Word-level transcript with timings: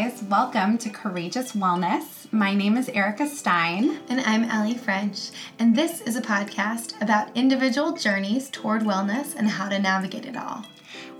guys. 0.00 0.22
Welcome 0.22 0.78
to 0.78 0.88
Courageous 0.88 1.52
Wellness. 1.52 2.32
My 2.32 2.54
name 2.54 2.78
is 2.78 2.88
Erica 2.88 3.26
Stein. 3.26 4.00
And 4.08 4.20
I'm 4.20 4.44
Ellie 4.44 4.76
French. 4.76 5.30
And 5.58 5.76
this 5.76 6.00
is 6.00 6.16
a 6.16 6.22
podcast 6.22 7.00
about 7.02 7.36
individual 7.36 7.92
journeys 7.92 8.48
toward 8.48 8.82
wellness 8.82 9.34
and 9.36 9.48
how 9.48 9.68
to 9.68 9.78
navigate 9.78 10.24
it 10.24 10.38
all. 10.38 10.64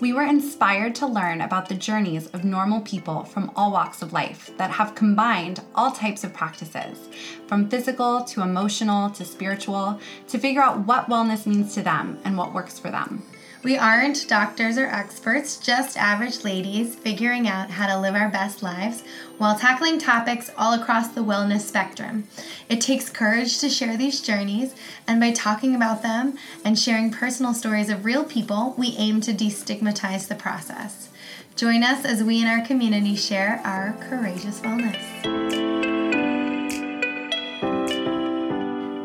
We 0.00 0.14
were 0.14 0.22
inspired 0.22 0.94
to 0.96 1.06
learn 1.06 1.42
about 1.42 1.68
the 1.68 1.74
journeys 1.74 2.28
of 2.28 2.44
normal 2.44 2.80
people 2.80 3.24
from 3.24 3.52
all 3.54 3.70
walks 3.70 4.00
of 4.00 4.14
life 4.14 4.50
that 4.56 4.70
have 4.70 4.94
combined 4.94 5.60
all 5.74 5.90
types 5.90 6.24
of 6.24 6.32
practices, 6.32 7.10
from 7.46 7.68
physical 7.68 8.24
to 8.24 8.40
emotional 8.40 9.10
to 9.10 9.26
spiritual, 9.26 10.00
to 10.28 10.38
figure 10.38 10.62
out 10.62 10.86
what 10.86 11.10
wellness 11.10 11.44
means 11.44 11.74
to 11.74 11.82
them 11.82 12.18
and 12.24 12.38
what 12.38 12.54
works 12.54 12.78
for 12.78 12.90
them. 12.90 13.22
We 13.62 13.76
aren't 13.76 14.26
doctors 14.26 14.78
or 14.78 14.86
experts, 14.86 15.58
just 15.58 15.98
average 15.98 16.44
ladies 16.44 16.94
figuring 16.94 17.46
out 17.46 17.70
how 17.70 17.86
to 17.88 18.00
live 18.00 18.14
our 18.14 18.30
best 18.30 18.62
lives 18.62 19.02
while 19.36 19.58
tackling 19.58 19.98
topics 19.98 20.50
all 20.56 20.72
across 20.72 21.08
the 21.08 21.20
wellness 21.20 21.60
spectrum. 21.60 22.26
It 22.70 22.80
takes 22.80 23.10
courage 23.10 23.58
to 23.58 23.68
share 23.68 23.98
these 23.98 24.22
journeys, 24.22 24.74
and 25.06 25.20
by 25.20 25.32
talking 25.32 25.74
about 25.74 26.02
them 26.02 26.38
and 26.64 26.78
sharing 26.78 27.10
personal 27.10 27.52
stories 27.52 27.90
of 27.90 28.06
real 28.06 28.24
people, 28.24 28.74
we 28.78 28.94
aim 28.96 29.20
to 29.22 29.34
destigmatize 29.34 30.28
the 30.28 30.36
process. 30.36 31.10
Join 31.54 31.82
us 31.82 32.06
as 32.06 32.22
we 32.22 32.40
in 32.40 32.46
our 32.46 32.64
community 32.64 33.14
share 33.14 33.60
our 33.62 33.92
courageous 34.08 34.60
wellness. 34.60 36.09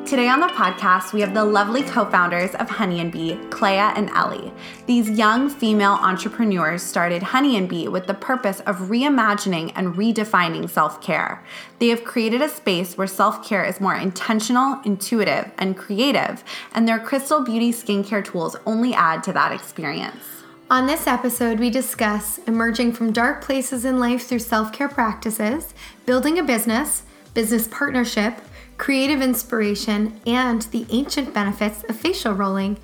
Today 0.05 0.29
on 0.29 0.39
the 0.39 0.45
podcast, 0.45 1.13
we 1.13 1.21
have 1.21 1.33
the 1.33 1.43
lovely 1.43 1.81
co 1.81 2.05
founders 2.05 2.53
of 2.53 2.69
Honey 2.69 2.99
and 2.99 3.11
Bee, 3.11 3.39
Clea 3.49 3.91
and 3.95 4.07
Ellie. 4.11 4.53
These 4.85 5.09
young 5.09 5.49
female 5.49 5.93
entrepreneurs 5.93 6.83
started 6.83 7.23
Honey 7.23 7.57
and 7.57 7.67
Bee 7.67 7.87
with 7.87 8.05
the 8.05 8.13
purpose 8.13 8.59
of 8.67 8.75
reimagining 8.81 9.71
and 9.75 9.95
redefining 9.95 10.69
self 10.69 11.01
care. 11.01 11.43
They 11.79 11.87
have 11.87 12.03
created 12.03 12.43
a 12.43 12.49
space 12.49 12.95
where 12.95 13.07
self 13.07 13.43
care 13.43 13.65
is 13.65 13.81
more 13.81 13.95
intentional, 13.95 14.79
intuitive, 14.85 15.49
and 15.57 15.75
creative, 15.75 16.43
and 16.75 16.87
their 16.87 16.99
crystal 16.99 17.43
beauty 17.43 17.71
skincare 17.71 18.23
tools 18.23 18.55
only 18.67 18.93
add 18.93 19.23
to 19.23 19.33
that 19.33 19.53
experience. 19.53 20.23
On 20.69 20.85
this 20.85 21.07
episode, 21.07 21.59
we 21.59 21.71
discuss 21.71 22.37
emerging 22.45 22.93
from 22.93 23.11
dark 23.11 23.43
places 23.43 23.85
in 23.85 23.99
life 23.99 24.27
through 24.27 24.37
self 24.37 24.71
care 24.71 24.87
practices, 24.87 25.73
building 26.05 26.37
a 26.37 26.43
business, 26.43 27.01
business 27.33 27.67
partnership 27.67 28.39
creative 28.77 29.21
inspiration, 29.21 30.19
and 30.25 30.63
the 30.63 30.85
ancient 30.89 31.33
benefits 31.33 31.83
of 31.83 31.95
facial 31.95 32.33
rolling. 32.33 32.77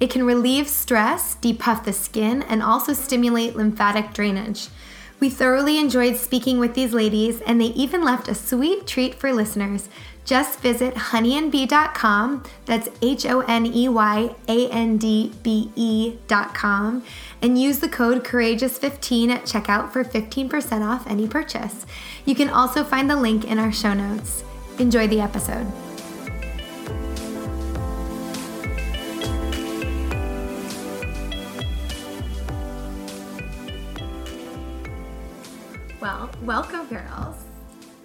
It 0.00 0.10
can 0.10 0.24
relieve 0.24 0.68
stress, 0.68 1.34
depuff 1.36 1.84
the 1.84 1.92
skin, 1.92 2.42
and 2.42 2.62
also 2.62 2.92
stimulate 2.92 3.56
lymphatic 3.56 4.12
drainage. 4.12 4.68
We 5.20 5.30
thoroughly 5.30 5.78
enjoyed 5.78 6.16
speaking 6.16 6.58
with 6.58 6.74
these 6.74 6.94
ladies, 6.94 7.40
and 7.40 7.60
they 7.60 7.66
even 7.66 8.04
left 8.04 8.28
a 8.28 8.34
sweet 8.34 8.86
treat 8.86 9.16
for 9.16 9.32
listeners. 9.32 9.88
Just 10.24 10.60
visit 10.60 10.94
honeyandbee.com, 10.94 12.44
that's 12.66 12.88
H 13.00 13.24
O 13.24 13.40
N 13.40 13.64
E 13.64 13.88
Y 13.88 14.34
A 14.46 14.68
N 14.70 14.98
D 14.98 15.32
B 15.42 15.72
E.com, 15.74 17.02
and 17.40 17.60
use 17.60 17.78
the 17.78 17.88
code 17.88 18.24
Courageous15 18.24 19.30
at 19.30 19.44
checkout 19.44 19.90
for 19.90 20.04
15% 20.04 20.86
off 20.86 21.06
any 21.06 21.26
purchase. 21.26 21.86
You 22.26 22.34
can 22.34 22.50
also 22.50 22.84
find 22.84 23.10
the 23.10 23.16
link 23.16 23.44
in 23.44 23.58
our 23.58 23.72
show 23.72 23.94
notes. 23.94 24.44
Enjoy 24.78 25.08
the 25.08 25.20
episode. 25.20 25.66
Well, 36.00 36.30
welcome, 36.42 36.86
girls. 36.86 37.36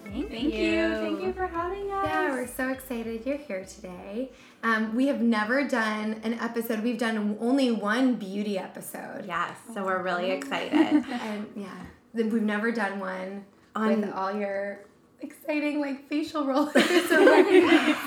Thank, 0.05 0.29
Thank 0.29 0.43
you. 0.45 0.49
you. 0.51 0.89
Thank 0.95 1.21
you 1.21 1.33
for 1.33 1.45
having 1.45 1.91
us. 1.91 2.05
Yeah, 2.05 2.31
we're 2.31 2.47
so 2.47 2.69
excited 2.69 3.23
you're 3.23 3.37
here 3.37 3.65
today. 3.65 4.31
Um, 4.63 4.95
we 4.95 5.07
have 5.07 5.21
never 5.21 5.67
done 5.67 6.21
an 6.23 6.33
episode. 6.35 6.83
We've 6.83 6.97
done 6.97 7.37
only 7.39 7.71
one 7.71 8.15
beauty 8.15 8.57
episode. 8.57 9.25
Yes, 9.27 9.57
so 9.75 9.83
we're 9.85 10.01
really 10.01 10.31
excited. 10.31 10.73
and 11.07 11.47
yeah, 11.55 11.69
we've 12.13 12.33
never 12.33 12.71
done 12.71 12.99
one 12.99 13.45
on 13.75 14.01
with 14.01 14.11
all 14.13 14.33
your 14.33 14.85
exciting 15.23 15.79
like 15.79 16.07
facial 16.07 16.45
rollers 16.45 16.73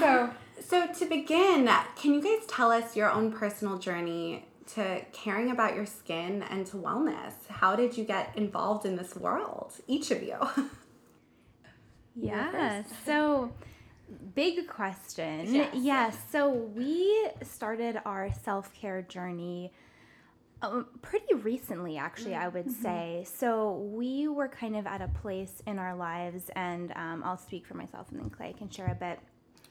so 0.01 0.31
so 0.61 0.87
to 0.93 1.07
begin 1.07 1.69
can 1.97 2.15
you 2.15 2.23
guys 2.23 2.47
tell 2.47 2.71
us 2.71 2.95
your 2.97 3.11
own 3.11 3.33
personal 3.33 3.79
journey 3.79 4.47
to 4.75 5.01
caring 5.13 5.51
about 5.51 5.77
your 5.77 5.87
skin 5.87 6.43
and 6.51 6.67
to 6.67 6.77
wellness? 6.77 7.35
How 7.49 7.77
did 7.77 7.97
you 7.97 8.05
get 8.05 8.33
involved 8.37 8.85
in 8.85 8.97
this 8.97 9.15
world 9.15 9.73
each 9.87 10.11
of 10.11 10.23
you? 10.23 10.39
Yeah 12.19 12.83
so 13.05 13.53
big 14.35 14.67
question. 14.69 15.55
Yes. 15.55 15.75
yes 15.75 16.17
so 16.33 16.49
we 16.51 17.29
started 17.43 18.01
our 18.07 18.33
self-care 18.43 19.03
journey 19.03 19.73
um, 20.67 20.87
pretty 21.03 21.35
recently, 21.35 21.97
actually, 21.97 22.35
I 22.35 22.49
would 22.49 22.67
mm-hmm. 22.67 22.83
say. 22.83 23.27
So 23.27 23.73
we 23.93 24.29
were 24.29 24.49
kind 24.49 24.77
of 24.77 24.87
at 24.87 25.01
a 25.01 25.09
place 25.09 25.63
in 25.67 25.79
our 25.79 25.95
lives, 25.95 26.51
and 26.57 26.93
um, 26.97 27.23
I'll 27.25 27.39
speak 27.39 27.67
for 27.67 27.75
myself, 27.75 28.11
and 28.11 28.21
then 28.21 28.31
Clea 28.31 28.53
can 28.53 28.71
share 28.71 28.91
a 28.91 28.95
bit, 28.95 29.19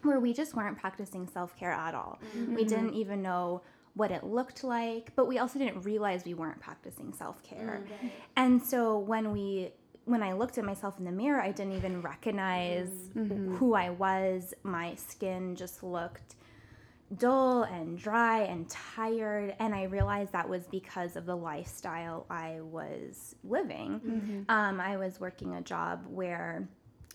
where 0.04 0.20
we 0.20 0.34
just 0.34 0.56
weren't 0.56 0.78
practicing 0.78 1.28
self 1.28 1.58
care 1.58 1.72
at 1.72 1.96
all. 1.96 2.20
Mm-hmm. 2.38 2.56
We 2.56 2.64
didn't 2.64 2.94
even 2.94 3.22
know 3.22 3.62
what 3.96 4.12
it 4.12 4.24
looked 4.24 4.64
like, 4.64 5.12
but 5.16 5.28
we 5.28 5.40
also 5.40 5.58
didn't 5.58 5.82
realize 5.82 6.26
we 6.26 6.34
weren't 6.34 6.60
practicing 6.60 7.14
self 7.14 7.42
care. 7.44 7.84
Mm-hmm. 7.84 8.08
And 8.36 8.62
so 8.62 9.00
when 9.00 9.32
we 9.32 9.72
when 10.06 10.22
I 10.22 10.34
looked 10.34 10.58
at 10.60 10.64
myself 10.64 11.00
in 11.00 11.06
the 11.06 11.12
mirror, 11.12 11.42
I 11.42 11.52
didn't 11.52 11.74
even 11.74 12.02
recognize 12.02 12.90
mm-hmm. 13.16 13.56
who 13.56 13.74
I 13.74 13.90
was. 13.90 14.54
My 14.64 14.94
skin 14.96 15.56
just 15.56 15.82
looked 15.82 16.36
dull 17.18 17.64
and 17.64 17.98
dry 17.98 18.42
and 18.42 18.70
tired. 18.70 19.56
And 19.60 19.74
I 19.76 19.84
realized 19.84 20.32
that 20.34 20.50
was 20.50 20.66
because 20.68 21.16
of 21.16 21.26
the 21.26 21.36
lifestyle 21.36 22.26
I 22.30 22.60
was 22.62 23.36
living. 23.44 24.00
Mm-hmm. 24.00 24.42
Um, 24.50 24.80
I 24.80 24.98
was 24.98 25.20
working 25.20 25.56
a 25.56 25.62
job 25.62 26.04
where 26.08 26.68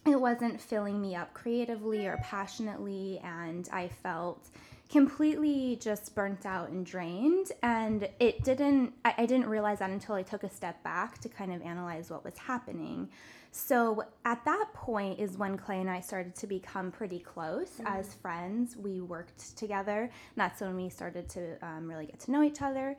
it 0.07 0.21
wasn't 0.21 0.61
filling 0.61 1.01
me 1.01 1.15
up 1.15 1.35
creatively 1.35 2.07
or 2.07 2.19
passionately, 2.23 3.21
and 3.23 3.69
I 3.73 3.89
felt 3.89 4.49
completely 4.91 5.79
just 5.81 6.15
burnt 6.15 6.45
out 6.45 6.69
and 6.71 6.85
drained 6.85 7.53
and 7.63 8.09
it 8.19 8.43
didn't 8.43 8.93
I, 9.05 9.15
I, 9.19 9.27
didn't 9.27 9.47
realize 9.47 9.79
that 9.79 9.91
until 9.91 10.17
i 10.17 10.23
took 10.23 10.43
a 10.43 10.51
step 10.51 10.83
back 10.83 11.19
to 11.19 11.29
kind 11.29 11.53
of 11.53 11.63
analyze 11.63 12.11
what 12.11 12.25
was 12.25 12.37
happening 12.37 13.09
so 13.53 14.05
at 14.25 14.45
that 14.45 14.67
point 14.75 15.19
is 15.19 15.37
when 15.37 15.57
Clea 15.57 15.81
and 15.81 15.91
I 15.91 16.01
started 16.01 16.35
to 16.37 16.47
become 16.47 16.93
pretty 16.93 17.19
close 17.19 17.71
mm-hmm. 17.71 17.87
as 17.87 18.15
friends. 18.15 18.77
We 18.77 19.01
worked 19.01 19.57
together, 19.57 20.03
and 20.03 20.11
that's 20.37 20.61
when 20.61 20.77
we 20.77 20.89
started 20.89 21.29
to 21.31 21.57
um, 21.65 21.89
really 21.89 22.07
get 22.07 22.21
to 22.21 22.31
know 22.31 22.43
each 22.43 22.63
other. 22.63 22.97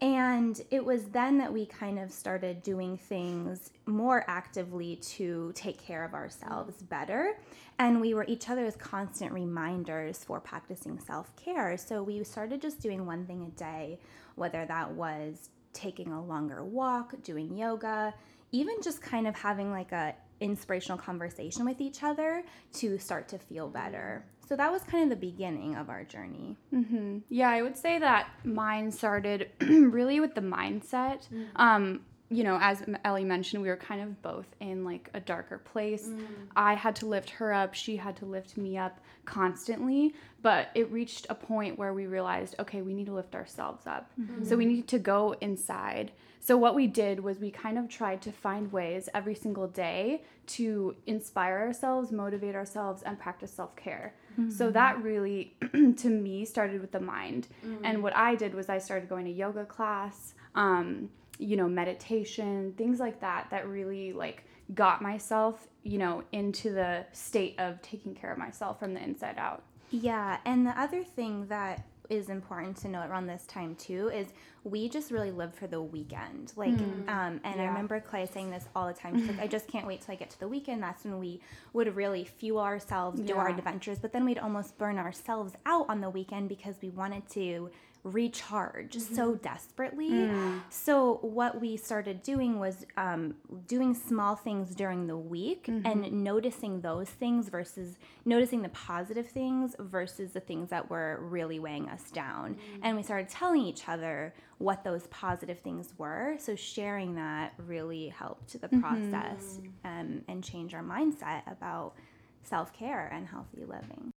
And 0.00 0.60
it 0.70 0.84
was 0.84 1.06
then 1.06 1.38
that 1.38 1.52
we 1.52 1.66
kind 1.66 1.98
of 1.98 2.12
started 2.12 2.62
doing 2.62 2.96
things 2.96 3.70
more 3.86 4.24
actively 4.28 4.96
to 4.96 5.50
take 5.56 5.82
care 5.82 6.04
of 6.04 6.14
ourselves 6.14 6.80
better. 6.82 7.36
And 7.80 8.00
we 8.00 8.14
were 8.14 8.24
each 8.28 8.48
other's 8.48 8.76
constant 8.76 9.32
reminders 9.32 10.22
for 10.22 10.38
practicing 10.38 11.00
self 11.00 11.34
care. 11.34 11.76
So 11.76 12.04
we 12.04 12.22
started 12.22 12.62
just 12.62 12.80
doing 12.80 13.06
one 13.06 13.26
thing 13.26 13.42
a 13.42 13.58
day, 13.58 13.98
whether 14.36 14.64
that 14.66 14.92
was 14.92 15.50
taking 15.72 16.12
a 16.12 16.24
longer 16.24 16.64
walk, 16.64 17.14
doing 17.24 17.56
yoga, 17.56 18.14
even 18.52 18.76
just 18.82 19.00
kind 19.02 19.26
of 19.26 19.34
having 19.34 19.70
like 19.70 19.92
a 19.92 20.14
inspirational 20.40 20.98
conversation 20.98 21.64
with 21.64 21.80
each 21.80 22.02
other 22.02 22.44
to 22.72 22.98
start 22.98 23.28
to 23.28 23.38
feel 23.38 23.68
better. 23.68 24.24
So 24.48 24.56
that 24.56 24.72
was 24.72 24.82
kind 24.82 25.04
of 25.04 25.10
the 25.10 25.26
beginning 25.26 25.76
of 25.76 25.90
our 25.90 26.04
journey. 26.04 26.56
Mm-hmm. 26.72 27.18
Yeah, 27.28 27.50
I 27.50 27.62
would 27.62 27.76
say 27.76 27.98
that 27.98 28.28
mine 28.44 28.90
started 28.90 29.50
really 29.60 30.20
with 30.20 30.34
the 30.34 30.40
mindset. 30.40 31.28
Mm-hmm. 31.28 31.42
Um, 31.56 32.00
you 32.30 32.44
know, 32.44 32.58
as 32.60 32.84
Ellie 33.04 33.24
mentioned, 33.24 33.62
we 33.62 33.68
were 33.68 33.76
kind 33.76 34.02
of 34.02 34.20
both 34.20 34.46
in 34.60 34.84
like 34.84 35.10
a 35.14 35.20
darker 35.20 35.58
place. 35.58 36.08
Mm. 36.08 36.26
I 36.54 36.74
had 36.74 36.94
to 36.96 37.06
lift 37.06 37.30
her 37.30 37.54
up, 37.54 37.72
she 37.72 37.96
had 37.96 38.16
to 38.18 38.26
lift 38.26 38.58
me 38.58 38.76
up 38.76 39.00
constantly, 39.24 40.14
but 40.42 40.68
it 40.74 40.92
reached 40.92 41.26
a 41.30 41.34
point 41.34 41.78
where 41.78 41.94
we 41.94 42.06
realized, 42.06 42.54
okay, 42.58 42.82
we 42.82 42.92
need 42.92 43.06
to 43.06 43.14
lift 43.14 43.34
ourselves 43.34 43.86
up. 43.86 44.10
Mm-hmm. 44.20 44.44
So 44.44 44.56
we 44.56 44.66
need 44.66 44.88
to 44.88 44.98
go 44.98 45.36
inside 45.40 46.12
so, 46.40 46.56
what 46.56 46.74
we 46.74 46.86
did 46.86 47.20
was 47.20 47.38
we 47.38 47.50
kind 47.50 47.78
of 47.78 47.88
tried 47.88 48.22
to 48.22 48.32
find 48.32 48.72
ways 48.72 49.08
every 49.14 49.34
single 49.34 49.66
day 49.66 50.22
to 50.48 50.96
inspire 51.06 51.58
ourselves, 51.58 52.12
motivate 52.12 52.54
ourselves, 52.54 53.02
and 53.02 53.18
practice 53.18 53.52
self 53.52 53.74
care. 53.76 54.14
Mm-hmm. 54.32 54.50
So, 54.50 54.70
that 54.70 55.02
really, 55.02 55.54
to 55.72 56.08
me, 56.08 56.44
started 56.44 56.80
with 56.80 56.92
the 56.92 57.00
mind. 57.00 57.48
Mm-hmm. 57.64 57.84
And 57.84 58.02
what 58.02 58.16
I 58.16 58.34
did 58.34 58.54
was 58.54 58.68
I 58.68 58.78
started 58.78 59.08
going 59.08 59.24
to 59.26 59.32
yoga 59.32 59.64
class, 59.64 60.34
um, 60.54 61.10
you 61.38 61.56
know, 61.56 61.68
meditation, 61.68 62.74
things 62.76 63.00
like 63.00 63.20
that, 63.20 63.48
that 63.50 63.68
really 63.68 64.12
like 64.12 64.44
got 64.74 65.02
myself, 65.02 65.68
you 65.82 65.98
know, 65.98 66.22
into 66.32 66.72
the 66.72 67.06
state 67.12 67.54
of 67.58 67.80
taking 67.82 68.14
care 68.14 68.32
of 68.32 68.38
myself 68.38 68.78
from 68.78 68.94
the 68.94 69.02
inside 69.02 69.38
out. 69.38 69.62
Yeah. 69.90 70.38
And 70.44 70.66
the 70.66 70.78
other 70.78 71.02
thing 71.02 71.46
that 71.46 71.84
is 72.08 72.28
important 72.30 72.76
to 72.78 72.88
note 72.88 73.08
around 73.08 73.26
this 73.26 73.44
time 73.46 73.74
too 73.74 74.08
is 74.08 74.28
we 74.64 74.88
just 74.88 75.10
really 75.10 75.30
live 75.30 75.54
for 75.54 75.66
the 75.66 75.80
weekend. 75.80 76.52
Like, 76.56 76.74
mm. 76.74 77.08
um, 77.08 77.40
and 77.44 77.56
yeah. 77.56 77.62
I 77.62 77.66
remember 77.66 78.00
Clea 78.00 78.26
saying 78.26 78.50
this 78.50 78.64
all 78.74 78.86
the 78.86 78.94
time. 78.94 79.18
She's 79.18 79.28
like, 79.28 79.40
I 79.40 79.46
just 79.46 79.68
can't 79.68 79.86
wait 79.86 80.00
till 80.00 80.12
I 80.12 80.16
get 80.16 80.30
to 80.30 80.40
the 80.40 80.48
weekend. 80.48 80.82
That's 80.82 81.04
when 81.04 81.18
we 81.18 81.40
would 81.72 81.94
really 81.94 82.24
fuel 82.24 82.60
ourselves, 82.60 83.20
do 83.20 83.34
yeah. 83.34 83.38
our 83.38 83.48
adventures, 83.48 83.98
but 83.98 84.12
then 84.12 84.24
we'd 84.24 84.38
almost 84.38 84.76
burn 84.78 84.98
ourselves 84.98 85.54
out 85.66 85.86
on 85.88 86.00
the 86.00 86.10
weekend 86.10 86.48
because 86.48 86.76
we 86.82 86.90
wanted 86.90 87.28
to 87.30 87.70
recharge 88.12 88.96
mm-hmm. 88.96 89.14
so 89.14 89.34
desperately. 89.34 90.10
Mm. 90.10 90.60
So, 90.70 91.18
what 91.22 91.60
we 91.60 91.76
started 91.76 92.22
doing 92.22 92.58
was 92.58 92.86
um, 92.96 93.34
doing 93.66 93.94
small 93.94 94.36
things 94.36 94.74
during 94.74 95.06
the 95.06 95.16
week 95.16 95.66
mm-hmm. 95.66 95.86
and 95.86 96.24
noticing 96.24 96.80
those 96.80 97.08
things 97.08 97.48
versus 97.48 97.98
noticing 98.24 98.62
the 98.62 98.68
positive 98.70 99.28
things 99.28 99.74
versus 99.78 100.32
the 100.32 100.40
things 100.40 100.70
that 100.70 100.90
were 100.90 101.18
really 101.22 101.58
weighing 101.58 101.88
us 101.88 102.10
down. 102.10 102.54
Mm. 102.54 102.80
And 102.82 102.96
we 102.96 103.02
started 103.02 103.28
telling 103.28 103.62
each 103.62 103.88
other 103.88 104.34
what 104.58 104.84
those 104.84 105.06
positive 105.08 105.60
things 105.60 105.94
were. 105.98 106.36
So, 106.38 106.54
sharing 106.54 107.14
that 107.16 107.54
really 107.58 108.08
helped 108.08 108.52
the 108.60 108.68
mm-hmm. 108.68 108.80
process 108.80 109.60
um, 109.84 110.22
and 110.28 110.42
change 110.42 110.74
our 110.74 110.82
mindset 110.82 111.50
about 111.50 111.94
self 112.42 112.72
care 112.72 113.10
and 113.12 113.26
healthy 113.26 113.64
living. 113.64 114.12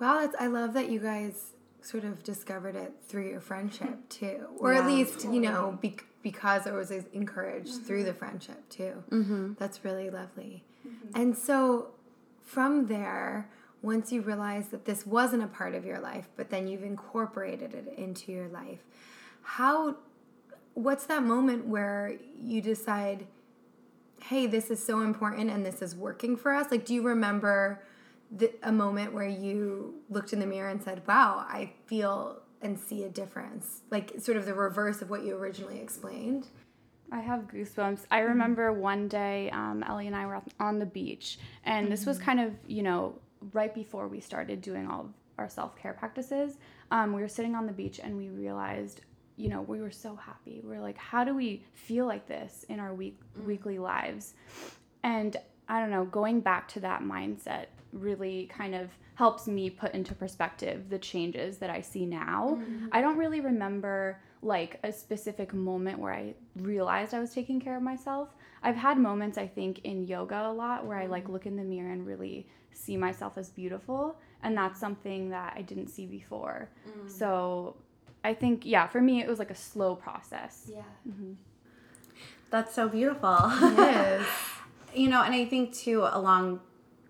Wow, 0.00 0.30
I 0.38 0.46
love 0.48 0.74
that 0.74 0.90
you 0.90 1.00
guys 1.00 1.53
sort 1.84 2.04
of 2.04 2.22
discovered 2.22 2.76
it 2.76 2.94
through 3.06 3.28
your 3.28 3.40
friendship 3.40 4.08
too, 4.08 4.46
or 4.58 4.72
yeah, 4.72 4.80
at 4.80 4.86
least 4.86 5.14
totally. 5.14 5.34
you 5.34 5.40
know 5.42 5.78
be- 5.80 5.96
because 6.22 6.66
it 6.66 6.72
was 6.72 6.90
encouraged 6.90 7.74
mm-hmm. 7.74 7.84
through 7.84 8.04
the 8.04 8.14
friendship 8.14 8.68
too. 8.70 9.04
Mm-hmm. 9.10 9.52
That's 9.58 9.84
really 9.84 10.08
lovely. 10.08 10.64
Mm-hmm. 10.86 11.20
And 11.20 11.36
so 11.36 11.88
from 12.42 12.86
there, 12.86 13.50
once 13.82 14.10
you 14.10 14.22
realize 14.22 14.68
that 14.68 14.86
this 14.86 15.06
wasn't 15.06 15.42
a 15.42 15.46
part 15.46 15.74
of 15.74 15.84
your 15.84 16.00
life, 16.00 16.28
but 16.36 16.48
then 16.48 16.66
you've 16.66 16.82
incorporated 16.82 17.74
it 17.74 17.92
into 17.98 18.32
your 18.32 18.48
life, 18.48 18.80
how? 19.42 19.96
What's 20.72 21.06
that 21.06 21.22
moment 21.22 21.66
where 21.66 22.16
you 22.42 22.60
decide, 22.60 23.26
hey, 24.24 24.46
this 24.46 24.70
is 24.70 24.84
so 24.84 25.02
important 25.02 25.50
and 25.50 25.64
this 25.64 25.82
is 25.82 25.94
working 25.94 26.36
for 26.36 26.52
us? 26.52 26.70
Like, 26.70 26.84
do 26.84 26.94
you 26.94 27.02
remember? 27.02 27.80
The, 28.30 28.52
a 28.62 28.72
moment 28.72 29.12
where 29.12 29.28
you 29.28 29.94
looked 30.10 30.32
in 30.32 30.40
the 30.40 30.46
mirror 30.46 30.68
and 30.68 30.82
said, 30.82 31.02
"Wow, 31.06 31.44
I 31.48 31.72
feel 31.86 32.40
and 32.62 32.78
see 32.78 33.04
a 33.04 33.08
difference." 33.08 33.82
Like 33.90 34.14
sort 34.18 34.36
of 34.36 34.46
the 34.46 34.54
reverse 34.54 35.02
of 35.02 35.10
what 35.10 35.24
you 35.24 35.36
originally 35.36 35.80
explained. 35.80 36.48
I 37.12 37.20
have 37.20 37.42
goosebumps. 37.42 38.06
I 38.10 38.20
mm-hmm. 38.20 38.28
remember 38.28 38.72
one 38.72 39.08
day, 39.08 39.50
um, 39.50 39.84
Ellie 39.86 40.06
and 40.06 40.16
I 40.16 40.26
were 40.26 40.40
on 40.58 40.78
the 40.78 40.86
beach, 40.86 41.38
and 41.64 41.90
this 41.90 42.06
was 42.06 42.16
mm-hmm. 42.16 42.26
kind 42.26 42.40
of, 42.40 42.54
you 42.66 42.82
know, 42.82 43.18
right 43.52 43.74
before 43.74 44.08
we 44.08 44.20
started 44.20 44.60
doing 44.62 44.88
all 44.88 45.02
of 45.02 45.12
our 45.38 45.48
self 45.48 45.76
care 45.76 45.92
practices. 45.92 46.58
Um, 46.90 47.12
we 47.12 47.22
were 47.22 47.28
sitting 47.28 47.54
on 47.54 47.66
the 47.66 47.72
beach 47.72 48.00
and 48.02 48.16
we 48.16 48.28
realized, 48.28 49.00
you 49.36 49.48
know, 49.48 49.62
we 49.62 49.80
were 49.80 49.90
so 49.90 50.16
happy. 50.16 50.62
We 50.64 50.76
are 50.76 50.80
like, 50.80 50.98
how 50.98 51.24
do 51.24 51.34
we 51.34 51.64
feel 51.72 52.06
like 52.06 52.26
this 52.26 52.64
in 52.68 52.80
our 52.80 52.94
week 52.94 53.18
mm. 53.38 53.44
weekly 53.44 53.78
lives? 53.78 54.34
And 55.02 55.36
I 55.68 55.80
don't 55.80 55.90
know, 55.90 56.04
going 56.04 56.40
back 56.40 56.68
to 56.68 56.80
that 56.80 57.02
mindset 57.02 57.66
really 57.94 58.46
kind 58.46 58.74
of 58.74 58.90
helps 59.14 59.46
me 59.46 59.70
put 59.70 59.94
into 59.94 60.14
perspective 60.14 60.90
the 60.90 60.98
changes 60.98 61.58
that 61.58 61.70
I 61.70 61.80
see 61.80 62.04
now. 62.04 62.58
Mm-hmm. 62.60 62.88
I 62.92 63.00
don't 63.00 63.16
really 63.16 63.40
remember 63.40 64.20
like 64.42 64.78
a 64.84 64.92
specific 64.92 65.54
moment 65.54 65.98
where 65.98 66.12
I 66.12 66.34
realized 66.56 67.14
I 67.14 67.20
was 67.20 67.32
taking 67.32 67.60
care 67.60 67.76
of 67.76 67.82
myself. 67.82 68.34
I've 68.62 68.76
had 68.76 68.98
moments 68.98 69.38
I 69.38 69.46
think 69.46 69.80
in 69.84 70.04
yoga 70.04 70.46
a 70.46 70.52
lot 70.52 70.86
where 70.86 70.98
I 70.98 71.06
like 71.06 71.24
mm-hmm. 71.24 71.32
look 71.32 71.46
in 71.46 71.56
the 71.56 71.62
mirror 71.62 71.92
and 71.92 72.06
really 72.06 72.46
see 72.72 72.96
myself 72.96 73.38
as 73.38 73.50
beautiful 73.50 74.16
and 74.42 74.56
that's 74.56 74.78
something 74.78 75.30
that 75.30 75.54
I 75.56 75.62
didn't 75.62 75.88
see 75.88 76.06
before. 76.06 76.68
Mm. 76.86 77.10
So 77.10 77.76
I 78.22 78.34
think 78.34 78.66
yeah, 78.66 78.86
for 78.86 79.00
me 79.00 79.22
it 79.22 79.28
was 79.28 79.38
like 79.38 79.50
a 79.50 79.54
slow 79.54 79.94
process. 79.94 80.70
Yeah. 80.70 80.82
Mm-hmm. 81.08 81.32
That's 82.50 82.74
so 82.74 82.88
beautiful. 82.88 83.38
Yes. 83.50 84.26
you 84.94 85.08
know, 85.08 85.22
and 85.22 85.34
I 85.34 85.44
think 85.46 85.74
too 85.74 86.06
along 86.10 86.60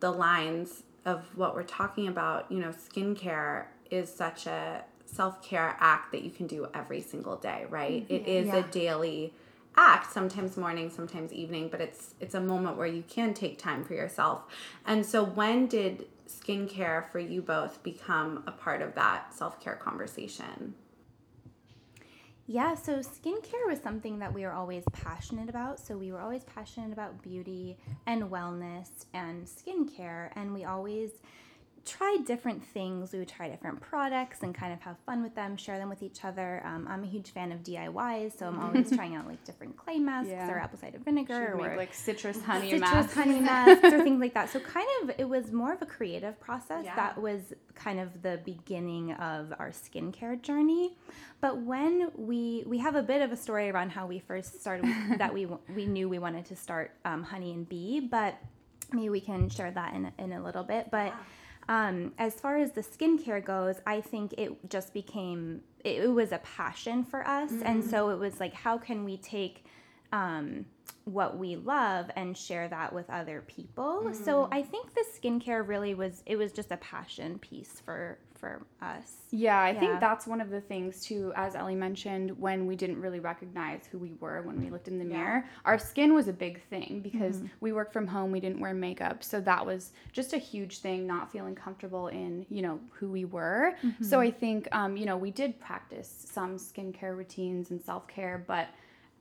the 0.05 0.11
lines 0.11 0.83
of 1.07 1.25
what 1.35 1.55
we're 1.55 1.63
talking 1.63 2.09
about, 2.09 2.53
you 2.53 2.59
know, 2.59 2.69
skincare 2.69 3.65
is 3.91 4.15
such 4.15 4.47
a 4.47 4.85
self 5.07 5.43
care 5.43 5.79
act 5.81 6.13
that 6.13 6.23
you 6.23 6.31
can 6.31 6.47
do 6.47 6.69
every 6.75 7.01
single 7.01 7.37
day, 7.37 7.65
right? 7.71 8.05
Mm-hmm. 8.05 8.15
It 8.15 8.29
is 8.29 8.47
yeah. 8.49 8.57
a 8.57 8.63
daily 8.65 9.33
act 9.77 10.13
sometimes 10.13 10.57
morning 10.57 10.89
sometimes 10.89 11.33
evening 11.33 11.67
but 11.69 11.81
it's 11.81 12.15
it's 12.21 12.37
a 12.37 12.41
moment 12.41 12.77
where 12.77 12.87
you 12.87 13.03
can 13.09 13.35
take 13.35 13.59
time 13.59 13.83
for 13.83 13.95
yourself 13.95 14.45
and 14.87 15.05
so 15.05 15.25
when 15.25 15.67
did 15.67 16.07
skincare 16.29 17.05
for 17.11 17.19
you 17.19 17.43
both 17.43 17.83
become 17.83 18.45
a 18.47 18.53
part 18.53 18.81
of 18.81 18.95
that 18.95 19.35
self-care 19.35 19.75
conversation 19.75 20.73
yeah, 22.47 22.75
so 22.75 22.99
skincare 22.99 23.67
was 23.67 23.81
something 23.81 24.19
that 24.19 24.33
we 24.33 24.43
were 24.43 24.53
always 24.53 24.85
passionate 24.93 25.49
about. 25.49 25.81
So 25.81 25.97
we 25.97 26.13
were 26.13 26.21
always 26.21 26.45
passionate 26.45 26.93
about 26.93 27.23
beauty 27.23 27.79
and 28.07 28.25
wellness 28.25 29.07
and 29.15 29.47
skincare, 29.47 30.31
and 30.37 30.53
we 30.53 30.65
always 30.65 31.11
try 31.85 32.19
different 32.27 32.65
things. 32.65 33.13
We 33.13 33.19
would 33.19 33.29
try 33.29 33.49
different 33.49 33.81
products 33.81 34.43
and 34.43 34.55
kind 34.55 34.73
of 34.73 34.81
have 34.81 34.97
fun 35.07 35.23
with 35.23 35.35
them, 35.35 35.57
share 35.57 35.79
them 35.79 35.89
with 35.89 36.03
each 36.03 36.25
other. 36.25 36.63
Um, 36.65 36.87
I'm 36.89 37.05
a 37.05 37.07
huge 37.07 37.31
fan 37.31 37.53
of 37.53 37.63
DIYs, 37.63 38.39
so 38.39 38.47
I'm 38.47 38.61
always 38.61 38.91
trying 38.97 39.15
out 39.15 39.27
like 39.27 39.45
different 39.45 39.77
clay 39.77 39.99
masks 39.99 40.31
yeah. 40.31 40.51
or 40.51 40.59
apple 40.59 40.79
cider 40.79 40.99
vinegar 40.99 41.57
Should 41.57 41.67
or 41.67 41.77
like 41.77 41.95
citrus 41.95 42.41
honey 42.43 42.71
citrus 42.71 42.91
masks. 42.91 43.15
honey 43.15 43.41
masks 43.53 43.93
or 43.93 44.03
things 44.03 44.21
like 44.21 44.35
that. 44.35 44.51
So 44.51 44.61
kind 44.61 44.89
of 45.03 45.13
it 45.19 45.29
was 45.29 45.53
more 45.53 45.73
of 45.73 45.83
a 45.83 45.87
creative 45.87 46.41
process. 46.41 46.85
Yeah. 46.85 46.97
That 46.97 47.21
was 47.21 47.41
kind 47.75 48.01
of 48.01 48.23
the 48.23 48.41
beginning 48.45 49.13
of 49.13 49.53
our 49.59 49.71
skincare 49.71 50.41
journey. 50.41 50.97
But 51.41 51.59
when 51.59 52.11
we 52.17 52.65
we 52.67 52.79
have 52.79 52.95
a 52.95 53.03
bit 53.03 53.21
of 53.21 53.31
a 53.33 53.37
story 53.37 53.69
around 53.69 53.91
how 53.91 54.07
we 54.07 54.19
first 54.19 54.61
started 54.61 54.87
that 55.19 55.35
we 55.35 55.47
we 55.75 55.87
knew 55.87 56.09
we 56.09 56.19
wanted 56.19 56.47
to 56.47 56.57
start 56.57 56.93
um, 57.05 57.23
honey 57.23 57.53
and 57.53 57.69
bee, 57.69 58.01
but 58.01 58.37
maybe 58.93 59.11
we 59.11 59.21
can 59.21 59.49
share 59.49 59.71
that 59.71 59.95
in 59.95 60.11
in 60.19 60.33
a 60.33 60.43
little 60.43 60.65
bit. 60.65 60.91
But 60.91 61.09
yeah 61.09 61.15
um, 61.69 62.13
as 62.19 62.35
far 62.35 62.57
as 62.59 62.73
the 62.73 62.83
skincare 62.83 63.45
goes, 63.45 63.77
I 63.87 64.01
think 64.01 64.35
it 64.37 64.71
just 64.71 64.93
became 64.93 65.63
it, 65.85 66.03
it 66.03 66.09
was 66.09 66.33
a 66.33 66.39
passion 66.39 67.05
for 67.05 67.27
us, 67.27 67.53
mm-hmm. 67.53 67.67
and 67.67 67.85
so 67.85 68.11
it 68.11 68.19
was 68.19 68.41
like, 68.41 68.55
how 68.55 68.79
can 68.79 69.05
we 69.05 69.17
take 69.19 69.65
um, 70.13 70.67
what 71.05 71.39
we 71.39 71.57
love 71.57 72.11
and 72.17 72.37
share 72.37 72.69
that 72.69 72.93
with 72.93 73.09
other 73.11 73.43
people? 73.47 74.03
Mm-hmm. 74.05 74.25
So 74.25 74.49
I 74.51 74.63
think 74.63 74.95
the 74.95 75.05
skincare 75.17 75.67
really 75.67 75.95
was 75.95 76.23
it 76.27 76.37
was 76.37 76.53
just 76.53 76.71
a 76.71 76.77
passion 76.79 77.39
piece 77.39 77.83
for 77.85 78.19
for 78.45 78.67
us. 78.83 79.13
Yeah, 79.31 79.59
I 79.59 79.71
yeah. 79.71 79.81
think 79.81 80.01
that's 80.01 80.27
one 80.27 80.41
of 80.41 80.51
the 80.51 80.61
things 80.61 81.03
too, 81.03 81.33
as 81.35 81.55
Ellie 81.55 81.75
mentioned, 81.75 82.39
when 82.39 82.67
we 82.67 82.77
didn't 82.77 83.01
really 83.01 83.21
recognize 83.21 83.87
who 83.91 83.99
we 83.99 84.13
were 84.21 84.43
when 84.43 84.61
we 84.61 84.69
looked 84.69 84.87
in 84.87 84.99
the 84.99 85.05
mirror. 85.05 85.47
Our 85.65 85.79
skin 85.79 86.15
was 86.15 86.29
a 86.29 86.33
big 86.33 86.63
thing 86.69 87.01
because 87.03 87.37
mm-hmm. 87.37 87.47
we 87.61 87.73
worked 87.73 87.93
from 87.93 88.07
home, 88.07 88.31
we 88.31 88.41
didn't 88.41 88.61
wear 88.61 88.75
makeup. 88.75 89.25
So 89.25 89.41
that 89.41 89.65
was 89.65 89.93
just 90.13 90.35
a 90.35 90.39
huge 90.39 90.79
thing, 90.79 91.07
not 91.07 91.33
feeling 91.33 91.55
comfortable 91.55 92.09
in, 92.09 92.45
you 92.51 92.61
know, 92.61 92.79
who 92.93 93.11
we 93.11 93.25
were. 93.25 93.77
Mm-hmm. 93.83 94.05
So 94.05 94.21
I 94.21 94.31
think, 94.31 94.69
um, 94.73 94.97
you 94.97 95.07
know, 95.07 95.17
we 95.17 95.31
did 95.31 95.59
practice 95.59 96.27
some 96.31 96.57
skincare 96.57 97.17
routines 97.17 97.71
and 97.71 97.83
self 97.83 98.07
care, 98.07 98.45
but 98.47 98.69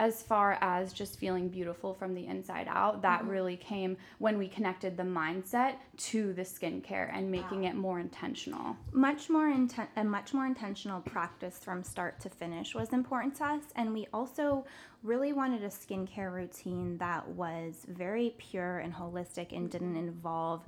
as 0.03 0.21
far 0.21 0.57
as 0.59 0.91
just 0.91 1.17
feeling 1.17 1.47
beautiful 1.47 1.93
from 1.93 2.13
the 2.13 2.27
inside 2.27 2.67
out, 2.69 3.01
that 3.01 3.21
mm-hmm. 3.21 3.29
really 3.29 3.55
came 3.55 3.95
when 4.19 4.37
we 4.37 4.49
connected 4.49 4.97
the 4.97 5.03
mindset 5.03 5.75
to 5.95 6.33
the 6.33 6.41
skincare 6.41 7.09
and 7.13 7.31
making 7.31 7.61
wow. 7.61 7.69
it 7.69 7.75
more 7.75 7.99
intentional. 8.01 8.75
Much 8.91 9.29
more 9.29 9.47
inten- 9.47 9.87
a 9.95 10.03
much 10.03 10.33
more 10.33 10.45
intentional 10.45 10.99
practice 10.99 11.57
from 11.57 11.81
start 11.81 12.19
to 12.19 12.29
finish 12.29 12.75
was 12.75 12.91
important 12.91 13.33
to 13.33 13.45
us, 13.45 13.63
and 13.77 13.93
we 13.93 14.05
also 14.13 14.65
really 15.03 15.31
wanted 15.31 15.63
a 15.63 15.69
skincare 15.69 16.33
routine 16.33 16.97
that 16.97 17.25
was 17.29 17.85
very 17.87 18.35
pure 18.37 18.79
and 18.79 18.93
holistic 18.93 19.55
and 19.55 19.71
didn't 19.71 19.95
involve 19.95 20.65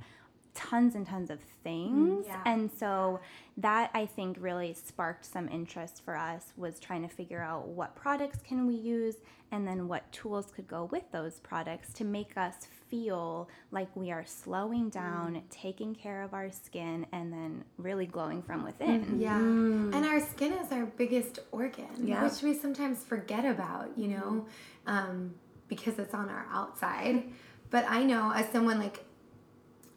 tons 0.55 0.95
and 0.95 1.05
tons 1.05 1.29
of 1.29 1.39
things. 1.63 2.25
Mm, 2.25 2.27
yeah. 2.27 2.41
And 2.45 2.71
so 2.71 3.19
that 3.57 3.91
I 3.93 4.05
think 4.05 4.37
really 4.39 4.73
sparked 4.73 5.25
some 5.25 5.47
interest 5.49 6.01
for 6.03 6.17
us 6.17 6.53
was 6.57 6.79
trying 6.79 7.07
to 7.07 7.13
figure 7.13 7.41
out 7.41 7.67
what 7.67 7.95
products 7.95 8.39
can 8.41 8.65
we 8.65 8.73
use 8.73 9.17
and 9.51 9.67
then 9.67 9.87
what 9.87 10.11
tools 10.11 10.51
could 10.55 10.67
go 10.67 10.85
with 10.85 11.03
those 11.11 11.39
products 11.39 11.93
to 11.93 12.03
make 12.03 12.35
us 12.35 12.67
feel 12.89 13.49
like 13.71 13.93
we 13.95 14.11
are 14.11 14.25
slowing 14.25 14.89
down, 14.89 15.35
mm. 15.35 15.41
taking 15.49 15.93
care 15.93 16.23
of 16.23 16.33
our 16.33 16.51
skin 16.51 17.05
and 17.11 17.31
then 17.31 17.63
really 17.77 18.05
glowing 18.05 18.41
from 18.41 18.63
within. 18.63 19.05
Mm-hmm. 19.05 19.21
Yeah. 19.21 19.37
Mm. 19.39 19.95
And 19.95 20.05
our 20.05 20.19
skin 20.19 20.53
is 20.53 20.71
our 20.71 20.85
biggest 20.85 21.39
organ, 21.51 21.87
yeah. 22.03 22.23
which 22.23 22.41
we 22.41 22.53
sometimes 22.53 23.03
forget 23.03 23.45
about, 23.45 23.89
you 23.97 24.07
know, 24.07 24.45
um, 24.87 25.35
because 25.67 25.99
it's 25.99 26.13
on 26.13 26.29
our 26.29 26.47
outside. 26.51 27.23
But 27.69 27.85
I 27.87 28.03
know 28.03 28.31
as 28.33 28.49
someone 28.51 28.79
like 28.79 29.04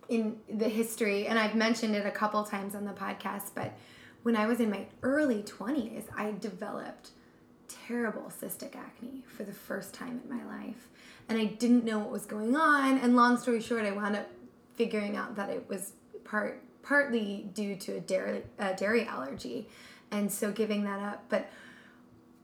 in 0.09 0.39
the 0.49 0.69
history, 0.69 1.27
and 1.27 1.39
I've 1.39 1.55
mentioned 1.55 1.95
it 1.95 2.07
a 2.07 2.11
couple 2.11 2.43
times 2.45 2.75
on 2.75 2.85
the 2.85 2.93
podcast, 2.93 3.51
but 3.55 3.77
when 4.23 4.37
I 4.37 4.47
was 4.47 4.61
in 4.61 4.71
my 4.71 4.87
early 5.03 5.43
20s, 5.43 6.05
I 6.17 6.33
developed 6.33 7.11
terrible 7.69 8.31
cystic 8.31 8.75
acne 8.75 9.23
for 9.27 9.45
the 9.45 9.53
first 9.53 9.95
time 9.95 10.21
in 10.25 10.37
my 10.37 10.45
life. 10.45 10.89
And 11.29 11.39
I 11.39 11.45
didn't 11.45 11.85
know 11.85 11.99
what 11.99 12.11
was 12.11 12.25
going 12.25 12.57
on. 12.57 12.99
And 12.99 13.15
long 13.15 13.37
story 13.37 13.61
short, 13.61 13.85
I 13.85 13.93
wound 13.93 14.17
up 14.17 14.29
figuring 14.75 15.17
out 15.17 15.37
that 15.37 15.51
it 15.51 15.69
was 15.69 15.93
part 16.25 16.63
partly 16.83 17.51
due 17.53 17.77
to 17.77 17.97
a 17.97 18.01
dairy, 18.01 18.43
a 18.59 18.75
dairy 18.75 19.05
allergy. 19.05 19.69
And 20.11 20.33
so 20.33 20.51
giving 20.51 20.85
that 20.85 21.01
up. 21.01 21.25
But 21.29 21.51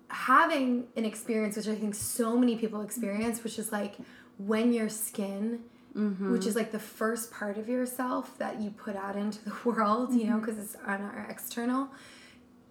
having 0.08 0.86
an 0.96 1.06
experience, 1.06 1.56
which 1.56 1.68
I 1.68 1.74
think 1.74 1.94
so 1.94 2.36
many 2.36 2.56
people 2.56 2.82
experience, 2.82 3.42
which 3.42 3.58
is 3.58 3.72
like 3.72 3.96
when 4.36 4.72
your 4.72 4.90
skin, 4.90 5.60
mm-hmm. 5.96 6.32
which 6.32 6.46
is 6.46 6.56
like 6.56 6.72
the 6.72 6.78
first 6.78 7.30
part 7.30 7.58
of 7.58 7.68
yourself 7.68 8.36
that 8.38 8.60
you 8.60 8.70
put 8.70 8.96
out 8.96 9.16
into 9.16 9.44
the 9.44 9.52
world, 9.64 10.10
mm-hmm. 10.10 10.18
you 10.18 10.26
know, 10.26 10.38
because 10.38 10.58
it's 10.58 10.76
on 10.86 11.02
our 11.02 11.26
external, 11.28 11.88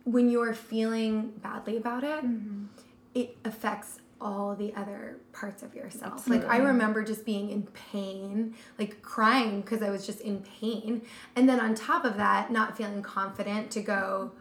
when 0.03 0.30
you're 0.30 0.53
feeling 0.53 1.34
badly 1.42 1.77
about 1.77 2.03
it, 2.03 2.24
mm-hmm. 2.25 2.65
it 3.13 3.38
affects 3.46 4.00
all 4.20 4.56
the 4.56 4.74
other 4.75 5.18
parts 5.34 5.63
of 5.63 5.75
yourself. 5.75 6.13
Absolutely. 6.13 6.48
Like 6.48 6.56
I 6.56 6.63
remember 6.63 7.03
just 7.03 7.25
being 7.25 7.50
in 7.50 7.63
pain, 7.92 8.56
like 8.80 9.01
crying 9.01 9.62
because 9.62 9.82
I 9.82 9.89
was 9.89 10.06
just 10.06 10.22
in 10.22 10.42
pain. 10.60 11.01
And 11.36 11.48
then 11.48 11.60
on 11.60 11.75
top 11.75 12.06
of 12.06 12.15
that, 12.18 12.51
not 12.51 12.77
feeling 12.77 13.01
confident 13.01 13.70
to 13.72 13.82
go 13.82 14.32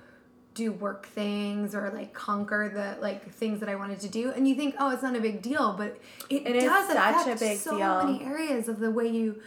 do 0.55 0.73
work 0.73 1.07
things 1.07 1.75
or 1.75 1.91
like 1.91 2.13
conquer 2.13 2.71
the 2.73 3.01
like 3.01 3.31
things 3.33 3.61
that 3.61 3.69
I 3.69 3.75
wanted 3.75 4.01
to 4.01 4.09
do. 4.09 4.31
And 4.33 4.47
you 4.47 4.55
think, 4.55 4.75
oh, 4.79 4.91
it's 4.91 5.03
not 5.03 5.17
a 5.17 5.21
big 5.21 5.43
deal, 5.43 5.73
but 5.73 5.99
it, 6.29 6.47
it 6.47 6.61
does 6.61 6.91
affect 6.91 7.21
such 7.21 7.37
a 7.37 7.39
big 7.39 7.59
so 7.59 7.77
deal. 7.77 8.05
many 8.05 8.25
areas 8.25 8.69
of 8.69 8.79
the 8.79 8.91
way 8.91 9.09
you 9.09 9.41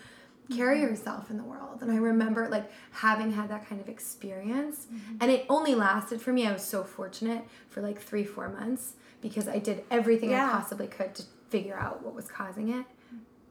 carry 0.56 0.78
mm-hmm. 0.78 0.90
yourself 0.90 1.30
in 1.30 1.38
the 1.38 1.44
world. 1.44 1.82
And 1.82 1.92
I 1.92 1.98
remember 1.98 2.48
like 2.50 2.72
having 2.92 3.32
had 3.32 3.50
that 3.50 3.68
kind 3.68 3.82
of 3.82 3.90
experience. 3.90 4.86
Mm-hmm. 4.86 5.18
And 5.22 5.32
it 5.32 5.46
only 5.50 5.76
lasted 5.76 6.22
for 6.22 6.34
me. 6.34 6.48
I 6.48 6.54
was 6.54 6.64
so 6.64 6.84
fortunate 6.84 7.44
for 7.70 7.82
like 7.82 8.00
three, 8.00 8.24
four 8.24 8.50
months 8.50 8.94
because 9.22 9.48
I 9.48 9.60
did 9.60 9.84
everything 9.90 10.32
yeah. 10.32 10.48
I 10.48 10.52
possibly 10.52 10.88
could 10.88 11.16
to 11.16 11.24
figure 11.50 11.78
out 11.78 12.04
what 12.04 12.14
was 12.14 12.28
causing 12.28 12.70
it. 12.70 12.86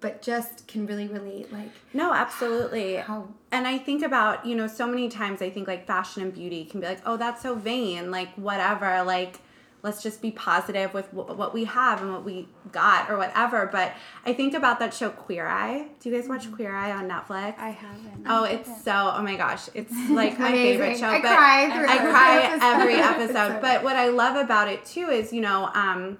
But 0.04 0.20
just 0.20 0.68
can 0.68 0.86
really 0.86 1.06
relate, 1.08 1.50
like 1.50 1.70
no, 1.94 2.12
absolutely. 2.12 2.96
How 2.96 3.26
and 3.50 3.66
I 3.66 3.78
think 3.78 4.02
about 4.02 4.44
you 4.44 4.54
know 4.54 4.66
so 4.66 4.86
many 4.86 5.08
times 5.08 5.40
I 5.40 5.48
think 5.48 5.66
like 5.66 5.86
fashion 5.86 6.20
and 6.20 6.34
beauty 6.34 6.66
can 6.66 6.80
be 6.80 6.86
like 6.86 7.00
oh 7.06 7.16
that's 7.16 7.40
so 7.40 7.54
vain 7.54 8.10
like 8.10 8.28
whatever 8.34 9.02
like 9.02 9.40
let's 9.82 10.02
just 10.02 10.20
be 10.20 10.30
positive 10.30 10.92
with 10.92 11.10
w- 11.14 11.34
what 11.34 11.54
we 11.54 11.64
have 11.64 12.02
and 12.02 12.12
what 12.12 12.22
we 12.22 12.46
got 12.70 13.10
or 13.10 13.16
whatever. 13.16 13.64
But 13.72 13.94
I 14.26 14.34
think 14.34 14.52
about 14.52 14.78
that 14.80 14.92
show 14.92 15.08
Queer 15.08 15.46
Eye. 15.46 15.88
Do 16.00 16.10
you 16.10 16.14
guys 16.14 16.28
watch 16.28 16.42
mm-hmm. 16.42 16.56
Queer 16.56 16.76
Eye 16.76 16.92
on 16.92 17.08
Netflix? 17.08 17.58
I 17.58 17.70
haven't. 17.70 18.26
Oh, 18.28 18.44
it's 18.44 18.84
so 18.84 19.14
oh 19.16 19.22
my 19.22 19.36
gosh, 19.36 19.70
it's 19.72 19.94
like 20.10 20.38
my 20.38 20.52
favorite 20.52 20.98
show. 20.98 21.08
I 21.08 21.22
but 21.22 21.34
cry. 21.34 21.86
I 21.88 21.98
cry 22.10 22.58
every 22.60 22.96
episode. 22.96 23.62
but 23.62 23.82
what 23.82 23.96
I 23.96 24.08
love 24.08 24.36
about 24.36 24.68
it 24.68 24.84
too 24.84 25.08
is 25.08 25.32
you 25.32 25.40
know. 25.40 25.70
Um, 25.72 26.18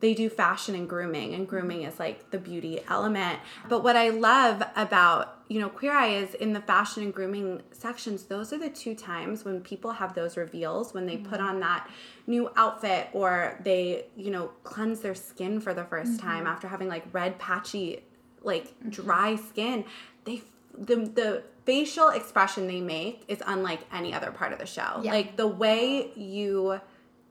they 0.00 0.14
do 0.14 0.28
fashion 0.28 0.74
and 0.74 0.88
grooming 0.88 1.34
and 1.34 1.48
grooming 1.48 1.82
is 1.82 1.98
like 1.98 2.30
the 2.30 2.38
beauty 2.38 2.80
element 2.88 3.38
but 3.68 3.82
what 3.82 3.96
i 3.96 4.10
love 4.10 4.62
about 4.76 5.38
you 5.48 5.60
know 5.60 5.68
queer 5.68 5.92
eye 5.92 6.08
is 6.08 6.34
in 6.34 6.52
the 6.52 6.60
fashion 6.60 7.02
and 7.02 7.14
grooming 7.14 7.62
sections 7.72 8.24
those 8.24 8.52
are 8.52 8.58
the 8.58 8.68
two 8.68 8.94
times 8.94 9.44
when 9.44 9.60
people 9.60 9.92
have 9.92 10.14
those 10.14 10.36
reveals 10.36 10.94
when 10.94 11.06
they 11.06 11.16
mm-hmm. 11.16 11.30
put 11.30 11.40
on 11.40 11.60
that 11.60 11.88
new 12.26 12.50
outfit 12.56 13.08
or 13.12 13.58
they 13.64 14.04
you 14.16 14.30
know 14.30 14.48
cleanse 14.64 15.00
their 15.00 15.14
skin 15.14 15.60
for 15.60 15.74
the 15.74 15.82
1st 15.82 16.02
mm-hmm. 16.02 16.16
time 16.16 16.46
after 16.46 16.68
having 16.68 16.88
like 16.88 17.04
red 17.12 17.38
patchy 17.38 18.00
like 18.42 18.66
mm-hmm. 18.78 18.90
dry 18.90 19.36
skin 19.36 19.84
they 20.24 20.42
the 20.78 20.96
the 20.96 21.42
facial 21.64 22.08
expression 22.08 22.66
they 22.66 22.80
make 22.80 23.24
is 23.28 23.42
unlike 23.46 23.80
any 23.92 24.14
other 24.14 24.30
part 24.30 24.52
of 24.52 24.58
the 24.58 24.66
show 24.66 25.00
yeah. 25.02 25.12
like 25.12 25.36
the 25.36 25.46
way 25.46 26.10
you 26.14 26.80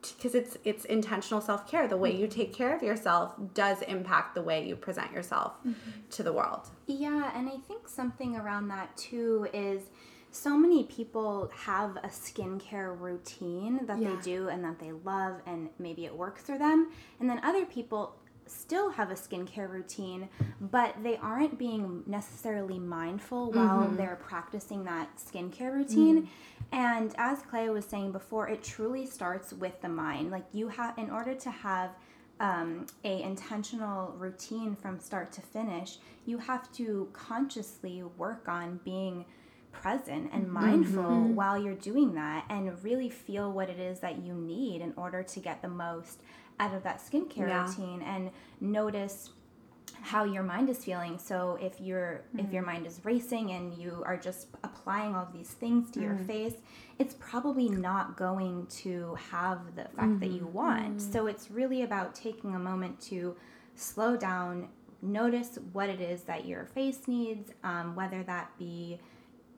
because 0.02 0.36
it's 0.36 0.58
it's 0.64 0.86
intentional 0.86 1.42
self-care 1.42 1.88
the 1.88 1.98
way 1.98 2.16
you 2.16 2.28
take 2.28 2.54
care 2.54 2.76
of 2.76 2.84
yourself 2.84 3.34
does 3.54 3.82
impact 3.84 4.36
the 4.36 4.42
way 4.42 4.66
you 4.66 4.76
present 4.76 5.12
yourself 5.12 5.58
mm-hmm. 5.60 5.74
to 6.10 6.24
the 6.24 6.32
world 6.32 6.70
yeah 6.88 7.32
and 7.36 7.50
i 7.50 7.58
think 7.68 7.88
something 7.88 8.36
around 8.36 8.68
that 8.68 8.96
too 8.96 9.48
is 9.54 9.84
so 10.32 10.56
many 10.56 10.84
people 10.84 11.50
have 11.56 11.98
a 11.98 12.08
skincare 12.08 13.00
routine 13.00 13.86
that 13.88 14.00
yeah. 14.00 14.14
they 14.14 14.22
do 14.22 14.50
and 14.50 14.64
that 14.64 14.78
they 14.80 14.92
love 14.92 15.42
and 15.46 15.70
maybe 15.80 16.06
it 16.06 16.16
works 16.16 16.44
for 16.44 16.58
them 16.58 16.92
and 17.20 17.30
then 17.30 17.40
other 17.44 17.66
people 17.66 18.16
still 18.50 18.90
have 18.92 19.12
a 19.12 19.16
skincare 19.16 19.70
routine, 19.70 20.30
but 20.60 20.96
they 21.04 21.18
aren't 21.18 21.58
being 21.58 22.04
necessarily 22.06 22.80
mindful 22.80 23.52
while 23.52 23.84
mm-hmm. 23.84 23.96
they're 23.96 24.20
practicing 24.22 24.84
that 24.86 25.10
skincare 25.18 25.74
routine. 25.74 26.24
Mm-hmm. 26.24 26.76
And 26.76 27.14
as 27.18 27.42
Clea 27.44 27.70
was 27.70 27.86
saying 27.86 28.12
before, 28.12 28.50
it 28.50 28.64
truly 28.64 29.06
starts 29.06 29.54
with 29.54 29.82
the 29.82 29.90
mind. 29.90 30.32
Like 30.32 30.46
you 30.52 30.68
have, 30.70 30.98
in 30.98 31.10
order 31.10 31.34
to 31.36 31.50
have 31.50 31.92
um, 32.40 32.86
a 33.04 33.22
intentional 33.22 34.14
routine 34.18 34.76
from 34.76 35.00
start 35.00 35.32
to 35.34 35.42
finish, 35.42 35.98
you 36.26 36.38
have 36.38 36.72
to 36.74 37.10
consciously 37.14 38.04
work 38.18 38.48
on 38.48 38.80
being 38.84 39.26
present 39.72 40.30
and 40.34 40.52
mindful 40.52 41.04
mm-hmm. 41.04 41.36
while 41.36 41.62
you're 41.62 41.76
doing 41.76 42.16
that 42.16 42.46
and 42.50 42.84
really 42.84 43.10
feel 43.10 43.52
what 43.52 43.70
it 43.70 43.80
is 43.80 44.00
that 44.00 44.24
you 44.24 44.34
need 44.34 44.82
in 44.82 44.94
order 44.98 45.22
to 45.22 45.40
get 45.40 45.62
the 45.62 45.68
most 45.68 46.22
out 46.60 46.74
of 46.74 46.84
that 46.84 47.00
skincare 47.00 47.48
yeah. 47.48 47.66
routine 47.66 48.02
and 48.02 48.32
notice 48.60 49.32
how 50.02 50.24
your 50.24 50.44
mind 50.44 50.70
is 50.70 50.84
feeling 50.84 51.18
so 51.18 51.58
if 51.62 51.80
your 51.82 52.22
mm-hmm. 52.30 52.46
if 52.46 52.54
your 52.54 52.64
mm-hmm. 52.64 52.74
mind 52.74 52.88
is 52.88 53.00
racing 53.04 53.52
and 53.52 53.74
you 53.78 54.04
are 54.06 54.18
just 54.18 54.48
applying 54.64 55.16
all 55.16 55.28
these 55.34 55.50
things 55.50 55.90
to 55.92 56.00
mm-hmm. 56.00 56.10
your 56.10 56.18
face 56.26 56.56
it's 57.00 57.16
probably 57.20 57.70
not 57.70 58.16
going 58.16 58.66
to 58.68 59.16
have 59.32 59.76
the 59.76 59.82
effect 59.82 59.98
mm-hmm. 59.98 60.20
that 60.20 60.30
you 60.30 60.42
mm-hmm. 60.42 60.54
want 60.54 60.98
mm-hmm. 60.98 61.12
so 61.12 61.28
it's 61.28 61.50
really 61.52 61.84
about 61.84 62.14
taking 62.14 62.56
a 62.56 62.60
moment 62.60 63.00
to 63.00 63.36
slow 63.76 64.16
down 64.16 64.68
notice 65.02 65.60
what 65.74 65.90
it 65.90 66.02
is 66.02 66.24
that 66.24 66.46
your 66.46 66.66
face 66.66 67.08
needs 67.08 67.52
um, 67.64 67.96
whether 67.96 68.24
that 68.24 68.52
be 68.58 69.00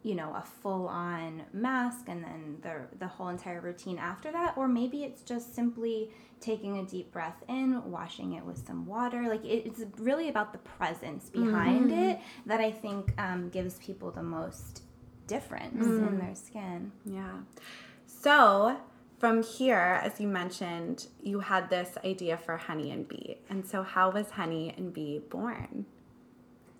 you 0.04 0.16
know 0.16 0.34
a 0.36 0.42
full 0.42 0.88
on 0.88 1.44
mask 1.54 2.06
and 2.08 2.24
then 2.24 2.58
the 2.62 2.98
the 3.00 3.08
whole 3.08 3.28
entire 3.28 3.62
routine 3.62 3.98
after 3.98 4.32
that 4.32 4.54
or 4.58 4.68
maybe 4.68 5.04
it's 5.04 5.22
just 5.22 5.54
simply 5.54 6.10
taking 6.42 6.80
a 6.80 6.86
deep 6.86 7.12
breath 7.12 7.44
in 7.48 7.92
washing 7.92 8.34
it 8.34 8.46
with 8.46 8.66
some 8.66 8.86
water 8.86 9.28
like 9.28 9.44
it, 9.44 9.66
it's 9.66 9.84
really 10.00 10.30
about 10.30 10.52
the 10.52 10.58
presence 10.60 11.30
behind 11.30 11.90
mm-hmm. 11.90 12.00
it 12.00 12.20
that 12.46 12.60
i 12.60 12.72
think 12.72 13.14
um, 13.18 13.50
gives 13.50 13.76
people 13.80 14.12
the 14.12 14.24
most 14.24 14.84
difference 15.28 15.86
mm. 15.86 16.08
in 16.08 16.18
their 16.18 16.36
skin 16.36 16.92
yeah 17.06 17.40
so 18.06 18.78
from 19.18 19.44
here 19.44 20.00
as 20.04 20.20
you 20.20 20.28
mentioned 20.28 21.08
you 21.22 21.40
had 21.40 21.70
this 21.70 21.98
idea 22.04 22.38
for 22.38 22.58
honey 22.58 22.92
and 22.92 23.08
bee 23.08 23.38
and 23.50 23.66
so 23.66 23.84
how 23.84 24.10
was 24.10 24.32
honey 24.32 24.74
and 24.78 24.94
bee 24.94 25.20
born 25.30 25.86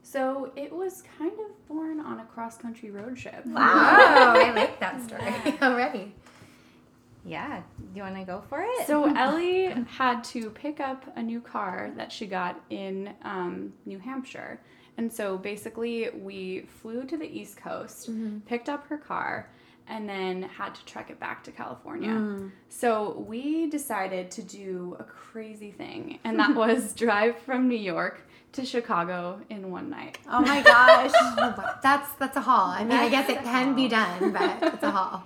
so 0.02 0.52
it 0.56 0.74
was 0.74 1.04
kind 1.20 1.34
of 1.34 1.68
born 1.68 2.00
on 2.00 2.20
a 2.20 2.26
cross 2.26 2.58
country 2.58 2.90
road 2.90 3.16
trip. 3.16 3.46
Wow, 3.46 3.62
I 3.62 4.52
like 4.56 4.80
that 4.80 5.04
story 5.04 5.22
yeah. 5.22 5.58
already. 5.62 6.16
Yeah, 7.30 7.62
do 7.78 7.86
you 7.96 8.02
want 8.02 8.16
to 8.16 8.24
go 8.24 8.44
for 8.50 8.64
it? 8.64 8.88
So 8.88 9.06
Ellie 9.16 9.68
had 9.88 10.24
to 10.26 10.50
pick 10.50 10.80
up 10.80 11.06
a 11.16 11.22
new 11.22 11.42
car 11.42 11.92
that 11.96 12.12
she 12.12 12.26
got 12.26 12.60
in 12.70 13.14
um, 13.24 13.74
New 13.86 14.00
Hampshire. 14.00 14.60
And 14.98 15.14
so 15.14 15.38
basically, 15.38 16.10
we 16.10 16.68
flew 16.82 17.06
to 17.06 17.16
the 17.16 17.26
East 17.26 17.58
Coast, 17.58 18.10
mm-hmm. 18.10 18.40
picked 18.40 18.68
up 18.68 18.88
her 18.88 18.98
car, 18.98 19.50
and 19.88 20.10
then 20.10 20.44
had 20.44 20.76
to 20.76 20.86
trek 20.86 21.10
it 21.10 21.20
back 21.20 21.44
to 21.46 21.52
California. 21.52 22.10
Mm. 22.10 22.52
So 22.68 23.24
we 23.28 23.70
decided 23.70 24.30
to 24.32 24.42
do 24.42 24.98
a 25.00 25.04
crazy 25.04 25.72
thing, 25.72 26.20
and 26.24 26.38
that 26.40 26.56
was 26.64 26.94
drive 26.94 27.38
from 27.40 27.68
New 27.68 27.78
York 27.78 28.28
to 28.54 28.66
Chicago 28.66 29.40
in 29.50 29.72
one 29.72 29.90
night. 29.90 30.18
Oh 30.28 30.42
my 30.42 30.62
gosh. 30.62 31.12
that's 31.84 32.12
that's 32.14 32.38
a 32.38 32.42
haul. 32.42 32.70
I 32.70 32.84
mean, 32.84 32.98
I 32.98 33.10
guess 33.10 33.30
it 33.30 33.44
can 33.44 33.76
be 33.76 33.88
done, 33.88 34.32
but 34.32 34.74
it's 34.74 34.84
a 34.84 34.92
haul. 34.92 35.24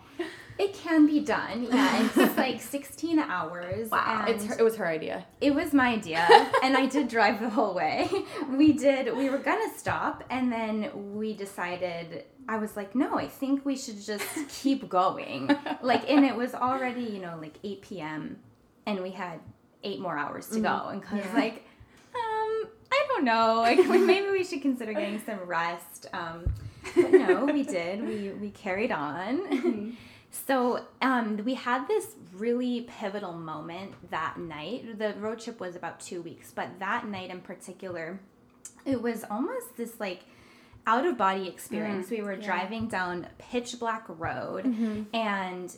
It 0.60 0.74
can 0.74 1.07
be 1.07 1.19
done. 1.19 1.67
Yeah, 1.72 2.10
it's 2.15 2.38
like 2.38 2.62
16 2.74 3.19
hours. 3.19 3.89
Wow. 3.89 4.25
It's 4.27 4.45
her, 4.45 4.55
it 4.60 4.63
was 4.63 4.75
her 4.75 4.88
idea. 4.88 5.25
It 5.41 5.55
was 5.55 5.74
my 5.74 5.89
idea, 5.89 6.27
and 6.63 6.77
I 6.77 6.86
did 6.86 7.07
drive 7.07 7.39
the 7.39 7.50
whole 7.50 7.74
way. 7.74 8.10
We 8.50 8.74
did. 8.74 9.15
We 9.15 9.29
were 9.29 9.39
gonna 9.39 9.74
stop, 9.77 10.24
and 10.29 10.51
then 10.51 11.15
we 11.15 11.33
decided. 11.33 12.25
I 12.48 12.57
was 12.57 12.75
like, 12.75 12.93
no, 12.93 13.17
I 13.17 13.27
think 13.27 13.65
we 13.65 13.77
should 13.77 14.01
just 14.01 14.27
keep 14.50 14.89
going. 14.89 15.50
like, 15.81 16.10
and 16.10 16.25
it 16.25 16.36
was 16.36 16.53
already, 16.53 17.03
you 17.03 17.19
know, 17.19 17.38
like 17.39 17.57
8 17.63 17.81
p.m., 17.81 18.39
and 18.86 19.01
we 19.01 19.12
had 19.12 19.39
eight 19.86 20.01
more 20.01 20.17
hours 20.17 20.48
to 20.50 20.55
mm-hmm. 20.55 20.63
go, 20.63 20.89
and 20.89 21.01
cause 21.01 21.22
yeah. 21.24 21.33
like 21.33 21.65
um, 22.15 22.67
I 22.91 23.05
don't 23.07 23.24
know. 23.24 23.62
Like 23.62 23.79
maybe 23.88 24.29
we 24.29 24.43
should 24.43 24.62
consider 24.62 24.93
getting 24.93 25.22
some 25.25 25.39
rest. 25.45 26.07
Um, 26.13 26.53
but 26.95 27.12
no, 27.12 27.45
we 27.45 27.63
did. 27.63 28.05
We 28.05 28.31
we 28.31 28.50
carried 28.51 28.91
on. 28.91 29.48
Mm-hmm. 29.50 29.89
So 30.34 30.86
um, 31.00 31.38
we 31.46 31.54
had 31.54 31.88
this 31.88 32.16
really 32.34 32.82
pivotal 32.82 33.34
moment 33.34 33.94
that 34.10 34.38
night. 34.40 34.98
The 34.98 35.13
road 35.13 35.40
trip 35.40 35.60
was 35.60 35.75
about 35.75 36.00
two 36.00 36.24
weeks, 36.24 36.52
but 36.52 36.80
that 36.80 37.08
night 37.08 37.30
in 37.30 37.40
particular, 37.40 38.20
it 38.84 39.00
was 39.00 39.24
almost 39.30 39.78
this 39.78 40.00
like 40.00 40.22
out 40.88 41.06
of 41.06 41.20
body 41.20 41.48
experience. 41.48 42.08
Mm, 42.08 42.12
we 42.12 42.22
were 42.24 42.34
yeah. 42.34 42.46
driving 42.46 42.88
down 42.88 43.28
pitch 43.38 43.80
black 43.80 44.06
road, 44.08 44.66
mm-hmm. 44.66 45.04
and 45.16 45.78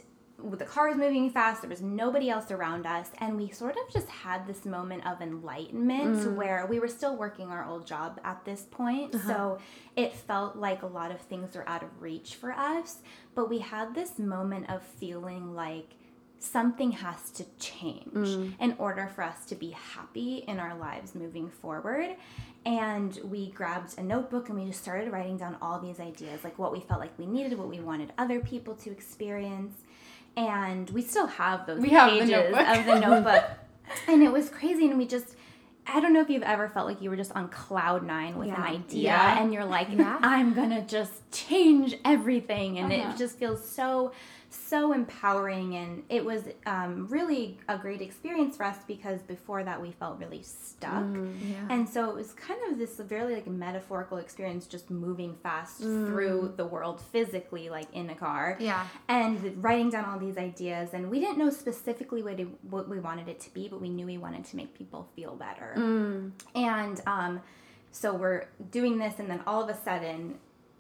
the 0.52 0.66
car 0.66 0.88
was 0.88 0.98
moving 0.98 1.30
fast 1.30 1.62
there 1.62 1.70
was 1.70 1.82
nobody 1.82 2.30
else 2.30 2.52
around 2.52 2.86
us 2.86 3.10
and 3.20 3.36
we 3.36 3.50
sort 3.50 3.76
of 3.76 3.94
just 3.94 4.08
had 4.08 4.46
this 4.46 4.66
moment 4.66 5.06
of 5.06 5.22
enlightenment 5.22 6.18
mm. 6.18 6.36
where 6.36 6.66
we 6.68 6.80
were 6.80 6.88
still 6.88 7.16
working 7.16 7.50
our 7.50 7.66
old 7.66 7.86
job 7.86 8.20
at 8.24 8.44
this 8.46 8.64
point 8.64 9.16
uh-huh. 9.16 9.28
so 9.28 9.58
it 9.96 10.14
felt 10.14 10.56
like 10.56 10.84
a 10.84 10.88
lot 10.88 11.12
of 11.12 11.20
things 11.22 11.56
were 11.56 11.68
out 11.68 11.84
of 11.84 11.90
reach 12.02 12.36
for 12.36 12.52
us 12.52 12.98
but 13.34 13.50
we 13.50 13.60
had 13.60 13.96
this 13.96 14.20
moment 14.20 14.70
of 14.70 14.82
feeling 14.84 15.56
like 15.56 15.96
something 16.38 16.92
has 16.92 17.32
to 17.32 17.46
change 17.60 18.14
mm. 18.14 18.54
in 18.60 18.76
order 18.78 19.10
for 19.16 19.24
us 19.24 19.46
to 19.46 19.56
be 19.56 19.72
happy 19.72 20.44
in 20.48 20.60
our 20.60 20.78
lives 20.78 21.16
moving 21.16 21.50
forward 21.50 22.16
and 22.66 23.20
we 23.24 23.52
grabbed 23.52 23.98
a 23.98 24.04
notebook 24.04 24.50
and 24.50 24.60
we 24.60 24.66
just 24.66 24.82
started 24.82 25.12
writing 25.12 25.38
down 25.38 25.56
all 25.62 25.80
these 25.80 26.00
ideas 26.00 26.44
like 26.44 26.58
what 26.60 26.72
we 26.72 26.80
felt 26.80 27.00
like 27.00 27.18
we 27.18 27.26
needed 27.26 27.58
what 27.58 27.70
we 27.70 27.80
wanted 27.80 28.12
other 28.18 28.40
people 28.40 28.76
to 28.76 28.92
experience 28.92 29.82
and 30.38 30.90
we 30.90 31.02
still 31.02 31.28
have 31.28 31.66
those 31.66 31.80
we 31.80 31.90
pages 31.90 32.30
have 32.32 32.80
of 32.80 32.86
the 32.86 33.00
notebook. 33.00 33.44
and 34.08 34.24
it 34.24 34.32
was 34.32 34.50
crazy, 34.50 34.90
and 34.90 34.98
we 34.98 35.06
just. 35.06 35.36
I 35.88 36.00
don't 36.00 36.14
know 36.14 36.22
if 36.22 36.32
you've 36.32 36.42
ever 36.42 36.68
felt 36.68 36.88
like 36.88 37.00
you 37.04 37.12
were 37.12 37.16
just 37.16 37.32
on 37.34 37.48
cloud 37.50 38.04
nine 38.04 38.40
with 38.40 38.48
yeah. 38.48 38.56
an 38.56 38.64
idea 38.64 39.04
yeah. 39.04 39.40
and 39.40 39.54
you're 39.54 39.66
like, 39.66 39.88
yeah. 39.92 40.18
I'm 40.20 40.56
gonna 40.56 40.82
just 40.82 41.32
change 41.32 41.96
everything. 42.04 42.80
And 42.80 42.92
uh-huh. 42.92 43.12
it 43.12 43.18
just 43.18 43.38
feels 43.38 43.64
so 43.70 44.12
so 44.56 44.94
empowering 44.94 45.76
and 45.76 46.04
it 46.10 46.24
was 46.24 46.44
um, 46.66 47.08
really 47.08 47.58
a 47.68 47.78
great 47.78 48.02
experience 48.02 48.58
for 48.58 48.64
us 48.64 48.78
because 48.88 49.22
before 49.22 49.64
that 49.64 49.82
we 49.82 49.92
felt 49.92 50.18
really 50.20 50.42
stuck 50.42 51.04
mm, 51.04 51.34
yeah. 51.50 51.68
and 51.70 51.88
so 51.88 52.10
it 52.10 52.16
was 52.16 52.34
kind 52.34 52.60
of 52.70 52.78
this 52.78 52.98
very 53.00 53.36
like 53.36 53.48
metaphorical 53.48 54.18
experience 54.18 54.66
just 54.66 54.90
moving 54.90 55.36
fast 55.44 55.82
mm. 55.82 56.08
through 56.08 56.54
the 56.58 56.66
world 56.66 57.00
physically 57.00 57.70
like 57.70 57.88
in 57.94 58.10
a 58.10 58.16
car 58.16 58.58
yeah 58.60 58.88
and 59.08 59.64
writing 59.64 59.90
down 59.90 60.06
all 60.06 60.20
these 60.20 60.38
ideas 60.38 60.90
and 60.94 61.10
we 61.10 61.20
didn't 61.20 61.38
know 61.38 61.50
specifically 61.50 62.24
what, 62.24 62.40
it, 62.40 62.48
what 62.70 62.88
we 62.88 63.00
wanted 63.00 63.28
it 63.28 63.40
to 63.40 63.54
be 63.54 63.68
but 63.68 63.82
we 63.82 63.90
knew 63.90 64.06
we 64.06 64.18
wanted 64.18 64.44
to 64.46 64.56
make 64.56 64.78
people 64.78 65.08
feel 65.16 65.36
better 65.36 65.74
mm. 65.78 66.32
and 66.56 67.02
um, 67.06 67.42
so 67.92 68.14
we're 68.14 68.46
doing 68.72 68.98
this 68.98 69.20
and 69.20 69.30
then 69.30 69.42
all 69.46 69.64
of 69.64 69.70
a 69.70 69.84
sudden 69.84 70.36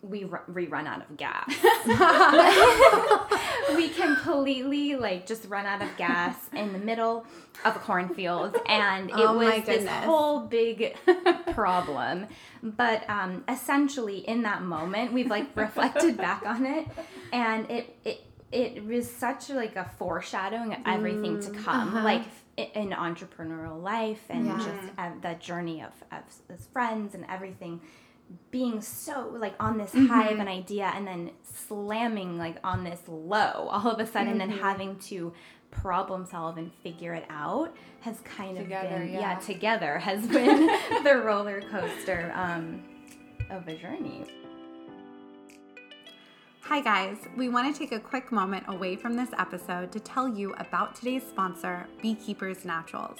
we, 0.09 0.25
we 0.53 0.67
run 0.67 0.87
out 0.87 1.01
of 1.01 1.17
gas. 1.17 1.47
we 3.75 3.89
completely 3.89 4.95
like 4.95 5.25
just 5.25 5.47
run 5.47 5.65
out 5.65 5.81
of 5.81 5.95
gas 5.97 6.35
in 6.53 6.73
the 6.73 6.79
middle 6.79 7.25
of 7.63 7.75
a 7.75 7.79
cornfield, 7.79 8.57
and 8.67 9.09
it 9.09 9.15
oh 9.15 9.37
was 9.37 9.63
this 9.63 9.87
whole 9.87 10.41
big 10.41 10.95
problem. 11.53 12.27
But 12.61 13.09
um, 13.09 13.43
essentially, 13.47 14.17
in 14.19 14.43
that 14.43 14.63
moment, 14.63 15.13
we've 15.13 15.29
like 15.29 15.55
reflected 15.55 16.17
back 16.17 16.45
on 16.45 16.65
it, 16.65 16.87
and 17.31 17.69
it 17.69 17.97
it 18.03 18.21
it 18.51 18.85
was 18.85 19.09
such 19.09 19.49
like 19.49 19.75
a 19.75 19.89
foreshadowing 19.97 20.73
of 20.73 20.79
everything 20.85 21.37
mm, 21.37 21.45
to 21.45 21.51
come, 21.61 21.89
uh-huh. 21.89 22.03
like 22.03 22.23
in 22.57 22.91
entrepreneurial 22.91 23.81
life 23.81 24.23
and 24.29 24.45
yeah. 24.45 24.57
just 24.57 24.93
uh, 24.97 25.09
the 25.21 25.33
journey 25.35 25.81
of, 25.81 25.91
of 26.11 26.59
friends 26.71 27.13
and 27.13 27.25
everything 27.29 27.81
being 28.51 28.81
so 28.81 29.31
like 29.37 29.53
on 29.59 29.77
this 29.77 29.91
mm-hmm. 29.91 30.07
high 30.07 30.29
of 30.29 30.39
an 30.39 30.47
idea 30.47 30.91
and 30.95 31.05
then 31.05 31.31
slamming 31.43 32.37
like 32.37 32.57
on 32.63 32.83
this 32.83 33.01
low 33.07 33.67
all 33.69 33.91
of 33.91 33.99
a 33.99 34.05
sudden 34.05 34.33
mm-hmm. 34.33 34.41
and 34.41 34.51
then 34.51 34.59
having 34.59 34.97
to 34.97 35.33
problem 35.71 36.25
solve 36.25 36.57
and 36.57 36.71
figure 36.81 37.13
it 37.13 37.25
out 37.29 37.75
has 37.99 38.19
kind 38.21 38.57
together, 38.57 38.87
of 38.87 39.01
been 39.01 39.13
yeah. 39.13 39.19
yeah. 39.19 39.39
together 39.39 39.97
has 39.97 40.25
been 40.27 40.67
the 41.03 41.21
roller 41.23 41.61
coaster 41.61 42.31
um, 42.35 42.81
of 43.49 43.67
a 43.67 43.75
journey 43.75 44.23
Hi, 46.67 46.81
guys. 46.81 47.17
We 47.37 47.47
want 47.47 47.71
to 47.71 47.79
take 47.79 47.91
a 47.91 47.99
quick 47.99 48.31
moment 48.31 48.65
away 48.67 48.95
from 48.95 49.15
this 49.15 49.29
episode 49.37 49.91
to 49.91 49.99
tell 49.99 50.27
you 50.27 50.55
about 50.57 50.95
today's 50.95 51.21
sponsor, 51.21 51.85
Beekeepers 52.01 52.65
Naturals. 52.65 53.19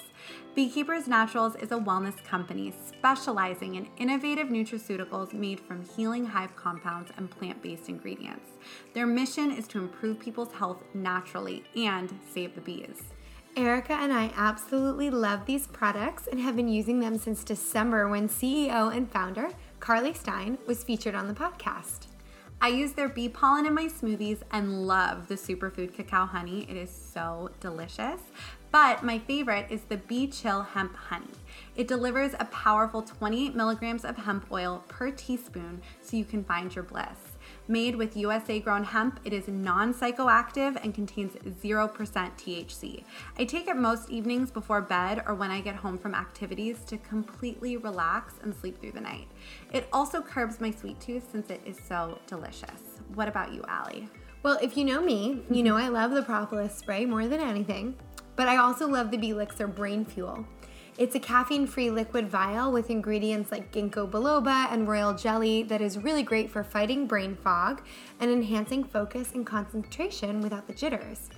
Beekeepers 0.56 1.06
Naturals 1.06 1.54
is 1.54 1.70
a 1.70 1.76
wellness 1.78 2.22
company 2.24 2.74
specializing 2.88 3.76
in 3.76 3.88
innovative 3.98 4.48
nutraceuticals 4.48 5.32
made 5.32 5.60
from 5.60 5.84
healing 5.84 6.26
hive 6.26 6.56
compounds 6.56 7.12
and 7.16 7.30
plant 7.30 7.62
based 7.62 7.88
ingredients. 7.88 8.50
Their 8.94 9.06
mission 9.06 9.52
is 9.52 9.68
to 9.68 9.78
improve 9.78 10.18
people's 10.18 10.52
health 10.52 10.82
naturally 10.92 11.62
and 11.76 12.12
save 12.34 12.56
the 12.56 12.60
bees. 12.62 13.00
Erica 13.56 13.92
and 13.92 14.12
I 14.12 14.32
absolutely 14.34 15.08
love 15.08 15.46
these 15.46 15.68
products 15.68 16.26
and 16.26 16.40
have 16.40 16.56
been 16.56 16.68
using 16.68 16.98
them 16.98 17.16
since 17.16 17.44
December 17.44 18.08
when 18.08 18.28
CEO 18.28 18.92
and 18.94 19.08
founder 19.08 19.50
Carly 19.78 20.14
Stein 20.14 20.58
was 20.66 20.82
featured 20.82 21.14
on 21.14 21.28
the 21.28 21.32
podcast. 21.32 22.05
I 22.60 22.68
use 22.68 22.92
their 22.92 23.08
bee 23.08 23.28
pollen 23.28 23.66
in 23.66 23.74
my 23.74 23.84
smoothies 23.84 24.40
and 24.50 24.86
love 24.86 25.28
the 25.28 25.34
superfood 25.34 25.94
cacao 25.94 26.24
honey. 26.24 26.66
It 26.68 26.76
is 26.76 26.90
so 26.90 27.50
delicious. 27.60 28.20
But 28.72 29.02
my 29.02 29.18
favorite 29.18 29.66
is 29.70 29.82
the 29.82 29.98
Bee 29.98 30.26
Chill 30.26 30.62
Hemp 30.62 30.96
Honey. 30.96 31.26
It 31.76 31.86
delivers 31.86 32.32
a 32.38 32.46
powerful 32.46 33.02
28 33.02 33.54
milligrams 33.54 34.04
of 34.04 34.16
hemp 34.16 34.46
oil 34.50 34.82
per 34.88 35.10
teaspoon 35.10 35.82
so 36.02 36.16
you 36.16 36.24
can 36.24 36.44
find 36.44 36.74
your 36.74 36.84
bliss. 36.84 37.35
Made 37.68 37.96
with 37.96 38.16
USA 38.16 38.60
grown 38.60 38.84
hemp, 38.84 39.18
it 39.24 39.32
is 39.32 39.48
non 39.48 39.92
psychoactive 39.92 40.78
and 40.84 40.94
contains 40.94 41.34
0% 41.34 41.90
THC. 41.92 43.02
I 43.38 43.44
take 43.44 43.66
it 43.66 43.76
most 43.76 44.08
evenings 44.08 44.52
before 44.52 44.80
bed 44.80 45.24
or 45.26 45.34
when 45.34 45.50
I 45.50 45.60
get 45.60 45.74
home 45.74 45.98
from 45.98 46.14
activities 46.14 46.84
to 46.86 46.96
completely 46.98 47.76
relax 47.76 48.34
and 48.42 48.54
sleep 48.54 48.80
through 48.80 48.92
the 48.92 49.00
night. 49.00 49.26
It 49.72 49.88
also 49.92 50.22
curbs 50.22 50.60
my 50.60 50.70
sweet 50.70 51.00
tooth 51.00 51.28
since 51.32 51.50
it 51.50 51.60
is 51.66 51.76
so 51.88 52.20
delicious. 52.28 53.00
What 53.14 53.26
about 53.26 53.52
you, 53.52 53.64
Allie? 53.66 54.08
Well, 54.44 54.58
if 54.62 54.76
you 54.76 54.84
know 54.84 55.02
me, 55.02 55.42
you 55.50 55.64
know 55.64 55.76
I 55.76 55.88
love 55.88 56.12
the 56.12 56.22
propolis 56.22 56.72
spray 56.76 57.04
more 57.04 57.26
than 57.26 57.40
anything, 57.40 57.96
but 58.36 58.46
I 58.46 58.58
also 58.58 58.86
love 58.86 59.10
the 59.10 59.16
B.LXR 59.16 59.74
Brain 59.74 60.04
Fuel. 60.04 60.46
It's 60.98 61.14
a 61.14 61.20
caffeine 61.20 61.66
free 61.66 61.90
liquid 61.90 62.26
vial 62.26 62.72
with 62.72 62.88
ingredients 62.88 63.52
like 63.52 63.70
ginkgo 63.70 64.10
biloba 64.10 64.72
and 64.72 64.88
royal 64.88 65.12
jelly 65.12 65.62
that 65.64 65.82
is 65.82 65.98
really 65.98 66.22
great 66.22 66.50
for 66.50 66.64
fighting 66.64 67.06
brain 67.06 67.36
fog 67.36 67.82
and 68.18 68.30
enhancing 68.30 68.82
focus 68.82 69.32
and 69.34 69.44
concentration 69.44 70.40
without 70.40 70.66
the 70.66 70.72
jitters. 70.72 71.28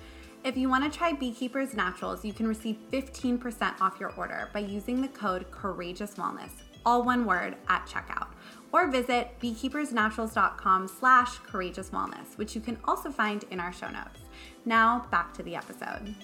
If 0.44 0.57
you 0.57 0.68
want 0.68 0.85
to 0.85 0.97
try 0.97 1.12
Beekeepers 1.12 1.75
Naturals, 1.75 2.25
you 2.25 2.33
can 2.33 2.47
receive 2.47 2.79
15% 2.92 3.81
off 3.81 3.99
your 3.99 4.12
order 4.12 4.49
by 4.53 4.61
using 4.61 5.03
the 5.03 5.09
code 5.09 5.51
Courageous 5.51 6.14
Wellness, 6.14 6.53
all 6.87 7.03
one 7.03 7.27
word, 7.27 7.57
at 7.68 7.85
checkout. 7.85 8.29
Or 8.71 8.87
visit 8.87 9.33
beekeepersnaturals.com 9.40 10.87
slash 10.87 11.38
courageous 11.38 11.90
wellness, 11.90 12.37
which 12.37 12.55
you 12.55 12.61
can 12.61 12.79
also 12.85 13.11
find 13.11 13.44
in 13.51 13.59
our 13.59 13.73
show 13.73 13.90
notes. 13.90 14.21
Now 14.64 15.07
back 15.11 15.35
to 15.35 15.42
the 15.42 15.57
episode. 15.57 16.14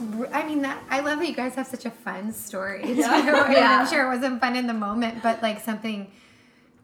That's, 0.00 0.34
I 0.34 0.46
mean, 0.46 0.62
that 0.62 0.82
I 0.90 1.00
love 1.00 1.18
that 1.18 1.28
you 1.28 1.34
guys 1.34 1.54
have 1.54 1.66
such 1.66 1.84
a 1.84 1.90
fun 1.90 2.32
story. 2.32 2.92
Yeah. 2.92 3.50
yeah. 3.52 3.80
I'm 3.80 3.86
sure 3.86 4.04
it 4.04 4.14
wasn't 4.14 4.40
fun 4.40 4.56
in 4.56 4.66
the 4.66 4.74
moment, 4.74 5.22
but 5.22 5.42
like 5.42 5.60
something 5.60 6.10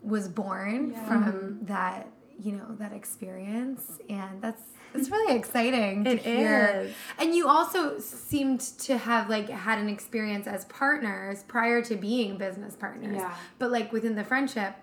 was 0.03 0.29
born 0.29 0.93
yeah. 0.93 1.07
from 1.07 1.25
mm-hmm. 1.25 1.67
that, 1.67 2.09
you 2.39 2.53
know, 2.53 2.77
that 2.79 2.93
experience. 2.93 3.99
And 4.09 4.41
that's, 4.41 4.63
it's 4.95 5.11
really 5.11 5.37
exciting 5.37 6.05
to 6.05 6.17
hear. 6.17 6.87
Is. 6.87 6.95
And 7.19 7.35
you 7.35 7.49
also 7.49 7.99
seemed 7.99 8.61
to 8.61 8.97
have 8.97 9.29
like 9.29 9.49
had 9.49 9.79
an 9.79 9.89
experience 9.89 10.47
as 10.47 10.65
partners 10.67 11.45
prior 11.49 11.83
to 11.83 11.97
being 11.97 12.39
business 12.39 12.77
partners. 12.77 13.17
Yeah. 13.17 13.35
But 13.59 13.71
like 13.71 13.93
within 13.93 14.15
the 14.15 14.25
friendship 14.25 14.75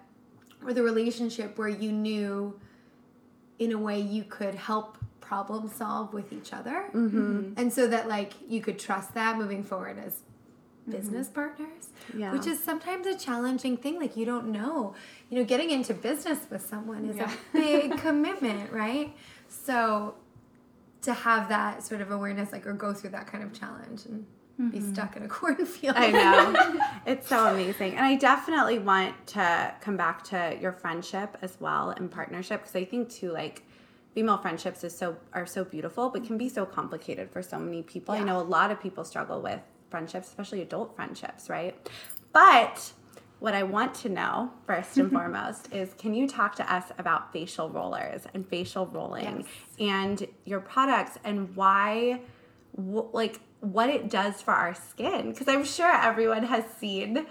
or 0.66 0.74
the 0.74 0.84
relationship 0.84 1.58
where 1.58 1.70
you 1.70 1.92
knew 1.92 2.60
in 3.60 3.72
a 3.72 3.78
way 3.78 4.00
you 4.00 4.24
could 4.24 4.56
help 4.56 4.98
problem 5.34 5.70
solve 5.70 6.14
with 6.14 6.32
each 6.32 6.54
other. 6.54 6.86
Mm-hmm. 6.94 7.54
And 7.58 7.72
so 7.72 7.88
that 7.88 8.08
like 8.08 8.34
you 8.48 8.62
could 8.62 8.78
trust 8.78 9.14
that 9.16 9.38
moving 9.38 9.64
forward 9.64 9.98
as 9.98 10.22
business 10.90 11.28
mm-hmm. 11.28 11.36
partners 11.36 11.90
yeah. 12.16 12.32
which 12.32 12.46
is 12.46 12.62
sometimes 12.62 13.08
a 13.08 13.18
challenging 13.18 13.78
thing 13.78 14.00
like 14.00 14.18
you 14.18 14.26
don't 14.26 14.48
know 14.48 14.94
you 15.30 15.38
know 15.38 15.46
getting 15.46 15.70
into 15.70 15.94
business 15.94 16.40
with 16.50 16.66
someone 16.66 17.06
is 17.06 17.16
yeah. 17.16 17.32
a 17.32 17.58
big 17.58 17.98
commitment 18.06 18.72
right 18.72 19.16
so 19.48 20.16
to 21.02 21.14
have 21.14 21.48
that 21.50 21.84
sort 21.84 22.02
of 22.02 22.12
awareness 22.12 22.52
like 22.52 22.68
or 22.68 22.74
go 22.74 22.94
through 22.94 23.10
that 23.10 23.28
kind 23.28 23.44
of 23.44 23.58
challenge 23.58 24.06
and 24.06 24.26
mm-hmm. 24.60 24.70
be 24.70 24.82
stuck 24.82 25.16
in 25.16 25.24
a 25.24 25.28
cornfield 25.40 25.96
i 25.96 26.12
know 26.12 26.82
it's 27.06 27.28
so 27.28 27.48
amazing 27.48 27.96
and 27.96 28.06
i 28.06 28.16
definitely 28.16 28.80
want 28.80 29.16
to 29.26 29.74
come 29.80 29.96
back 29.96 30.24
to 30.24 30.58
your 30.60 30.72
friendship 30.72 31.38
as 31.42 31.56
well 31.60 31.92
and 31.92 32.12
partnership 32.12 32.62
because 32.62 32.76
i 32.76 32.84
think 32.84 33.10
too 33.10 33.32
like 33.32 33.64
female 34.14 34.38
friendships 34.38 34.84
is 34.84 34.96
so 34.96 35.18
are 35.34 35.46
so 35.46 35.64
beautiful 35.64 36.10
but 36.10 36.24
can 36.24 36.38
be 36.38 36.50
so 36.50 36.66
complicated 36.66 37.30
for 37.32 37.42
so 37.42 37.58
many 37.58 37.82
people. 37.82 38.16
Yeah. 38.16 38.22
I 38.22 38.24
know 38.24 38.40
a 38.40 38.44
lot 38.44 38.72
of 38.72 38.82
people 38.82 39.04
struggle 39.04 39.42
with 39.42 39.60
friendships, 39.90 40.28
especially 40.28 40.62
adult 40.62 40.96
friendships, 40.96 41.50
right? 41.50 41.76
But 42.32 42.94
what 43.40 43.54
I 43.54 43.64
want 43.64 43.94
to 43.96 44.10
know 44.10 44.52
first 44.66 44.98
and 44.98 45.12
foremost 45.18 45.74
is 45.74 45.94
can 45.98 46.14
you 46.14 46.28
talk 46.28 46.56
to 46.56 46.74
us 46.74 46.86
about 46.98 47.34
facial 47.34 47.70
rollers 47.70 48.24
and 48.34 48.48
facial 48.48 48.88
rolling 48.88 49.42
yes. 49.42 49.48
and 49.80 50.28
your 50.46 50.60
products 50.60 51.18
and 51.24 51.56
why 51.56 52.22
like 52.76 53.40
what 53.60 53.90
it 53.90 54.10
does 54.10 54.42
for 54.42 54.52
our 54.52 54.74
skin 54.74 55.32
because 55.32 55.48
I'm 55.48 55.64
sure 55.64 55.92
everyone 55.92 56.44
has 56.44 56.64
seen 56.80 57.26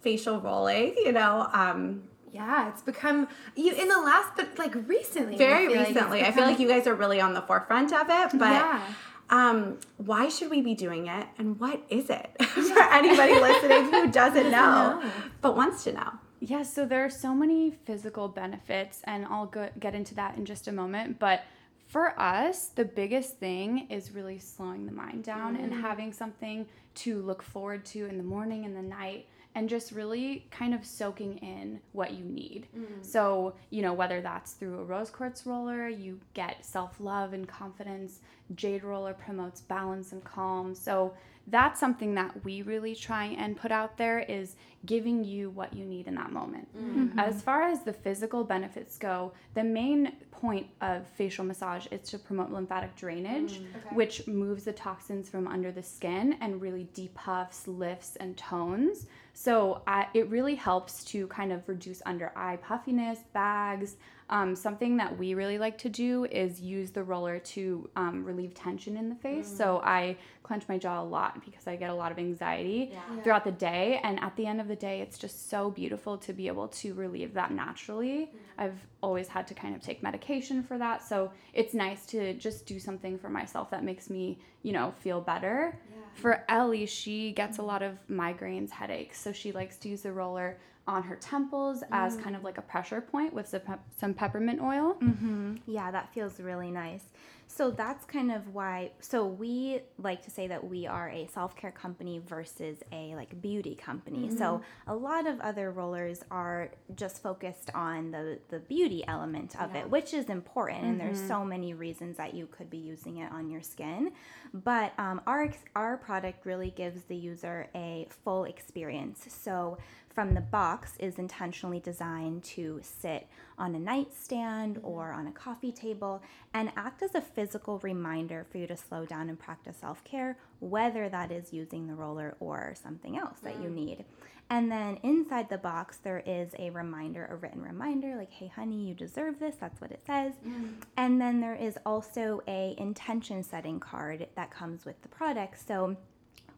facial 0.00 0.40
rolling, 0.40 0.94
you 0.96 1.12
know, 1.12 1.48
um, 1.52 2.04
Yeah, 2.32 2.68
it's 2.68 2.82
become 2.82 3.28
you 3.56 3.72
in 3.72 3.88
the 3.88 3.98
last, 4.00 4.32
but 4.36 4.58
like 4.58 4.74
recently. 4.86 5.36
Very 5.36 5.66
I 5.66 5.68
feel 5.68 5.76
like 5.76 5.80
it's 5.88 5.94
recently. 5.96 6.22
I 6.24 6.30
feel 6.32 6.44
like 6.44 6.58
you 6.58 6.68
guys 6.68 6.86
are 6.86 6.94
really 6.94 7.20
on 7.20 7.34
the 7.34 7.42
forefront 7.42 7.92
of 7.92 8.06
it. 8.08 8.38
But 8.38 8.52
Yeah. 8.52 8.82
um, 9.30 9.78
why 9.96 10.28
should 10.28 10.50
we 10.50 10.60
be 10.62 10.74
doing 10.74 11.06
it? 11.06 11.26
And 11.38 11.58
what 11.60 11.82
is 11.88 12.10
it 12.10 12.30
for 12.42 12.82
anybody 12.82 13.34
listening 13.40 13.84
who 13.92 14.10
doesn't 14.10 14.50
know, 14.50 15.00
know. 15.00 15.10
but 15.40 15.56
wants 15.56 15.84
to 15.84 15.92
know? 15.92 16.10
Yeah, 16.40 16.62
so 16.62 16.86
there 16.86 17.04
are 17.04 17.10
so 17.10 17.34
many 17.34 17.72
physical 17.84 18.28
benefits, 18.28 19.00
and 19.04 19.26
I'll 19.26 19.46
go, 19.46 19.70
get 19.80 19.94
into 19.96 20.14
that 20.14 20.36
in 20.36 20.44
just 20.44 20.68
a 20.68 20.72
moment. 20.72 21.18
But 21.18 21.42
for 21.88 22.18
us, 22.20 22.68
the 22.68 22.84
biggest 22.84 23.38
thing 23.38 23.88
is 23.90 24.12
really 24.12 24.38
slowing 24.38 24.86
the 24.86 24.92
mind 24.92 25.24
down 25.24 25.56
and 25.56 25.72
having 25.74 26.12
something 26.12 26.66
to 26.96 27.20
look 27.22 27.42
forward 27.42 27.84
to 27.86 28.06
in 28.06 28.18
the 28.18 28.22
morning 28.24 28.64
and 28.64 28.76
the 28.76 28.82
night, 28.82 29.26
and 29.54 29.68
just 29.68 29.92
really 29.92 30.46
kind 30.50 30.74
of 30.74 30.84
soaking 30.84 31.38
in 31.38 31.80
what 31.92 32.12
you 32.12 32.24
need. 32.24 32.68
Mm. 32.76 33.04
So, 33.04 33.54
you 33.70 33.82
know, 33.82 33.92
whether 33.92 34.20
that's 34.20 34.52
through 34.52 34.78
a 34.78 34.84
rose 34.84 35.10
quartz 35.10 35.46
roller, 35.46 35.88
you 35.88 36.20
get 36.34 36.64
self 36.64 37.00
love 37.00 37.32
and 37.32 37.48
confidence. 37.48 38.20
Jade 38.54 38.84
roller 38.84 39.14
promotes 39.14 39.60
balance 39.60 40.12
and 40.12 40.22
calm. 40.24 40.74
So, 40.74 41.14
that's 41.50 41.80
something 41.80 42.14
that 42.14 42.44
we 42.44 42.62
really 42.62 42.94
try 42.94 43.26
and 43.26 43.56
put 43.56 43.72
out 43.72 43.96
there 43.96 44.20
is 44.20 44.56
giving 44.86 45.24
you 45.24 45.50
what 45.50 45.74
you 45.74 45.84
need 45.84 46.06
in 46.06 46.14
that 46.14 46.30
moment. 46.30 46.68
Mm. 46.76 47.08
Mm-hmm. 47.08 47.18
As 47.18 47.42
far 47.42 47.62
as 47.62 47.82
the 47.82 47.92
physical 47.92 48.44
benefits 48.44 48.96
go, 48.98 49.32
the 49.54 49.64
main 49.64 50.12
point 50.30 50.66
of 50.80 51.06
facial 51.06 51.44
massage 51.44 51.86
is 51.90 52.08
to 52.10 52.18
promote 52.18 52.50
lymphatic 52.50 52.94
drainage, 52.96 53.60
mm. 53.60 53.94
which 53.94 54.26
moves 54.26 54.64
the 54.64 54.72
toxins 54.72 55.28
from 55.28 55.48
under 55.48 55.72
the 55.72 55.82
skin 55.82 56.36
and 56.40 56.60
really 56.60 56.88
depuffs, 56.94 57.62
lifts, 57.66 58.16
and 58.16 58.36
tones. 58.36 59.06
So 59.40 59.82
uh, 59.86 60.06
it 60.14 60.28
really 60.30 60.56
helps 60.56 61.04
to 61.04 61.28
kind 61.28 61.52
of 61.52 61.68
reduce 61.68 62.02
under 62.04 62.32
eye 62.36 62.56
puffiness, 62.56 63.20
bags. 63.32 63.94
Um, 64.30 64.54
something 64.54 64.98
that 64.98 65.16
we 65.16 65.32
really 65.34 65.58
like 65.58 65.78
to 65.78 65.88
do 65.88 66.24
is 66.26 66.60
use 66.60 66.90
the 66.90 67.02
roller 67.02 67.38
to 67.38 67.88
um, 67.96 68.24
relieve 68.24 68.52
tension 68.52 68.96
in 68.96 69.08
the 69.08 69.14
face. 69.14 69.48
So 69.56 69.80
I 69.82 70.16
clench 70.42 70.64
my 70.68 70.76
jaw 70.76 71.00
a 71.00 71.04
lot 71.04 71.42
because 71.44 71.66
I 71.66 71.76
get 71.76 71.88
a 71.90 71.94
lot 71.94 72.12
of 72.12 72.18
anxiety 72.18 72.92
throughout 73.22 73.44
the 73.44 73.52
day. 73.52 74.00
And 74.02 74.20
at 74.20 74.36
the 74.36 74.46
end 74.46 74.60
of 74.60 74.68
the 74.68 74.76
day, 74.76 75.00
it's 75.00 75.18
just 75.18 75.48
so 75.48 75.70
beautiful 75.70 76.18
to 76.18 76.32
be 76.32 76.46
able 76.46 76.68
to 76.68 76.92
relieve 76.94 77.32
that 77.34 77.52
naturally. 77.52 78.30
I've 78.58 78.78
always 79.02 79.28
had 79.28 79.46
to 79.48 79.54
kind 79.54 79.74
of 79.74 79.80
take 79.80 80.02
medication 80.02 80.62
for 80.62 80.76
that. 80.78 81.02
So 81.06 81.30
it's 81.54 81.72
nice 81.72 82.04
to 82.06 82.34
just 82.34 82.66
do 82.66 82.78
something 82.78 83.18
for 83.18 83.30
myself 83.30 83.70
that 83.70 83.82
makes 83.82 84.10
me, 84.10 84.38
you 84.62 84.72
know, 84.72 84.92
feel 85.00 85.20
better. 85.20 85.78
For 86.14 86.44
Ellie, 86.48 86.86
she 86.86 87.32
gets 87.32 87.58
a 87.58 87.62
lot 87.62 87.82
of 87.82 87.96
migraines, 88.10 88.70
headaches. 88.70 89.20
So 89.20 89.32
she 89.32 89.52
likes 89.52 89.76
to 89.78 89.88
use 89.88 90.02
the 90.02 90.12
roller 90.12 90.58
on 90.88 91.02
her 91.02 91.16
temples 91.16 91.84
as 91.92 92.16
mm. 92.16 92.22
kind 92.24 92.34
of 92.34 92.42
like 92.42 92.58
a 92.58 92.62
pressure 92.62 93.00
point 93.00 93.34
with 93.34 93.46
some, 93.46 93.60
pep- 93.60 93.84
some 93.96 94.14
peppermint 94.14 94.60
oil. 94.60 94.96
Mm-hmm. 95.00 95.56
Yeah, 95.66 95.90
that 95.90 96.12
feels 96.14 96.40
really 96.40 96.70
nice. 96.70 97.02
So 97.50 97.70
that's 97.70 98.04
kind 98.04 98.30
of 98.30 98.54
why. 98.54 98.90
So 99.00 99.26
we 99.26 99.80
like 99.98 100.22
to 100.24 100.30
say 100.30 100.46
that 100.48 100.62
we 100.68 100.86
are 100.86 101.08
a 101.08 101.26
self 101.28 101.56
care 101.56 101.70
company 101.70 102.20
versus 102.26 102.78
a 102.92 103.14
like 103.14 103.40
beauty 103.40 103.74
company. 103.74 104.30
So 104.30 104.44
mm-hmm. 104.44 104.90
a 104.90 104.94
lot 104.94 105.26
of 105.26 105.40
other 105.40 105.70
rollers 105.70 106.20
are 106.30 106.70
just 106.94 107.22
focused 107.22 107.70
on 107.74 108.10
the 108.10 108.38
the 108.50 108.58
beauty 108.58 109.02
element 109.08 109.56
of 109.60 109.74
it, 109.74 109.88
which 109.88 110.12
is 110.12 110.26
important, 110.26 110.84
and 110.84 111.00
there's 111.00 111.18
mm-hmm. 111.18 111.28
so 111.28 111.44
many 111.44 111.72
reasons 111.72 112.18
that 112.18 112.34
you 112.34 112.46
could 112.46 112.68
be 112.68 112.76
using 112.78 113.18
it 113.18 113.32
on 113.32 113.48
your 113.48 113.62
skin. 113.62 114.12
But 114.52 114.92
um, 114.98 115.22
our 115.26 115.50
our 115.74 115.96
product 115.96 116.44
really 116.44 116.70
gives 116.70 117.04
the 117.04 117.16
user 117.16 117.68
a 117.74 118.08
full 118.24 118.44
experience. 118.44 119.26
So 119.28 119.78
from 120.18 120.34
the 120.34 120.40
box 120.40 120.94
is 120.98 121.16
intentionally 121.16 121.78
designed 121.78 122.42
to 122.42 122.80
sit 122.82 123.28
on 123.56 123.76
a 123.76 123.78
nightstand 123.78 124.74
mm-hmm. 124.74 124.84
or 124.84 125.12
on 125.12 125.28
a 125.28 125.30
coffee 125.30 125.70
table 125.70 126.20
and 126.52 126.72
act 126.76 127.04
as 127.04 127.14
a 127.14 127.20
physical 127.20 127.78
reminder 127.84 128.44
for 128.50 128.58
you 128.58 128.66
to 128.66 128.76
slow 128.76 129.06
down 129.06 129.28
and 129.28 129.38
practice 129.38 129.76
self 129.76 130.02
care, 130.02 130.36
whether 130.58 131.08
that 131.08 131.30
is 131.30 131.52
using 131.52 131.86
the 131.86 131.94
roller 131.94 132.34
or 132.40 132.74
something 132.82 133.16
else 133.16 133.38
that 133.44 133.62
you 133.62 133.70
need. 133.70 134.04
And 134.50 134.72
then 134.72 134.98
inside 135.04 135.48
the 135.50 135.56
box, 135.56 135.98
there 135.98 136.24
is 136.26 136.52
a 136.58 136.70
reminder, 136.70 137.28
a 137.30 137.36
written 137.36 137.62
reminder, 137.62 138.16
like, 138.16 138.32
"Hey, 138.32 138.48
honey, 138.48 138.88
you 138.88 138.94
deserve 138.94 139.38
this." 139.38 139.54
That's 139.60 139.80
what 139.80 139.92
it 139.92 140.02
says. 140.04 140.32
Mm-hmm. 140.44 140.66
And 140.96 141.20
then 141.20 141.40
there 141.40 141.54
is 141.54 141.78
also 141.86 142.42
a 142.48 142.74
intention 142.76 143.44
setting 143.44 143.78
card 143.78 144.26
that 144.34 144.50
comes 144.50 144.84
with 144.84 145.00
the 145.02 145.08
product. 145.08 145.64
So 145.64 145.96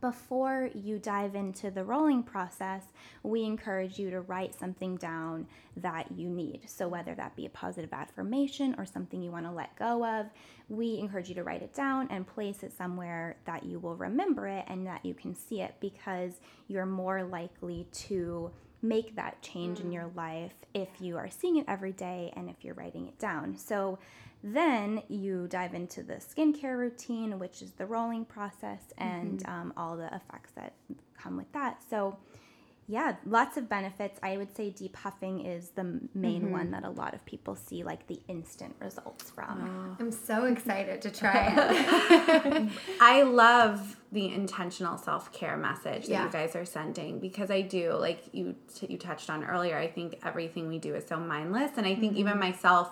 before 0.00 0.70
you 0.74 0.98
dive 0.98 1.34
into 1.34 1.70
the 1.70 1.84
rolling 1.84 2.22
process, 2.22 2.84
we 3.22 3.44
encourage 3.44 3.98
you 3.98 4.10
to 4.10 4.20
write 4.22 4.58
something 4.58 4.96
down 4.96 5.46
that 5.76 6.10
you 6.12 6.28
need. 6.28 6.62
So, 6.66 6.88
whether 6.88 7.14
that 7.14 7.36
be 7.36 7.46
a 7.46 7.50
positive 7.50 7.92
affirmation 7.92 8.74
or 8.78 8.86
something 8.86 9.22
you 9.22 9.30
want 9.30 9.46
to 9.46 9.52
let 9.52 9.76
go 9.76 10.04
of, 10.04 10.26
we 10.68 10.98
encourage 10.98 11.28
you 11.28 11.34
to 11.34 11.44
write 11.44 11.62
it 11.62 11.74
down 11.74 12.08
and 12.10 12.26
place 12.26 12.62
it 12.62 12.72
somewhere 12.72 13.36
that 13.44 13.64
you 13.64 13.78
will 13.78 13.96
remember 13.96 14.46
it 14.46 14.64
and 14.68 14.86
that 14.86 15.04
you 15.04 15.14
can 15.14 15.34
see 15.34 15.60
it 15.60 15.74
because 15.80 16.40
you're 16.68 16.86
more 16.86 17.22
likely 17.22 17.86
to 17.92 18.50
make 18.82 19.14
that 19.16 19.42
change 19.42 19.80
in 19.80 19.90
mm. 19.90 19.94
your 19.94 20.10
life 20.16 20.54
if 20.72 20.88
you 21.00 21.16
are 21.18 21.28
seeing 21.28 21.56
it 21.56 21.66
every 21.68 21.92
day 21.92 22.32
and 22.36 22.48
if 22.48 22.56
you're 22.64 22.74
writing 22.74 23.06
it 23.06 23.18
down. 23.18 23.56
So, 23.56 23.98
then 24.42 25.02
you 25.08 25.46
dive 25.48 25.74
into 25.74 26.02
the 26.02 26.14
skincare 26.14 26.78
routine, 26.78 27.38
which 27.38 27.60
is 27.60 27.72
the 27.72 27.86
rolling 27.86 28.24
process 28.24 28.80
and 28.96 29.40
mm-hmm. 29.40 29.52
um, 29.52 29.72
all 29.76 29.96
the 29.96 30.06
effects 30.06 30.52
that 30.56 30.72
come 31.18 31.36
with 31.36 31.50
that. 31.52 31.82
So, 31.90 32.16
yeah, 32.88 33.16
lots 33.24 33.56
of 33.56 33.68
benefits. 33.68 34.18
I 34.20 34.36
would 34.36 34.56
say 34.56 34.70
deep 34.70 34.96
depuffing 34.96 35.46
is 35.46 35.68
the 35.70 35.82
m- 35.82 36.08
main 36.14 36.50
one 36.50 36.62
mm-hmm. 36.62 36.72
that 36.72 36.84
a 36.84 36.90
lot 36.90 37.14
of 37.14 37.24
people 37.24 37.54
see 37.54 37.84
like 37.84 38.06
the 38.08 38.18
instant 38.26 38.74
results 38.80 39.30
from. 39.30 39.96
I'm 40.00 40.10
so 40.10 40.46
excited 40.46 41.00
to 41.02 41.10
try 41.10 41.54
it. 41.56 42.72
I 43.00 43.22
love 43.22 43.96
the 44.10 44.32
intentional 44.32 44.98
self 44.98 45.32
care 45.32 45.56
message 45.56 46.06
that 46.06 46.10
Yeah. 46.10 46.24
you 46.24 46.32
guys 46.32 46.56
are 46.56 46.64
sending 46.64 47.20
because 47.20 47.50
I 47.50 47.60
do 47.60 47.92
like 47.92 48.24
you 48.32 48.56
t- 48.74 48.88
you 48.88 48.98
touched 48.98 49.30
on 49.30 49.44
earlier. 49.44 49.76
I 49.76 49.86
think 49.86 50.18
everything 50.24 50.66
we 50.66 50.78
do 50.78 50.94
is 50.94 51.06
so 51.06 51.18
mindless, 51.18 51.72
and 51.76 51.86
I 51.86 51.94
think 51.94 52.16
even 52.16 52.32
mm-hmm. 52.32 52.40
myself, 52.40 52.90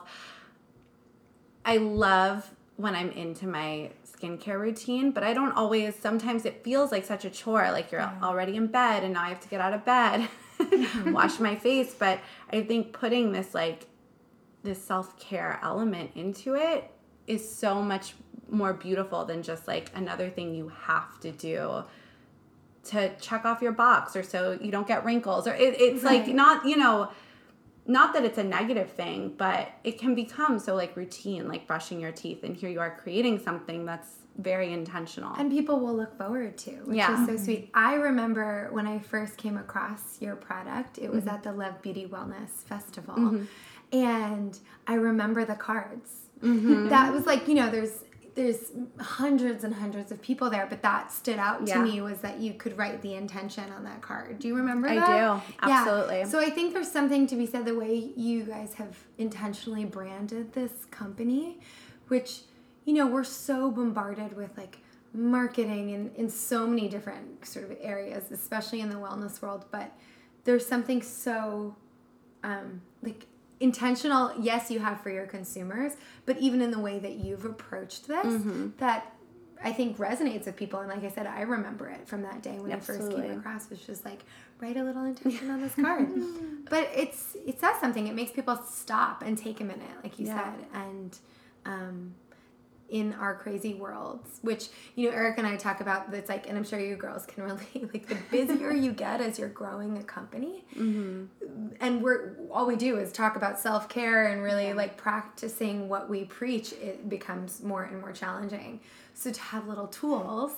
I 1.69 1.77
love 1.77 2.51
when 2.77 2.95
I'm 2.95 3.11
into 3.11 3.47
my 3.47 3.91
skincare 4.11 4.59
routine, 4.59 5.11
but 5.11 5.23
I 5.23 5.35
don't 5.35 5.53
always. 5.53 5.95
Sometimes 5.97 6.47
it 6.47 6.65
feels 6.65 6.91
like 6.91 7.05
such 7.05 7.27
a 7.27 7.31
chore. 7.31 7.71
Like 7.73 7.93
you're 7.93 8.01
already 8.23 8.57
in 8.57 8.69
bed, 8.69 9.05
and 9.05 9.13
now 9.13 9.25
I 9.25 9.29
have 9.29 9.41
to 9.41 9.49
get 9.49 9.61
out 9.61 9.75
of 9.75 9.85
bed, 9.85 10.27
wash 11.13 11.39
my 11.39 11.57
face. 11.57 11.95
But 11.95 12.21
I 12.51 12.63
think 12.63 12.95
putting 12.95 13.33
this 13.33 13.53
like 13.53 13.87
this 14.63 14.83
self 14.83 15.19
care 15.19 15.61
element 15.63 16.13
into 16.15 16.55
it 16.55 16.91
is 17.27 17.47
so 17.47 17.83
much 17.83 18.15
more 18.49 18.73
beautiful 18.73 19.27
than 19.27 19.43
just 19.43 19.69
like 19.69 19.91
another 19.95 20.31
thing 20.31 20.55
you 20.55 20.73
have 20.85 21.21
to 21.21 21.33
do 21.33 21.85
to 22.85 23.15
check 23.17 23.45
off 23.45 23.61
your 23.61 23.73
box 23.73 24.17
or 24.17 24.23
so 24.23 24.59
you 24.63 24.71
don't 24.71 24.89
get 24.89 25.05
wrinkles 25.05 25.47
or 25.47 25.53
it, 25.53 25.79
it's 25.79 26.03
like 26.03 26.27
not 26.29 26.65
you 26.65 26.79
know 26.79 27.11
not 27.89 28.13
that 28.13 28.25
it's 28.25 28.39
a 28.39 28.45
negative 28.45 28.91
thing 28.91 29.35
but 29.37 29.71
it 29.83 29.99
can 29.99 30.15
become 30.15 30.59
so 30.59 30.75
like 30.75 30.95
routine 30.97 31.49
like 31.49 31.67
brushing 31.67 31.99
your 31.99 32.13
teeth 32.13 32.45
and 32.45 32.57
here 32.57 32.71
you 32.71 32.79
are 32.79 32.97
creating 33.03 33.39
something 33.39 33.85
that's 33.85 34.19
very 34.39 34.73
intentional 34.73 35.35
and 35.37 35.51
people 35.51 35.81
will 35.81 35.97
look 35.97 36.17
forward 36.17 36.57
to, 36.57 36.71
which 36.85 36.97
Yeah. 36.97 37.21
is 37.21 37.27
so 37.27 37.35
mm-hmm. 37.35 37.45
sweet. 37.45 37.71
I 37.75 37.95
remember 37.95 38.69
when 38.71 38.87
I 38.87 39.01
first 39.01 39.37
came 39.37 39.59
across 39.59 40.23
your 40.23 40.37
product, 40.37 40.99
it 40.99 41.11
was 41.11 41.25
mm-hmm. 41.25 41.35
at 41.35 41.43
the 41.43 41.53
Love 41.53 41.83
Beauty 41.83 42.07
Wellness 42.07 42.51
Festival. 42.65 43.17
Mm-hmm. 43.17 43.97
And 43.97 44.59
I 44.87 44.95
remember 44.95 45.45
the 45.45 45.57
cards. 45.57 46.29
That 46.41 47.13
was 47.13 47.27
like, 47.27 47.49
you 47.49 47.55
know, 47.55 47.69
there's 47.69 48.05
there's 48.39 48.71
hundreds 49.01 49.65
and 49.65 49.75
hundreds 49.75 50.13
of 50.13 50.23
people 50.23 50.49
there, 50.49 50.65
but 50.71 50.81
that 50.81 51.11
stood 51.11 51.41
out 51.41 51.67
to 51.67 51.81
me 51.81 52.01
was 52.01 52.21
that 52.21 52.39
you 52.39 52.55
could 52.55 52.79
write 52.79 53.03
the 53.03 53.15
intention 53.15 53.65
on 53.73 53.83
that 53.83 54.01
card. 54.01 54.39
Do 54.39 54.47
you 54.47 54.55
remember 54.55 54.87
I 54.87 54.95
that? 54.95 55.07
do. 55.07 55.13
Yeah. 55.13 55.41
Absolutely. 55.61 56.25
So 56.25 56.39
I 56.39 56.49
think 56.49 56.73
there's 56.73 56.91
something 56.91 57.27
to 57.27 57.35
be 57.35 57.47
said 57.47 57.65
the 57.65 57.75
way 57.75 58.13
you 58.15 58.45
guys 58.45 58.75
have 58.75 58.97
intentionally 59.19 59.85
branded 59.85 60.53
this 60.53 60.85
company, 60.93 61.59
which, 62.07 62.43
you 62.85 62.95
know, 62.95 63.09
we're 63.09 63.25
so 63.25 63.73
bombarded 63.73 64.37
with 64.37 64.57
like 64.57 64.79
marketing 65.13 65.91
in, 65.91 66.13
in 66.15 66.31
so 66.31 66.65
many 66.65 66.89
different 66.89 67.45
sort 67.45 67.69
of 67.69 67.77
areas, 67.81 68.31
especially 68.31 68.81
in 68.81 68.89
the 68.89 68.95
wellness 68.95 69.43
world, 69.43 69.65
but 69.73 69.91
there's 70.45 70.65
something 70.65 71.03
so 71.03 71.75
um, 72.45 72.83
like 73.03 73.27
intentional 73.61 74.33
yes 74.39 74.71
you 74.71 74.79
have 74.79 75.01
for 75.01 75.11
your 75.11 75.27
consumers 75.27 75.93
but 76.27 76.39
even 76.39 76.61
in 76.63 76.71
the 76.71 76.79
way 76.79 76.99
that 76.99 77.15
you've 77.17 77.45
approached 77.45 78.07
this 78.07 78.25
Mm-hmm. 78.27 78.69
that 78.79 79.13
i 79.65 79.73
think 79.73 79.97
resonates 79.99 80.47
with 80.47 80.55
people. 80.57 80.79
And 80.81 80.89
like 80.89 81.03
i 81.05 81.09
said 81.11 81.27
i 81.27 81.43
remember 81.43 81.89
it 81.89 82.07
from 82.07 82.23
that 82.23 82.43
day 82.43 82.59
when 82.61 82.71
i 82.73 82.79
first 82.79 83.11
came 83.11 83.39
across 83.39 83.69
which 83.69 83.81
was 83.81 83.87
just 83.87 84.05
like 84.05 84.21
write 84.61 84.77
a 84.77 84.83
little 84.85 85.05
intention 85.05 85.51
on 85.51 85.61
this 85.61 85.75
card. 85.75 86.09
But 86.71 86.91
it's 86.95 87.35
it 87.47 87.59
says 87.61 87.77
something. 87.81 88.09
It 88.09 88.15
makes 88.15 88.33
people 88.33 88.57
stop 88.69 89.23
and 89.23 89.39
take 89.39 89.61
a 89.61 89.65
minute 89.65 89.89
like 90.03 90.19
you 90.19 90.27
Yeah. 90.27 90.43
said. 90.53 90.67
And 90.75 91.19
um 91.65 92.15
in 92.89 93.13
our 93.15 93.35
crazy 93.35 93.75
worlds, 93.75 94.39
which, 94.43 94.69
you 94.95 95.09
know, 95.09 95.17
Eric 95.17 95.39
and 95.39 95.47
I 95.47 95.57
talk 95.57 95.81
about, 95.81 96.13
it's 96.15 96.29
like, 96.29 96.49
and 96.49 96.57
I'm 96.57 96.65
sure 96.65 96.81
you 96.81 96.97
girls 96.97 97.27
can 97.27 97.43
relate, 97.45 97.93
like 97.93 98.07
the 98.07 98.17
busier 98.31 98.73
you 98.73 98.93
get 98.93 99.21
as 99.21 99.39
you're 99.39 99.49
growing 99.49 99.99
a 99.99 100.03
company. 100.03 100.65
Mm-hmm. 100.75 101.25
And 101.81 102.03
we're, 102.03 102.37
all 102.51 102.67
we 102.67 102.77
do 102.77 102.99
is 102.99 103.13
talk 103.13 103.37
about 103.37 103.59
self 103.59 103.89
care 103.89 104.29
and 104.29 104.43
really 104.43 104.73
like 104.73 104.97
practicing 104.97 105.89
what 105.89 106.09
we 106.09 106.25
preach, 106.25 106.73
it 106.73 107.09
becomes 107.09 107.63
more 107.63 107.85
and 107.85 108.01
more 108.01 108.13
challenging. 108.13 108.81
So 109.15 109.31
to 109.31 109.41
have 109.41 109.67
little 109.67 109.89
tools 109.89 110.53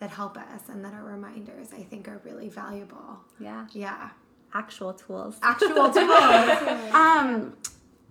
that 0.00 0.10
help 0.10 0.36
us 0.36 0.68
and 0.68 0.84
that 0.84 0.94
are 0.94 1.04
reminders, 1.04 1.68
I 1.72 1.82
think 1.82 2.08
are 2.08 2.20
really 2.24 2.48
valuable. 2.48 3.20
Yeah. 3.38 3.66
Yeah. 3.72 4.10
Actual 4.54 4.94
tools. 4.94 5.36
Actual 5.42 5.90
tools. 5.92 6.94
Um, 6.94 7.54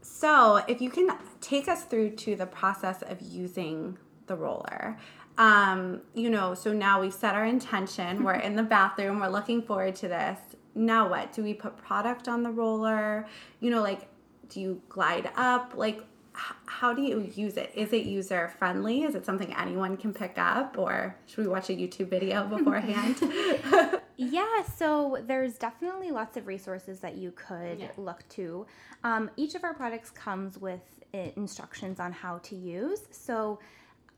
so 0.03 0.61
if 0.67 0.81
you 0.81 0.89
can 0.89 1.09
take 1.41 1.67
us 1.67 1.83
through 1.83 2.11
to 2.11 2.35
the 2.35 2.45
process 2.45 3.01
of 3.01 3.19
using 3.21 3.97
the 4.27 4.35
roller. 4.35 4.97
Um, 5.37 6.01
you 6.13 6.29
know, 6.29 6.53
so 6.53 6.71
now 6.71 7.01
we've 7.01 7.13
set 7.13 7.35
our 7.35 7.45
intention. 7.45 8.23
We're 8.23 8.33
in 8.47 8.55
the 8.55 8.63
bathroom. 8.63 9.19
We're 9.19 9.29
looking 9.29 9.61
forward 9.61 9.95
to 9.97 10.07
this. 10.07 10.39
Now 10.75 11.09
what? 11.09 11.33
Do 11.33 11.43
we 11.43 11.53
put 11.53 11.77
product 11.77 12.27
on 12.27 12.43
the 12.43 12.51
roller? 12.51 13.27
You 13.59 13.71
know, 13.71 13.81
like, 13.81 14.07
do 14.49 14.59
you 14.59 14.81
glide 14.89 15.29
up? 15.35 15.73
Like, 15.75 16.01
how 16.33 16.93
do 16.93 17.01
you 17.01 17.31
use 17.35 17.57
it? 17.57 17.71
Is 17.75 17.93
it 17.93 18.05
user 18.05 18.53
friendly? 18.59 19.03
Is 19.03 19.15
it 19.15 19.25
something 19.25 19.53
anyone 19.53 19.97
can 19.97 20.13
pick 20.13 20.37
up? 20.37 20.77
Or 20.77 21.15
should 21.27 21.45
we 21.45 21.47
watch 21.47 21.69
a 21.69 21.73
YouTube 21.73 22.09
video 22.09 22.45
beforehand? 22.55 23.17
Yeah, 24.15 24.63
so 24.63 25.17
there's 25.25 25.57
definitely 25.57 26.11
lots 26.11 26.37
of 26.37 26.45
resources 26.45 26.99
that 26.99 27.15
you 27.15 27.31
could 27.31 27.89
look 27.97 28.27
to. 28.29 28.65
Um, 29.03 29.31
each 29.37 29.55
of 29.55 29.63
our 29.63 29.73
products 29.73 30.11
comes 30.11 30.57
with 30.57 30.81
uh, 31.13 31.29
instructions 31.35 31.99
on 31.99 32.11
how 32.11 32.37
to 32.39 32.55
use. 32.55 33.01
So 33.11 33.59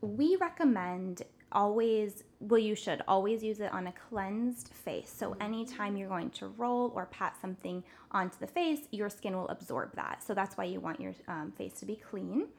we 0.01 0.35
recommend 0.35 1.23
always, 1.55 2.23
well, 2.39 2.59
you 2.59 2.75
should 2.75 3.01
always 3.07 3.41
use 3.41 3.59
it 3.59 3.73
on 3.73 3.87
a 3.87 3.93
cleansed 3.93 4.69
face. 4.73 5.11
So 5.15 5.35
anytime 5.41 5.97
you're 5.97 6.09
going 6.09 6.29
to 6.31 6.47
roll 6.49 6.91
or 6.93 7.07
pat 7.07 7.35
something 7.41 7.83
onto 8.11 8.37
the 8.39 8.47
face, 8.47 8.81
your 8.91 9.09
skin 9.09 9.35
will 9.35 9.47
absorb 9.47 9.95
that. 9.95 10.23
So 10.23 10.35
that's 10.35 10.57
why 10.57 10.65
you 10.65 10.79
want 10.79 10.99
your 10.99 11.13
um, 11.27 11.51
face 11.57 11.73
to 11.79 11.85
be 11.85 11.95
clean. 11.95 12.49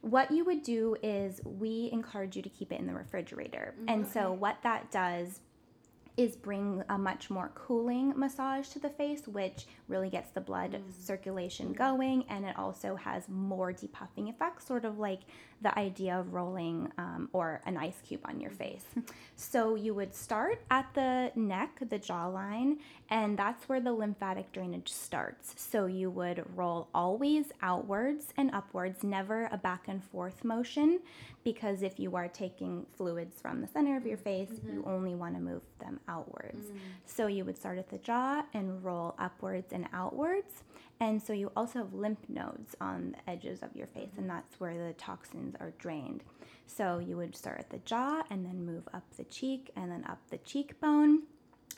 What 0.00 0.30
you 0.30 0.44
would 0.44 0.62
do 0.62 0.96
is 1.02 1.40
we 1.44 1.90
encourage 1.92 2.36
you 2.36 2.42
to 2.42 2.48
keep 2.48 2.72
it 2.72 2.78
in 2.78 2.86
the 2.86 2.94
refrigerator. 2.94 3.74
And 3.88 4.06
so 4.06 4.32
what 4.32 4.58
that 4.62 4.90
does 4.90 5.40
is 6.16 6.34
bring 6.34 6.82
a 6.88 6.96
much 6.96 7.28
more 7.28 7.50
cooling 7.54 8.12
massage 8.16 8.68
to 8.68 8.78
the 8.78 8.88
face, 8.88 9.28
which 9.28 9.66
really 9.88 10.08
gets 10.08 10.30
the 10.30 10.40
blood 10.40 10.80
circulation 10.98 11.72
going, 11.72 12.24
and 12.30 12.44
it 12.44 12.58
also 12.58 12.96
has 12.96 13.28
more 13.28 13.72
depuffing 13.72 14.28
effects, 14.30 14.66
sort 14.66 14.84
of 14.84 14.98
like 14.98 15.20
the 15.62 15.78
idea 15.78 16.18
of 16.18 16.32
rolling 16.32 16.90
um, 16.98 17.28
or 17.32 17.60
an 17.66 17.76
ice 17.76 18.00
cube 18.06 18.20
on 18.24 18.40
your 18.40 18.50
face. 18.50 18.84
so 19.36 19.74
you 19.74 19.94
would 19.94 20.14
start 20.14 20.62
at 20.70 20.86
the 20.94 21.30
neck, 21.34 21.78
the 21.88 21.98
jawline, 21.98 22.76
and 23.10 23.38
that's 23.38 23.68
where 23.68 23.80
the 23.80 23.92
lymphatic 23.92 24.50
drainage 24.52 24.90
starts. 24.92 25.54
So 25.56 25.86
you 25.86 26.10
would 26.10 26.44
roll 26.56 26.88
always 26.94 27.52
outwards 27.62 28.32
and 28.36 28.50
upwards, 28.52 29.02
never 29.02 29.48
a 29.52 29.58
back 29.58 29.84
and 29.88 30.02
forth 30.02 30.44
motion, 30.44 31.00
because 31.46 31.82
if 31.82 32.00
you 32.00 32.16
are 32.16 32.26
taking 32.26 32.84
fluids 32.96 33.40
from 33.40 33.60
the 33.60 33.68
center 33.68 33.96
of 33.96 34.04
your 34.04 34.16
face, 34.16 34.48
you 34.66 34.80
mm-hmm. 34.80 34.88
only 34.88 35.14
want 35.14 35.32
to 35.32 35.40
move 35.40 35.62
them 35.78 36.00
outwards. 36.08 36.58
Mm. 36.58 36.78
So 37.04 37.28
you 37.28 37.44
would 37.44 37.56
start 37.56 37.78
at 37.78 37.88
the 37.88 37.98
jaw 37.98 38.42
and 38.52 38.82
roll 38.82 39.14
upwards 39.16 39.72
and 39.72 39.86
outwards. 39.92 40.64
And 40.98 41.22
so 41.22 41.32
you 41.32 41.52
also 41.56 41.78
have 41.78 41.94
lymph 41.94 42.28
nodes 42.28 42.74
on 42.80 43.12
the 43.12 43.30
edges 43.30 43.60
of 43.62 43.76
your 43.76 43.86
face, 43.86 44.08
and 44.16 44.26
mm-hmm. 44.26 44.38
that's 44.38 44.58
where 44.58 44.88
the 44.88 44.92
toxins 44.94 45.54
are 45.60 45.72
drained. 45.78 46.24
So 46.66 46.98
you 46.98 47.16
would 47.16 47.36
start 47.36 47.60
at 47.60 47.70
the 47.70 47.78
jaw 47.78 48.24
and 48.28 48.44
then 48.44 48.66
move 48.66 48.88
up 48.92 49.04
the 49.16 49.22
cheek 49.22 49.70
and 49.76 49.92
then 49.92 50.04
up 50.08 50.18
the 50.30 50.38
cheekbone. 50.38 51.22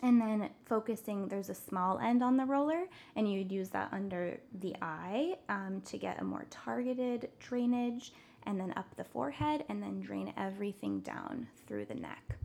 And 0.03 0.19
then 0.19 0.49
focusing, 0.65 1.29
there's 1.29 1.51
a 1.51 1.55
small 1.55 1.99
end 1.99 2.23
on 2.23 2.39
the 2.39 2.45
roller, 2.47 2.85
and 3.17 3.31
you'd 3.31 3.53
use 3.53 3.69
that 3.71 3.93
under 3.93 4.39
the 4.61 4.75
eye 4.81 5.35
um, 5.51 5.83
to 5.87 5.99
get 5.99 6.23
a 6.23 6.25
more 6.25 6.47
targeted 6.51 7.29
drainage, 7.41 8.13
and 8.45 8.59
then 8.61 8.73
up 8.77 8.95
the 8.97 9.05
forehead, 9.05 9.65
and 9.69 9.83
then 9.83 10.01
drain 10.01 10.33
everything 10.37 11.01
down 11.01 11.49
through 11.67 11.87
the 11.87 11.95
neck. 11.95 12.39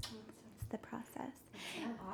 It's 0.58 0.68
the 0.70 0.78
process. 0.78 1.43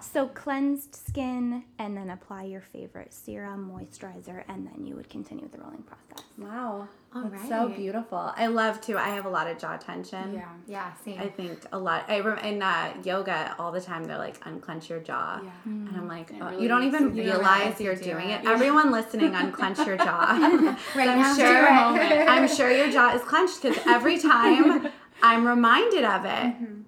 So 0.01 0.27
cleansed 0.27 0.95
skin, 0.95 1.63
and 1.77 1.95
then 1.97 2.09
apply 2.09 2.43
your 2.43 2.61
favorite 2.61 3.13
serum, 3.13 3.69
moisturizer, 3.69 4.43
and 4.47 4.65
then 4.65 4.85
you 4.85 4.95
would 4.95 5.09
continue 5.09 5.43
with 5.43 5.51
the 5.51 5.59
rolling 5.59 5.83
process. 5.83 6.25
wow. 6.37 6.87
All 7.15 7.23
That's 7.23 7.49
so 7.49 7.69
beautiful. 7.69 8.31
I 8.35 8.47
love 8.47 8.79
to. 8.81 8.95
I 8.95 9.09
have 9.09 9.25
a 9.25 9.29
lot 9.29 9.47
of 9.47 9.57
jaw 9.57 9.77
tension. 9.77 10.31
Yeah. 10.31 10.45
Yeah, 10.67 10.93
same. 11.03 11.19
I 11.19 11.27
think 11.27 11.65
a 11.71 11.79
lot. 11.79 12.05
I 12.07 12.19
rem- 12.19 12.37
in 12.45 12.61
uh, 12.61 12.93
yoga 13.03 13.55
all 13.57 13.71
the 13.71 13.81
time. 13.81 14.03
They're 14.03 14.19
like 14.19 14.37
unclench 14.45 14.91
your 14.91 14.99
jaw, 14.99 15.39
Yeah. 15.43 15.49
and 15.65 15.89
I'm 15.89 16.03
mm. 16.03 16.07
like, 16.07 16.31
oh, 16.39 16.51
really 16.51 16.61
you 16.61 16.67
don't 16.67 16.83
even 16.83 17.15
you 17.15 17.23
realize 17.23 17.39
realize 17.39 17.81
you're 17.81 17.93
you 17.93 17.99
do 17.99 18.11
doing 18.11 18.29
it. 18.29 18.41
it. 18.41 18.47
Everyone 18.47 18.91
listening, 18.91 19.33
unclench 19.33 19.79
your 19.79 19.97
jaw. 19.97 20.37
right 20.95 21.09
I'm 21.09 21.19
now, 21.19 21.35
sure. 21.35 21.97
do 21.97 22.13
it. 22.15 22.29
I'm 22.29 22.47
sure 22.47 22.69
your 22.69 22.91
jaw 22.91 23.15
is 23.15 23.23
clenched 23.23 23.63
because 23.63 23.79
every 23.87 24.19
time 24.29 24.89
I'm 25.23 25.47
reminded 25.47 26.03
of 26.03 26.25
it, 26.25 26.29
mm-hmm. 26.29 26.78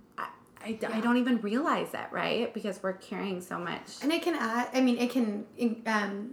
I, 0.63 0.77
I, 0.87 0.97
I 0.97 1.01
don't 1.01 1.17
even 1.17 1.41
realize 1.41 1.93
it, 1.93 2.07
right? 2.11 2.53
Because 2.53 2.81
we're 2.81 2.93
carrying 2.93 3.41
so 3.41 3.57
much. 3.57 4.01
And 4.01 4.11
it 4.11 4.21
can 4.21 4.35
add. 4.35 4.69
I 4.73 4.81
mean, 4.81 4.97
it 4.97 5.11
can. 5.11 5.45
Um, 5.85 6.31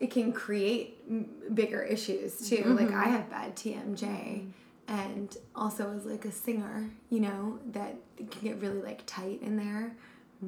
it 0.00 0.10
can 0.10 0.32
create 0.32 1.54
bigger 1.54 1.82
issues 1.82 2.48
too. 2.48 2.64
Like 2.64 2.92
I 2.92 3.04
have 3.04 3.30
bad 3.30 3.56
TMJ, 3.56 4.50
and 4.88 5.36
also 5.54 5.94
as 5.96 6.04
like 6.04 6.24
a 6.24 6.32
singer, 6.32 6.90
you 7.10 7.20
know, 7.20 7.58
that 7.72 7.96
can 8.16 8.40
get 8.42 8.60
really 8.60 8.82
like 8.82 9.02
tight 9.06 9.40
in 9.42 9.56
there. 9.56 9.96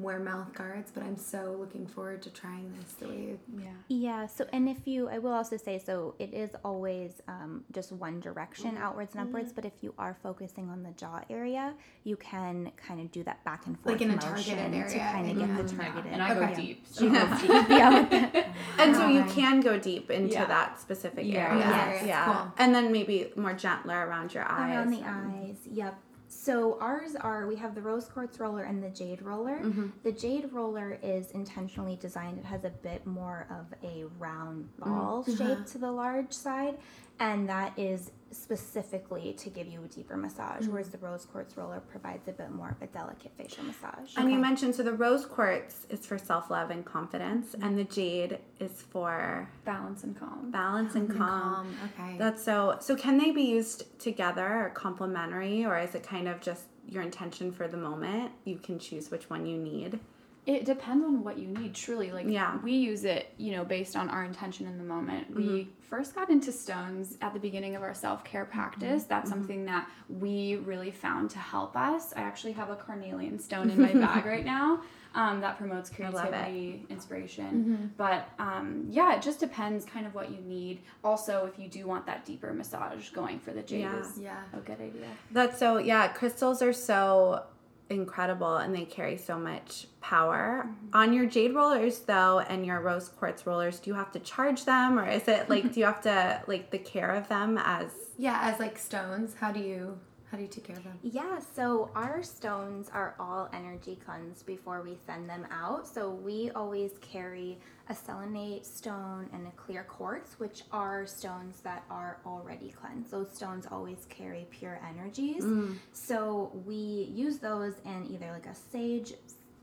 Wear 0.01 0.19
mouth 0.19 0.53
guards, 0.53 0.91
but 0.93 1.03
I'm 1.03 1.17
so 1.17 1.55
looking 1.59 1.87
forward 1.87 2.21
to 2.23 2.29
trying 2.29 2.71
this 2.79 2.93
the 2.93 3.07
way. 3.07 3.15
You, 3.15 3.39
Yeah. 3.57 3.67
Yeah, 3.89 4.27
so 4.27 4.45
and 4.53 4.67
if 4.69 4.85
you, 4.85 5.09
I 5.09 5.17
will 5.17 5.31
also 5.33 5.57
say, 5.57 5.79
so 5.79 6.15
it 6.19 6.33
is 6.33 6.51
always 6.63 7.13
um, 7.27 7.63
just 7.71 7.91
one 7.91 8.19
direction, 8.19 8.77
outwards 8.77 9.15
and 9.15 9.27
upwards. 9.27 9.51
But 9.53 9.65
if 9.65 9.73
you 9.81 9.93
are 9.97 10.15
focusing 10.21 10.69
on 10.69 10.83
the 10.83 10.91
jaw 10.91 11.21
area, 11.29 11.73
you 12.03 12.15
can 12.17 12.71
kind 12.77 12.99
of 13.01 13.11
do 13.11 13.23
that 13.23 13.43
back 13.43 13.65
and 13.65 13.77
forth 13.79 13.93
Like 13.93 14.01
in 14.01 14.11
a 14.11 14.15
motion 14.15 14.57
targeted 14.57 14.71
to 14.71 14.77
area, 14.97 15.11
kind 15.11 15.31
of 15.31 15.37
yeah. 15.37 15.47
get 15.47 15.67
the 15.67 15.75
targeted. 15.75 16.11
And 16.11 16.21
I 16.21 16.33
go 16.33 16.41
Okay. 16.43 16.55
deep. 16.55 16.85
She 16.87 16.93
So. 16.93 17.09
goes 17.09 17.41
deep, 17.41 17.69
yeah, 17.69 18.45
And 18.79 18.95
so 18.95 19.07
you 19.07 19.23
can 19.25 19.61
go 19.61 19.77
deep 19.79 20.09
into 20.11 20.33
Yeah. 20.33 20.45
that 20.45 20.79
specific 20.79 21.25
Yeah. 21.25 21.49
area. 21.51 21.59
Yes. 21.59 22.05
Yeah. 22.05 22.25
Cool. 22.25 22.51
And 22.57 22.75
then 22.75 22.91
maybe 22.91 23.31
more 23.35 23.53
gentler 23.53 24.05
around 24.07 24.33
your 24.33 24.43
eyes. 24.43 24.75
around 24.75 24.89
the 24.91 25.03
eyes. 25.03 25.57
Yep. 25.71 25.99
So 26.29 26.77
ours 26.81 27.15
are 27.15 27.47
we 27.47 27.55
have 27.55 27.73
the 27.73 27.81
rose 27.81 28.05
quartz 28.05 28.39
roller 28.39 28.63
and 28.63 28.83
the 28.83 28.89
jade 28.89 29.21
roller. 29.21 29.59
Mm-hmm. 29.59 29.87
The 30.03 30.11
jade 30.11 30.49
roller 30.51 30.99
is 31.01 31.31
intentionally 31.31 31.95
designed. 31.95 32.37
It 32.37 32.45
has 32.45 32.65
a 32.65 32.69
bit 32.69 33.05
more 33.05 33.47
of 33.49 33.73
a 33.83 34.05
round 34.19 34.69
ball 34.77 35.23
mm-hmm. 35.23 35.37
shape 35.37 35.57
uh-huh. 35.57 35.63
to 35.71 35.77
the 35.77 35.91
large 35.91 36.33
side, 36.33 36.77
and 37.19 37.47
that 37.49 37.77
is 37.77 38.11
specifically 38.31 39.33
to 39.33 39.49
give 39.49 39.67
you 39.67 39.83
a 39.83 39.87
deeper 39.87 40.17
massage. 40.17 40.67
Whereas 40.67 40.89
the 40.89 40.97
rose 40.97 41.25
quartz 41.25 41.55
roller 41.57 41.79
provides 41.79 42.27
a 42.27 42.31
bit 42.31 42.51
more 42.51 42.69
of 42.69 42.81
a 42.81 42.87
delicate 42.91 43.31
facial 43.37 43.63
massage. 43.63 44.13
And 44.17 44.31
you 44.31 44.37
mentioned 44.37 44.75
so 44.75 44.83
the 44.83 44.93
rose 44.93 45.25
quartz 45.25 45.85
is 45.89 46.05
for 46.05 46.17
self 46.17 46.49
love 46.49 46.69
and 46.69 46.85
confidence, 46.85 47.55
and 47.61 47.77
the 47.77 47.83
jade 47.85 48.39
is 48.59 48.81
for 48.81 49.49
Balance 49.65 50.03
and 50.03 50.17
calm. 50.19 50.51
balance 50.51 50.95
and 50.95 51.09
calm. 51.15 51.67
Um, 51.67 51.75
okay. 51.99 52.17
That's 52.17 52.43
so. 52.43 52.77
So 52.79 52.95
can 52.95 53.17
they 53.17 53.31
be 53.31 53.43
used 53.43 53.99
together 53.99 54.65
or 54.65 54.69
complementary, 54.71 55.65
or 55.65 55.77
is 55.79 55.95
it 55.95 56.03
kind 56.03 56.27
of 56.27 56.41
just 56.41 56.63
your 56.87 57.03
intention 57.03 57.51
for 57.51 57.67
the 57.67 57.77
moment? 57.77 58.31
You 58.45 58.57
can 58.57 58.79
choose 58.79 59.11
which 59.11 59.29
one 59.29 59.45
you 59.45 59.57
need. 59.57 59.99
It 60.47 60.63
depends 60.65 61.05
on 61.05 61.23
what 61.25 61.37
you 61.37 61.47
need, 61.49 61.75
truly. 61.75 62.11
Like, 62.13 62.25
Yeah. 62.27 62.57
we 62.63 62.71
use 62.71 63.03
it, 63.03 63.33
you 63.37 63.51
know, 63.51 63.65
based 63.65 63.95
on 63.97 64.09
our 64.09 64.23
intention 64.23 64.65
in 64.65 64.77
the 64.77 64.83
moment. 64.83 65.35
We 65.35 65.43
Mm-hmm. 65.43 65.69
first 65.81 66.15
got 66.15 66.29
into 66.29 66.53
stones 66.53 67.17
at 67.21 67.33
the 67.33 67.39
beginning 67.39 67.75
of 67.75 67.83
our 67.83 67.93
self 67.93 68.23
care 68.23 68.45
practice. 68.45 69.01
Mm-hmm. 69.03 69.09
That's 69.09 69.29
something 69.29 69.65
that 69.65 69.89
we 70.09 70.55
really 70.55 70.89
found 70.91 71.29
to 71.31 71.39
help 71.39 71.75
us. 71.75 72.13
I 72.15 72.21
actually 72.21 72.53
have 72.53 72.69
a 72.69 72.77
carnelian 72.77 73.39
stone 73.39 73.69
in 73.69 73.81
my 73.81 73.91
bag 74.05 74.25
right 74.25 74.45
now 74.45 74.81
um, 75.15 75.41
that 75.41 75.57
promotes. 75.57 75.89
Mm-hmm. 75.89 76.03
creativity, 76.15 76.85
inspiration. 76.89 77.91
But 77.97 78.29
um, 78.39 78.85
yeah, 78.89 79.15
it 79.15 79.21
just 79.21 79.41
depends 79.41 79.83
kind 79.83 80.05
of 80.07 80.15
what 80.15 80.31
you 80.31 80.39
need. 80.41 80.79
Also, 81.03 81.45
if 81.51 81.59
you 81.59 81.67
do 81.69 81.85
want 81.87 82.05
that 82.05 82.25
deeper 82.25 82.53
massage, 82.53 83.09
going 83.09 83.39
for 83.39 83.51
the 83.51 83.63
jade 83.63 83.81
Yeah. 83.81 83.99
is 83.99 84.17
yeah. 84.17 84.43
a 84.53 84.59
good 84.59 84.79
idea. 84.79 85.07
That's 85.31 85.59
so. 85.59 85.77
Yeah, 85.77 86.07
crystals 86.07 86.61
are 86.61 86.71
so 86.73 87.43
incredible, 87.89 88.57
and 88.57 88.75
they 88.75 88.85
carry 88.85 89.17
so 89.17 89.37
much 89.37 89.87
power. 90.01 90.69
On 90.93 91.13
your 91.13 91.25
jade 91.25 91.53
rollers, 91.53 91.99
though, 91.99 92.39
and 92.39 92.65
your 92.65 92.81
rose 92.81 93.09
quartz 93.09 93.45
rollers, 93.45 93.79
do 93.79 93.89
you 93.89 93.95
have 93.95 94.11
to 94.11 94.19
charge 94.19 94.65
them, 94.65 94.99
or 94.99 95.07
is 95.07 95.27
it 95.27 95.49
like 95.49 95.73
do 95.73 95.79
you 95.79 95.85
have 95.85 96.01
to 96.01 96.41
like 96.47 96.71
the 96.71 96.77
care 96.77 97.11
of 97.11 97.27
them 97.27 97.59
as 97.63 97.91
Yeah, 98.17 98.39
as 98.41 98.59
like 98.59 98.77
stones, 98.79 99.35
how 99.39 99.51
do 99.51 99.59
you 99.59 99.99
How 100.29 100.35
do 100.35 100.43
you 100.43 100.49
take 100.49 100.65
care 100.65 100.75
of 100.75 100.83
them? 100.83 100.99
Yeah, 101.03 101.39
so 101.39 101.89
our 101.95 102.21
stones 102.21 102.89
are 102.93 103.15
all 103.17 103.49
energy 103.53 103.97
cleansed 104.05 104.45
before 104.45 104.81
we 104.81 104.97
send 105.05 105.29
them 105.29 105.47
out. 105.49 105.87
So 105.87 106.09
we 106.09 106.51
always 106.51 106.91
carry 106.99 107.57
a 107.89 107.95
selenite 107.95 108.65
stone 108.65 109.29
and 109.31 109.47
a 109.47 109.51
clear 109.51 109.83
quartz, 109.83 110.37
which 110.37 110.63
are 110.73 111.05
stones 111.05 111.61
that 111.61 111.85
are 111.89 112.19
already 112.25 112.71
cleansed. 112.71 113.09
Those 113.09 113.33
stones 113.33 113.67
always 113.71 114.05
carry 114.09 114.45
pure 114.51 114.81
energies. 114.85 115.43
Mm. 115.43 115.77
So 115.93 116.51
we 116.65 117.09
use 117.13 117.37
those 117.37 117.75
in 117.85 118.05
either 118.11 118.29
like 118.33 118.47
a 118.47 118.55
sage 118.55 119.13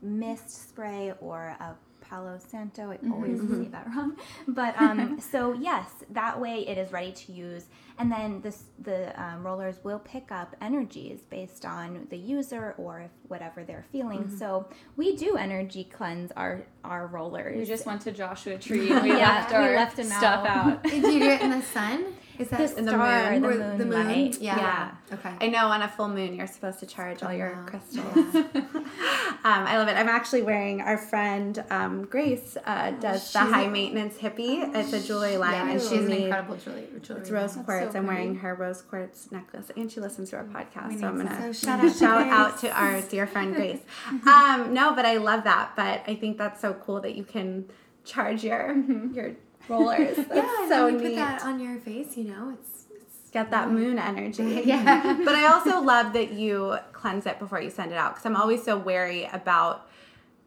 mist 0.01 0.69
spray 0.69 1.13
or 1.21 1.55
a 1.59 1.75
Palo 2.09 2.37
Santo. 2.39 2.91
I 2.91 2.97
always 3.11 3.39
say 3.41 3.67
that 3.71 3.87
wrong. 3.95 4.15
But 4.47 4.79
um, 4.79 5.19
so 5.19 5.53
yes, 5.53 5.89
that 6.11 6.39
way 6.39 6.67
it 6.67 6.77
is 6.77 6.91
ready 6.91 7.11
to 7.11 7.31
use. 7.31 7.65
And 7.97 8.11
then 8.11 8.41
this 8.41 8.63
the 8.81 9.19
um, 9.21 9.45
rollers 9.45 9.77
will 9.83 9.99
pick 9.99 10.31
up 10.31 10.55
energies 10.61 11.19
based 11.29 11.65
on 11.65 12.07
the 12.09 12.17
user 12.17 12.75
or 12.77 13.01
if 13.01 13.11
whatever 13.27 13.63
they're 13.63 13.85
feeling. 13.91 14.29
So 14.37 14.67
we 14.97 15.15
do 15.15 15.37
energy 15.37 15.83
cleanse 15.85 16.31
our 16.33 16.65
our 16.83 17.07
rollers. 17.07 17.57
We 17.57 17.65
just 17.65 17.85
went 17.85 18.01
to 18.01 18.11
Joshua 18.11 18.57
Tree 18.57 18.91
and 18.91 19.03
we 19.03 19.09
Yeah, 19.09 19.29
left 19.35 19.49
we 19.51 19.55
our 19.57 19.75
left 19.75 19.93
stuff 20.05 20.45
out. 20.45 20.45
out. 20.47 20.83
Did 20.83 21.03
you 21.03 21.19
do 21.19 21.29
it 21.29 21.41
in 21.41 21.51
the 21.51 21.61
sun? 21.61 22.05
Is 22.39 22.49
that 22.49 22.57
the 22.59 22.77
in 22.77 22.85
the 22.85 22.91
star, 22.91 23.31
moon. 23.31 23.41
the, 23.41 23.47
Or 23.47 23.51
moon, 23.55 23.77
the 23.77 23.85
moon? 23.85 24.07
light. 24.07 24.41
Yeah. 24.41 24.57
yeah. 24.57 24.91
Okay. 25.13 25.33
I 25.41 25.47
know 25.47 25.67
on 25.67 25.81
a 25.81 25.87
full 25.87 26.07
moon 26.09 26.35
you're 26.35 26.47
supposed 26.47 26.79
to 26.79 26.85
charge 26.85 27.23
all 27.23 27.33
your 27.33 27.63
crystals. 27.67 28.35
um, 28.35 28.45
I 29.43 29.77
love 29.77 29.87
it. 29.87 29.93
I'm 29.95 30.09
actually 30.09 30.41
wearing 30.41 30.81
our 30.81 30.97
friend 30.97 31.63
um, 31.69 32.05
Grace 32.05 32.57
uh, 32.65 32.91
does 32.91 33.31
the 33.33 33.39
high 33.39 33.67
maintenance 33.67 34.17
hippie. 34.17 34.73
It's 34.75 34.93
a 34.93 35.01
jewelry 35.01 35.37
line, 35.37 35.53
Yeah, 35.53 35.69
and 35.71 35.81
she's 35.81 35.91
an 36.05 36.11
incredible 36.11 36.57
jewelry. 36.57 36.87
jewelry 37.01 37.21
it's 37.21 37.31
rose 37.31 37.55
line. 37.55 37.65
quartz. 37.65 37.93
so 37.93 37.99
I'm 37.99 38.07
wearing 38.07 38.35
her 38.35 38.55
rose 38.55 38.81
quartz 38.81 39.31
necklace, 39.31 39.71
and 39.75 39.91
she 39.91 39.99
listens 39.99 40.29
to 40.31 40.37
our 40.37 40.43
podcast. 40.45 40.89
We 40.89 40.97
So 40.99 41.07
I'm 41.07 41.17
gonna 41.17 41.53
So 41.53 41.65
shout 41.67 41.79
out 41.79 41.91
to 41.93 41.97
shout 41.97 42.27
out 42.27 42.57
to 42.59 42.69
our 42.71 43.01
dear 43.01 43.27
friend 43.27 43.55
Grace. 43.55 43.79
um, 44.27 44.73
no, 44.73 44.93
but 44.95 45.05
I 45.05 45.17
love 45.17 45.43
that. 45.45 45.71
But 45.75 46.01
I 46.07 46.15
think 46.15 46.37
that's 46.37 46.61
so 46.61 46.73
cool 46.73 46.99
that 47.01 47.15
you 47.15 47.23
can 47.23 47.65
charge 48.03 48.43
your 48.43 48.75
your 49.13 49.35
rollers. 49.69 50.15
That's 50.17 50.29
Yeah, 50.35 50.69
so 50.69 50.85
when 50.85 50.93
you 50.95 50.99
neat. 51.01 51.07
put 51.09 51.15
that 51.15 51.43
on 51.43 51.59
your 51.59 51.79
face, 51.79 52.17
you 52.17 52.25
know, 52.25 52.51
it's, 52.59 52.85
it's 52.91 53.29
Get 53.31 53.51
that 53.51 53.69
moon 53.71 53.99
energy. 53.99 54.61
Yeah. 54.65 55.17
but 55.25 55.35
I 55.35 55.47
also 55.47 55.81
love 55.81 56.13
that 56.13 56.31
you 56.31 56.77
cleanse 56.93 57.25
it 57.25 57.39
before 57.39 57.61
you 57.61 57.69
send 57.69 57.91
it 57.91 57.97
out 57.97 58.13
because 58.15 58.25
I'm 58.25 58.35
always 58.37 58.63
so 58.63 58.77
wary 58.77 59.25
about 59.33 59.87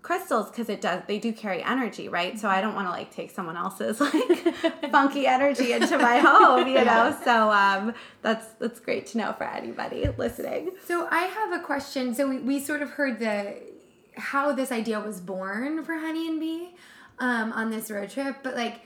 crystals 0.01 0.49
because 0.49 0.69
it 0.69 0.81
does 0.81 1.03
they 1.09 1.19
do 1.19 1.33
carry 1.33 1.61
energy 1.63 2.09
right 2.09 2.39
so 2.39 2.49
i 2.49 2.61
don't 2.61 2.75
want 2.77 2.87
to 2.87 2.91
like 2.91 3.11
take 3.11 3.31
someone 3.33 3.57
else's 3.57 4.01
like 4.01 4.55
funky 4.93 5.27
energy 5.27 5.73
into 5.73 5.99
my 5.99 6.19
home 6.21 6.69
you 6.69 6.83
know 6.85 7.15
so 7.25 7.51
um 7.51 7.93
that's 8.23 8.47
that's 8.61 8.79
great 8.79 9.07
to 9.07 9.19
know 9.19 9.33
for 9.37 9.45
anybody 9.45 10.07
listening 10.17 10.71
So 10.87 11.09
I 11.11 11.23
have 11.25 11.53
a 11.53 11.59
question. 11.63 12.15
So 12.15 12.29
we, 12.29 12.39
we 12.39 12.61
sort 12.61 12.81
of 12.81 12.91
heard 12.91 13.19
the 13.19 13.57
how 14.17 14.53
this 14.53 14.71
idea 14.73 15.01
was 15.01 15.21
born 15.21 15.85
for 15.85 15.95
Honey 15.99 16.29
and 16.29 16.41
Bee 16.41 16.75
um, 17.19 17.53
on 17.53 17.71
this 17.71 17.91
road 17.91 18.09
trip, 18.09 18.37
but 18.43 18.55
like 18.55 18.81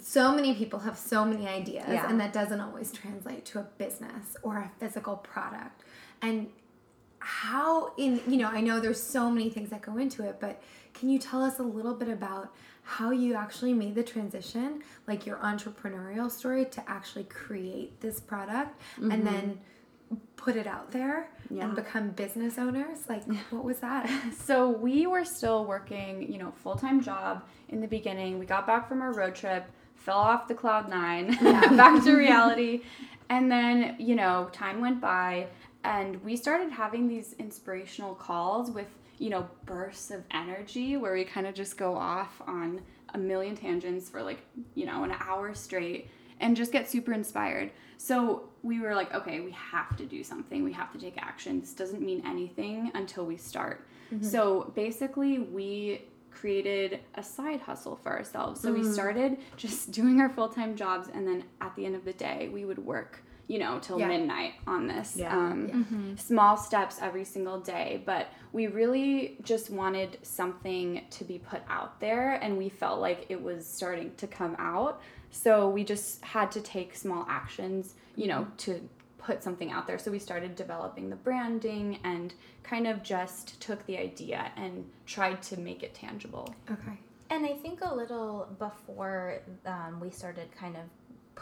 so 0.00 0.32
many 0.34 0.54
people 0.54 0.80
have 0.80 0.96
so 0.98 1.24
many 1.24 1.48
ideas, 1.48 1.86
Yeah. 1.88 2.08
and 2.08 2.20
that 2.20 2.32
doesn't 2.32 2.60
always 2.60 2.92
translate 2.92 3.44
to 3.46 3.60
a 3.60 3.62
business 3.62 4.36
or 4.42 4.56
a 4.56 4.70
physical 4.78 5.16
product. 5.16 5.82
And 6.22 6.48
how 7.20 7.92
in 7.96 8.20
you 8.28 8.36
know 8.36 8.48
I 8.48 8.60
know 8.60 8.78
there's 8.80 9.02
so 9.02 9.28
many 9.30 9.50
things 9.50 9.70
that 9.70 9.82
go 9.82 9.96
into 9.98 10.22
it, 10.22 10.38
but 10.40 10.62
can 10.94 11.08
you 11.08 11.18
tell 11.18 11.42
us 11.42 11.58
a 11.58 11.62
little 11.62 11.94
bit 11.94 12.08
about 12.08 12.52
how 12.82 13.10
you 13.10 13.34
actually 13.34 13.74
made 13.74 13.94
the 13.94 14.02
transition, 14.02 14.82
like 15.06 15.26
your 15.26 15.36
entrepreneurial 15.36 16.30
story, 16.30 16.64
to 16.64 16.90
actually 16.90 17.24
create 17.24 18.00
this 18.00 18.18
product 18.18 18.80
and 18.96 19.26
then 19.26 19.60
mm-hmm. 20.10 20.16
put 20.36 20.56
it 20.56 20.66
out 20.66 20.90
there 20.90 21.28
Yeah. 21.50 21.64
and 21.64 21.76
become 21.76 22.10
business 22.12 22.56
owners? 22.56 23.00
Like, 23.08 23.24
what 23.50 23.62
was 23.62 23.80
that? 23.80 24.10
So 24.32 24.70
we 24.70 25.06
were 25.06 25.26
still 25.26 25.66
working, 25.66 26.32
you 26.32 26.38
know, 26.38 26.52
full 26.62 26.76
time 26.76 27.02
job 27.02 27.44
in 27.68 27.82
the 27.82 27.86
beginning. 27.86 28.38
We 28.38 28.46
got 28.46 28.66
back 28.66 28.88
from 28.88 29.02
our 29.02 29.12
road 29.12 29.34
trip, 29.34 29.70
fell 30.08 30.16
off 30.16 30.48
the 30.48 30.54
cloud 30.54 30.88
nine, 30.88 31.36
back 31.42 32.02
to 32.02 32.16
reality, 32.16 32.80
and 33.28 33.52
then 33.52 33.94
you 33.98 34.14
know, 34.14 34.48
time 34.52 34.80
went 34.80 35.02
by, 35.02 35.46
and 35.84 36.24
we 36.24 36.34
started 36.34 36.70
having 36.70 37.08
these 37.08 37.34
inspirational 37.38 38.14
calls 38.14 38.70
with 38.70 38.86
you 39.18 39.28
know 39.28 39.46
bursts 39.66 40.10
of 40.10 40.22
energy 40.30 40.96
where 40.96 41.12
we 41.12 41.24
kind 41.24 41.46
of 41.46 41.54
just 41.54 41.76
go 41.76 41.94
off 41.94 42.40
on 42.46 42.80
a 43.12 43.18
million 43.18 43.54
tangents 43.54 44.08
for 44.08 44.22
like 44.22 44.38
you 44.74 44.86
know 44.86 45.04
an 45.04 45.14
hour 45.20 45.54
straight 45.54 46.08
and 46.40 46.56
just 46.56 46.72
get 46.72 46.88
super 46.88 47.12
inspired. 47.12 47.70
So 47.98 48.48
we 48.62 48.80
were 48.80 48.94
like, 48.94 49.12
okay, 49.12 49.40
we 49.40 49.50
have 49.50 49.94
to 49.98 50.06
do 50.06 50.24
something. 50.24 50.64
We 50.64 50.72
have 50.72 50.90
to 50.92 50.98
take 50.98 51.18
action. 51.18 51.60
This 51.60 51.74
doesn't 51.74 52.00
mean 52.00 52.22
anything 52.24 52.92
until 52.94 53.26
we 53.26 53.36
start. 53.36 53.86
Mm-hmm. 54.10 54.24
So 54.24 54.72
basically, 54.74 55.38
we 55.38 56.04
created 56.40 57.00
a 57.14 57.22
side 57.22 57.60
hustle 57.60 57.96
for 57.96 58.16
ourselves. 58.16 58.60
So 58.60 58.72
we 58.72 58.80
mm-hmm. 58.80 58.92
started 58.92 59.38
just 59.56 59.90
doing 59.98 60.20
our 60.20 60.28
full 60.28 60.48
time 60.48 60.76
jobs, 60.76 61.08
and 61.12 61.26
then 61.26 61.44
at 61.60 61.74
the 61.76 61.86
end 61.86 61.96
of 61.96 62.04
the 62.04 62.12
day, 62.12 62.48
we 62.52 62.64
would 62.64 62.78
work, 62.78 63.22
you 63.46 63.58
know, 63.58 63.78
till 63.80 63.98
Yeah. 63.98 64.08
midnight 64.08 64.54
on 64.66 64.86
this. 64.86 65.16
Yeah. 65.16 65.36
Um, 65.36 65.68
mm-hmm. 65.68 66.16
Small 66.16 66.56
steps 66.56 66.98
every 67.00 67.24
single 67.24 67.60
day, 67.60 68.02
but 68.04 68.28
we 68.52 68.66
really 68.66 69.38
just 69.42 69.70
wanted 69.70 70.18
something 70.22 71.02
to 71.10 71.24
be 71.24 71.38
put 71.38 71.62
out 71.68 72.00
there, 72.00 72.34
and 72.34 72.56
we 72.56 72.68
felt 72.68 73.00
like 73.00 73.26
it 73.28 73.42
was 73.42 73.66
starting 73.66 74.12
to 74.16 74.26
come 74.26 74.54
out. 74.58 75.00
So 75.30 75.68
we 75.68 75.84
just 75.84 76.24
had 76.24 76.50
to 76.52 76.60
take 76.60 76.94
small 76.94 77.26
actions, 77.28 77.94
you 78.16 78.28
know, 78.28 78.42
mm-hmm. 78.42 78.56
to 78.56 78.88
put 79.18 79.42
something 79.42 79.70
out 79.70 79.86
there. 79.86 79.98
So 79.98 80.10
we 80.10 80.18
started 80.18 80.56
developing 80.56 81.10
the 81.10 81.16
branding 81.16 81.98
and 82.04 82.32
kind 82.62 82.86
of 82.86 83.02
just 83.02 83.60
took 83.60 83.84
the 83.86 83.98
idea 83.98 84.50
and 84.56 84.88
tried 85.06 85.42
to 85.42 85.58
make 85.58 85.82
it 85.82 85.94
tangible. 85.94 86.54
Okay. 86.70 86.98
And 87.30 87.44
I 87.44 87.52
think 87.54 87.80
a 87.82 87.94
little 87.94 88.48
before 88.58 89.40
um, 89.66 90.00
we 90.00 90.10
started 90.10 90.48
kind 90.56 90.76
of 90.76 90.82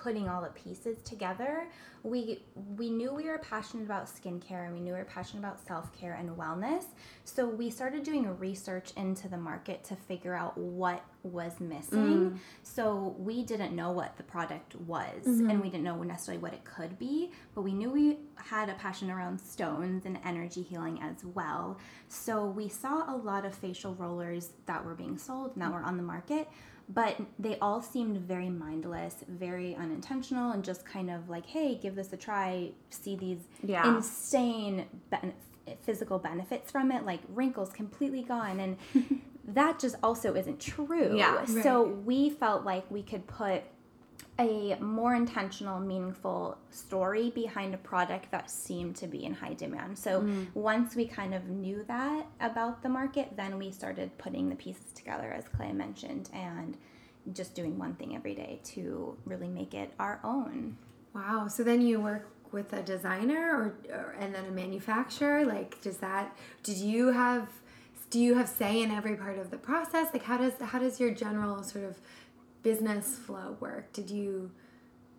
putting 0.03 0.29
all 0.29 0.43
the 0.43 0.49
pieces 0.51 0.99
together, 1.03 1.67
we 2.03 2.43
we 2.77 2.91
knew 2.91 3.13
we 3.13 3.25
were 3.25 3.39
passionate 3.39 3.85
about 3.85 4.07
skincare 4.07 4.65
and 4.67 4.75
we 4.75 4.81
knew 4.81 4.93
we 4.93 4.99
were 4.99 5.05
passionate 5.05 5.41
about 5.41 5.65
self 5.67 5.93
care 5.93 6.15
and 6.15 6.29
wellness. 6.31 6.85
So 7.25 7.49
we 7.49 7.71
started 7.71 8.05
doing 8.05 8.39
research 8.39 8.93
into 8.97 9.29
the 9.29 9.39
market 9.39 9.83
to 9.85 9.97
figure 9.97 10.35
out 10.35 10.57
what 10.57 11.05
was 11.23 11.59
missing. 11.59 12.31
Mm. 12.31 12.39
So 12.63 13.17
we 13.19 13.43
didn't 13.43 13.75
know 13.75 13.91
what 13.91 14.17
the 14.17 14.23
product 14.23 14.77
was 14.77 15.27
mm-hmm. 15.27 15.51
and 15.51 15.61
we 15.61 15.71
didn't 15.71 15.85
know 15.85 16.01
necessarily 16.03 16.41
what 16.41 16.53
it 16.53 16.65
could 16.65 16.99
be, 16.99 17.33
but 17.55 17.63
we 17.63 17.73
knew 17.73 17.91
we 17.91 18.19
had 18.37 18.69
a 18.69 18.75
passion 18.75 19.11
around 19.11 19.41
stones 19.41 20.07
and 20.07 20.19
energy 20.25 20.63
healing 20.63 21.01
as 21.03 21.25
well. 21.25 21.79
So 22.09 22.47
we 22.47 22.69
saw 22.69 23.13
a 23.13 23.17
lot 23.17 23.45
of 23.45 23.55
facial 23.55 23.95
rollers 23.95 24.51
that 24.67 24.85
were 24.85 24.95
being 24.95 25.19
sold 25.19 25.53
and 25.55 25.63
that 25.63 25.73
were 25.73 25.83
on 25.83 25.97
the 25.97 26.03
market, 26.03 26.49
but 26.89 27.17
they 27.39 27.59
all 27.59 27.83
seemed 27.83 28.19
very 28.19 28.49
mindless, 28.49 29.17
very 29.29 29.75
unintentional, 29.75 30.53
and 30.53 30.65
just 30.65 30.85
kind 30.87 31.11
of 31.11 31.29
like, 31.29 31.47
hey, 31.47 31.75
give 31.75 31.95
this 31.97 32.13
a 32.13 32.17
try, 32.17 32.71
see 32.91 33.17
these 33.17 33.41
Yeah. 33.65 33.97
insane 33.97 34.87
ben- 35.11 35.35
physical 35.83 36.19
benefits 36.19 36.71
from 36.71 36.93
it, 36.93 37.05
like 37.05 37.21
wrinkles 37.29 37.71
completely 37.73 38.23
gone. 38.23 38.61
And 38.61 38.77
that 39.49 39.79
just 39.81 39.97
also 40.03 40.35
isn't 40.35 40.61
true. 40.61 41.17
Yeah. 41.17 41.45
So 41.45 41.83
we 41.83 42.31
felt 42.31 42.65
like 42.65 42.89
we 42.91 43.03
could 43.03 43.27
put 43.27 43.63
a 44.39 44.77
more 44.81 45.15
intentional, 45.15 45.81
meaningful 45.81 46.59
story 46.71 47.31
behind 47.31 47.75
a 47.75 47.79
product 47.79 48.31
that 48.31 48.51
seemed 48.51 48.95
to 48.97 49.07
be 49.07 49.25
in 49.25 49.33
high 49.33 49.55
demand. 49.55 49.99
So 49.99 50.21
Mm. 50.23 50.49
once 50.55 50.95
we 50.95 51.07
kind 51.07 51.33
of 51.35 51.49
knew 51.49 51.85
that 51.85 52.27
about 52.41 52.83
the 52.83 52.89
market, 52.91 53.37
then 53.37 53.59
we 53.59 53.71
started 53.71 54.17
putting 54.19 54.49
the 54.51 54.57
pieces 54.57 54.93
together, 54.93 55.33
as 55.33 55.49
Clea 55.49 55.73
mentioned, 55.73 56.29
and 56.33 56.77
just 57.33 57.55
doing 57.55 57.79
one 57.79 57.95
thing 57.95 58.15
every 58.15 58.35
day 58.35 58.61
to 58.65 59.17
really 59.25 59.49
make 59.49 59.73
it 59.75 59.93
our 59.99 60.21
own. 60.23 60.77
Wow. 61.15 61.49
So 61.49 61.63
then 61.65 61.81
you 61.81 62.01
work 62.01 62.29
with 62.53 62.73
a 62.73 62.83
designer 62.83 63.51
or, 63.91 63.95
or 63.95 64.17
and 64.21 64.35
then 64.35 64.45
a 64.45 64.51
manufacturer. 64.51 65.45
Like, 65.45 65.81
does 65.81 65.97
that? 65.99 66.37
Did 66.63 66.77
you 66.77 67.09
have? 67.09 67.49
Do 68.11 68.21
you 68.21 68.35
have 68.35 68.49
say 68.49 68.83
in 68.83 68.93
every 68.93 69.17
part 69.17 69.39
of 69.39 69.51
the 69.51 69.57
process? 69.57 70.09
Like, 70.13 70.23
how 70.23 70.37
does 70.39 70.53
how 70.61 70.79
does 70.79 71.01
your 71.01 71.11
general 71.11 71.63
sort 71.65 71.85
of 71.85 71.99
business 72.67 73.17
flow 73.17 73.57
work? 73.61 73.93
Did 73.93 74.11
you 74.11 74.51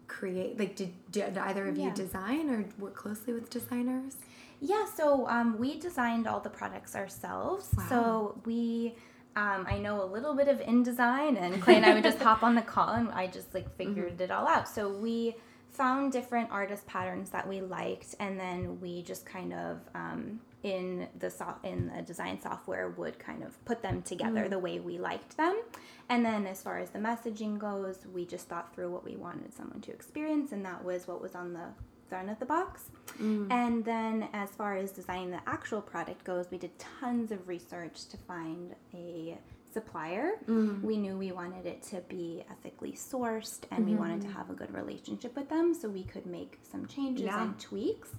create? 0.10 0.60
Like, 0.60 0.76
did, 0.76 0.92
did 1.14 1.38
either 1.38 1.66
of 1.70 1.78
you 1.78 1.92
design 1.92 2.50
or 2.50 2.66
work 2.78 2.94
closely 2.94 3.32
with 3.34 3.50
designers? 3.50 4.18
Yeah, 4.60 4.86
so 4.86 5.30
um, 5.30 5.58
we 5.58 5.80
designed 5.80 6.28
all 6.28 6.42
the 6.42 6.50
products 6.50 6.94
ourselves. 6.94 7.70
So 7.88 8.42
we, 8.44 8.96
um, 9.38 9.66
I 9.66 9.78
know 9.78 10.04
a 10.04 10.10
little 10.16 10.36
bit 10.36 10.50
of 10.50 10.60
InDesign, 10.60 11.40
and 11.40 11.62
Clea 11.64 11.76
and 11.76 11.86
I 11.86 11.94
would 11.94 12.04
just 12.04 12.20
hop 12.20 12.44
on 12.44 12.54
the 12.54 12.62
call, 12.62 12.90
and 12.90 13.10
I 13.12 13.28
just 13.28 13.54
like 13.54 13.74
figured 13.78 14.20
it 14.20 14.30
all 14.30 14.46
out. 14.46 14.68
So 14.68 14.90
we 14.90 15.38
found 15.70 16.12
different 16.12 16.52
artist 16.52 16.86
patterns 16.86 17.30
that 17.30 17.48
we 17.48 17.62
liked, 17.62 18.14
and 18.20 18.38
then 18.38 18.82
we 18.82 19.04
just 19.04 19.26
kind 19.26 19.54
of 19.54 19.80
um, 19.96 20.42
in 20.64 21.08
the 21.18 21.30
so- 21.30 21.56
in 21.64 21.92
the 21.96 22.02
design 22.02 22.40
software 22.42 22.90
would 22.90 23.20
kind 23.20 23.44
of 23.44 23.64
put 23.66 23.82
them 23.82 24.02
together 24.02 24.50
the 24.50 24.60
way 24.60 24.80
we 24.80 24.98
liked 24.98 25.38
them. 25.38 25.62
And 26.10 26.26
then 26.26 26.48
as 26.48 26.62
far 26.62 26.80
as 26.80 26.90
the 26.90 27.00
messaging 27.00 27.58
goes, 27.58 28.00
we 28.14 28.26
just 28.26 28.48
thought 28.48 28.74
through 28.74 28.92
what 28.92 29.06
we 29.06 29.16
wanted 29.16 29.54
someone 29.54 29.82
to 29.82 29.92
experience, 29.92 30.52
and 30.52 30.66
that 30.66 30.84
was 30.84 31.08
what 31.08 31.22
was 31.22 31.36
on 31.36 31.54
the 31.54 31.68
front 32.10 32.30
of 32.30 32.40
the 32.40 32.46
box. 32.46 32.90
Mm. 33.22 33.52
And 33.52 33.84
then, 33.84 34.30
as 34.34 34.52
far 34.52 34.78
as 34.78 34.92
designing 34.92 35.32
the 35.32 35.42
actual 35.46 35.82
product 35.82 36.24
goes, 36.24 36.48
we 36.50 36.58
did 36.58 36.72
tons 36.80 37.32
of 37.32 37.48
research 37.48 38.08
to 38.08 38.18
find 38.18 38.76
a 38.94 39.38
supplier. 39.74 40.32
Mm. 40.48 40.82
We 40.82 40.98
knew 40.98 41.18
we 41.18 41.32
wanted 41.32 41.66
it 41.66 41.84
to 41.84 42.02
be 42.08 42.44
ethically 42.50 42.94
sourced 42.94 43.60
and 43.72 43.82
mm-hmm. 43.82 43.92
we 43.92 43.96
wanted 43.96 44.22
to 44.22 44.28
have 44.30 44.50
a 44.50 44.54
good 44.54 44.74
relationship 44.74 45.36
with 45.36 45.50
them 45.50 45.74
so 45.74 45.90
we 45.90 46.04
could 46.04 46.26
make 46.26 46.58
some 46.72 46.88
changes 46.88 47.26
yeah. 47.26 47.44
and 47.44 47.60
tweaks. 47.60 48.10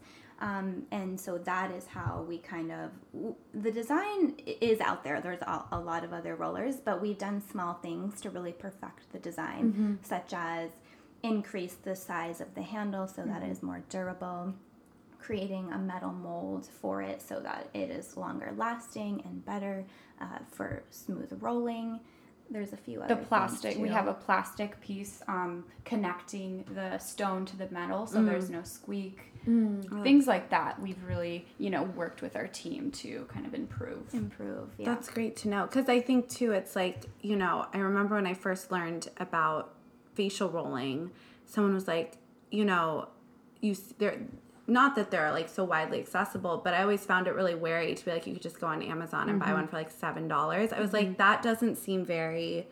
Um, 0.41 0.84
and 0.93 1.18
so 1.18 1.36
that 1.39 1.72
is 1.72 1.86
how 1.86 2.24
we 2.28 2.39
kind 2.39 2.70
of 2.70 2.91
the 3.55 3.72
design 3.72 4.36
is 4.61 4.78
out 4.80 5.03
there 5.03 5.20
there's 5.20 5.43
a, 5.43 5.64
a, 5.72 5.80
lot 5.80 6.05
of 6.05 6.12
other 6.12 6.36
rollers 6.36 6.76
but 6.76 7.03
we've 7.03 7.18
done 7.18 7.43
small 7.43 7.74
things 7.74 8.20
to 8.20 8.30
really 8.30 8.53
perfect 8.53 9.11
the 9.11 9.18
design 9.18 9.72
mm-hmm. 9.72 9.95
such 10.03 10.32
as 10.32 10.70
increase 11.24 11.74
the 11.74 11.97
size 11.97 12.41
of 12.41 12.55
the 12.55 12.62
handle 12.62 13.09
so 13.09 13.22
mm-hmm. 13.22 13.32
that 13.32 13.43
it 13.43 13.51
is 13.51 13.64
more 13.64 13.82
durable 13.89 14.55
creating 15.28 15.70
a 15.72 15.78
metal 15.78 16.12
mold 16.12 16.66
for 16.80 17.03
it 17.03 17.20
so 17.20 17.39
that 17.41 17.68
it 17.74 17.91
is 17.91 18.16
longer 18.16 18.51
lasting 18.57 19.20
and 19.26 19.45
better 19.45 19.84
uh, 20.20 20.39
for 20.51 20.82
smooth 20.91 21.30
rolling. 21.41 22.01
There's 22.51 22.72
a 22.72 22.76
few 22.76 23.03
other 23.03 23.14
the 23.14 23.20
plastic. 23.20 23.76
We 23.78 23.88
have 23.90 24.07
a 24.07 24.14
plastic 24.14 24.80
piece 24.80 25.22
um, 25.28 25.64
connecting 25.84 26.64
the 26.74 26.99
stone 26.99 27.44
to 27.46 27.57
the 27.57 27.68
metal, 27.70 28.07
so 28.07 28.18
mm. 28.18 28.26
there's 28.26 28.49
no 28.49 28.62
squeak. 28.62 29.20
Mm. 29.46 30.03
Things 30.03 30.26
like 30.26 30.49
that. 30.51 30.80
We've 30.80 31.03
really, 31.05 31.46
you 31.59 31.70
know, 31.70 31.82
worked 31.82 32.22
with 32.22 32.36
our 32.36 32.46
team 32.46 32.90
to 32.92 33.26
kind 33.32 33.46
of 33.46 33.55
improve. 33.55 34.12
Improve. 34.14 34.70
Yeah. 34.78 34.86
That's 34.86 35.09
great 35.11 35.36
to 35.38 35.49
know 35.49 35.66
because 35.66 35.88
I 35.88 36.01
think 36.01 36.28
too, 36.28 36.53
it's 36.53 36.74
like 36.74 37.05
you 37.20 37.36
know, 37.36 37.66
I 37.72 37.78
remember 37.78 38.14
when 38.14 38.26
I 38.26 38.34
first 38.34 38.72
learned 38.72 39.09
about 39.18 39.74
facial 40.14 40.51
rolling, 40.51 41.11
someone 41.44 41.74
was 41.74 41.86
like, 41.86 42.14
you 42.51 42.64
know, 42.64 43.09
you 43.61 43.76
there 43.99 44.18
not 44.69 44.95
that 44.97 45.11
they're 45.11 45.33
like 45.33 45.49
so 45.49 45.64
widely 45.64 45.99
accessible, 45.99 46.61
but 46.62 46.75
I 46.75 46.83
always 46.83 47.05
found 47.05 47.27
it 47.27 47.35
really 47.35 47.55
wary 47.55 47.95
to 47.95 48.05
be 48.05 48.11
like 48.11 48.27
you 48.27 48.35
could 48.35 48.43
just 48.43 48.61
go 48.61 48.66
on 48.66 48.83
Amazon 48.83 49.31
and 49.31 49.41
mm-hmm. 49.41 49.51
buy 49.51 49.55
one 49.55 49.66
for 49.66 49.77
like 49.77 49.91
seven 49.91 50.29
dollars. 50.29 50.73
I 50.73 50.81
was 50.81 50.91
mm-hmm. 50.91 51.09
like, 51.09 51.19
that 51.19 51.43
doesn't 51.43 51.77
seem 51.77 52.05
very 52.05 52.66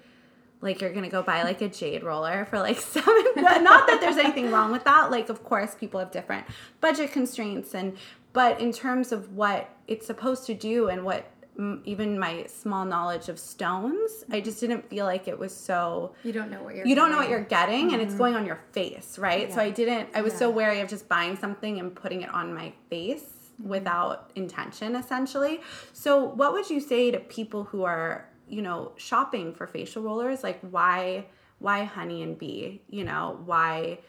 like 0.61 0.80
you're 0.80 0.92
gonna 0.92 1.09
go 1.09 1.22
buy 1.22 1.42
like 1.42 1.61
a 1.62 1.68
jade 1.68 2.03
roller 2.03 2.44
for 2.47 2.59
like 2.59 2.78
seven 2.80 3.24
not 3.36 3.86
that 3.86 3.99
there's 4.01 4.16
anything 4.16 4.51
wrong 4.51 4.72
with 4.72 4.84
that. 4.84 5.11
Like 5.11 5.28
of 5.30 5.42
course 5.42 5.74
people 5.74 5.99
have 6.01 6.11
different 6.11 6.47
budget 6.80 7.12
constraints 7.12 7.74
and 7.74 7.97
but 8.32 8.61
in 8.61 8.72
terms 8.72 9.12
of 9.12 9.32
what 9.32 9.70
it's 9.88 10.07
supposed 10.07 10.44
to 10.47 10.55
do 10.55 10.88
and 10.88 11.05
what 11.05 11.30
even 11.84 12.18
my 12.18 12.46
small 12.46 12.84
knowledge 12.84 13.28
of 13.28 13.38
stones, 13.38 14.24
I 14.30 14.40
just 14.40 14.61
didn't 14.61 14.88
feel 14.90 15.07
like 15.07 15.26
it 15.26 15.38
was 15.38 15.54
so. 15.54 16.14
You 16.22 16.32
don't 16.32 16.50
know 16.50 16.62
what 16.62 16.74
you're. 16.74 16.86
You 16.86 16.94
don't 16.94 17.11
know 17.11 17.16
what 17.16 17.30
you're 17.30 17.40
getting, 17.40 17.86
mm-hmm. 17.86 17.94
and 17.94 18.02
it's 18.02 18.11
mm-hmm. 18.11 18.18
going 18.18 18.34
on 18.34 18.46
your 18.46 18.61
face, 18.72 19.18
right? 19.18 19.48
Yeah. 19.48 19.54
So 19.54 19.61
I 19.62 19.70
didn't. 19.70 20.11
I 20.14 20.20
was 20.20 20.34
yeah. 20.34 20.40
so 20.40 20.50
wary 20.50 20.80
of 20.80 20.88
just 20.88 21.09
buying 21.09 21.36
something 21.36 21.78
and 21.78 21.94
putting 21.94 22.22
it 22.22 22.34
on 22.34 22.52
my 22.52 22.72
face 22.90 23.22
mm-hmm. 23.22 23.68
without 23.68 24.30
intention, 24.34 24.96
essentially. 24.96 25.61
So, 25.92 26.24
what 26.24 26.52
would 26.52 26.68
you 26.68 26.80
say 26.80 27.11
to 27.11 27.20
people 27.20 27.64
who 27.64 27.84
are, 27.84 28.28
you 28.48 28.61
know, 28.61 28.92
shopping 28.96 29.54
for 29.54 29.66
facial 29.66 30.02
rollers? 30.02 30.42
Like, 30.42 30.61
why, 30.61 31.26
why 31.59 31.84
Honey 31.84 32.22
and 32.22 32.38
Bee? 32.38 32.82
You 32.88 33.04
know, 33.04 33.40
why? 33.44 34.00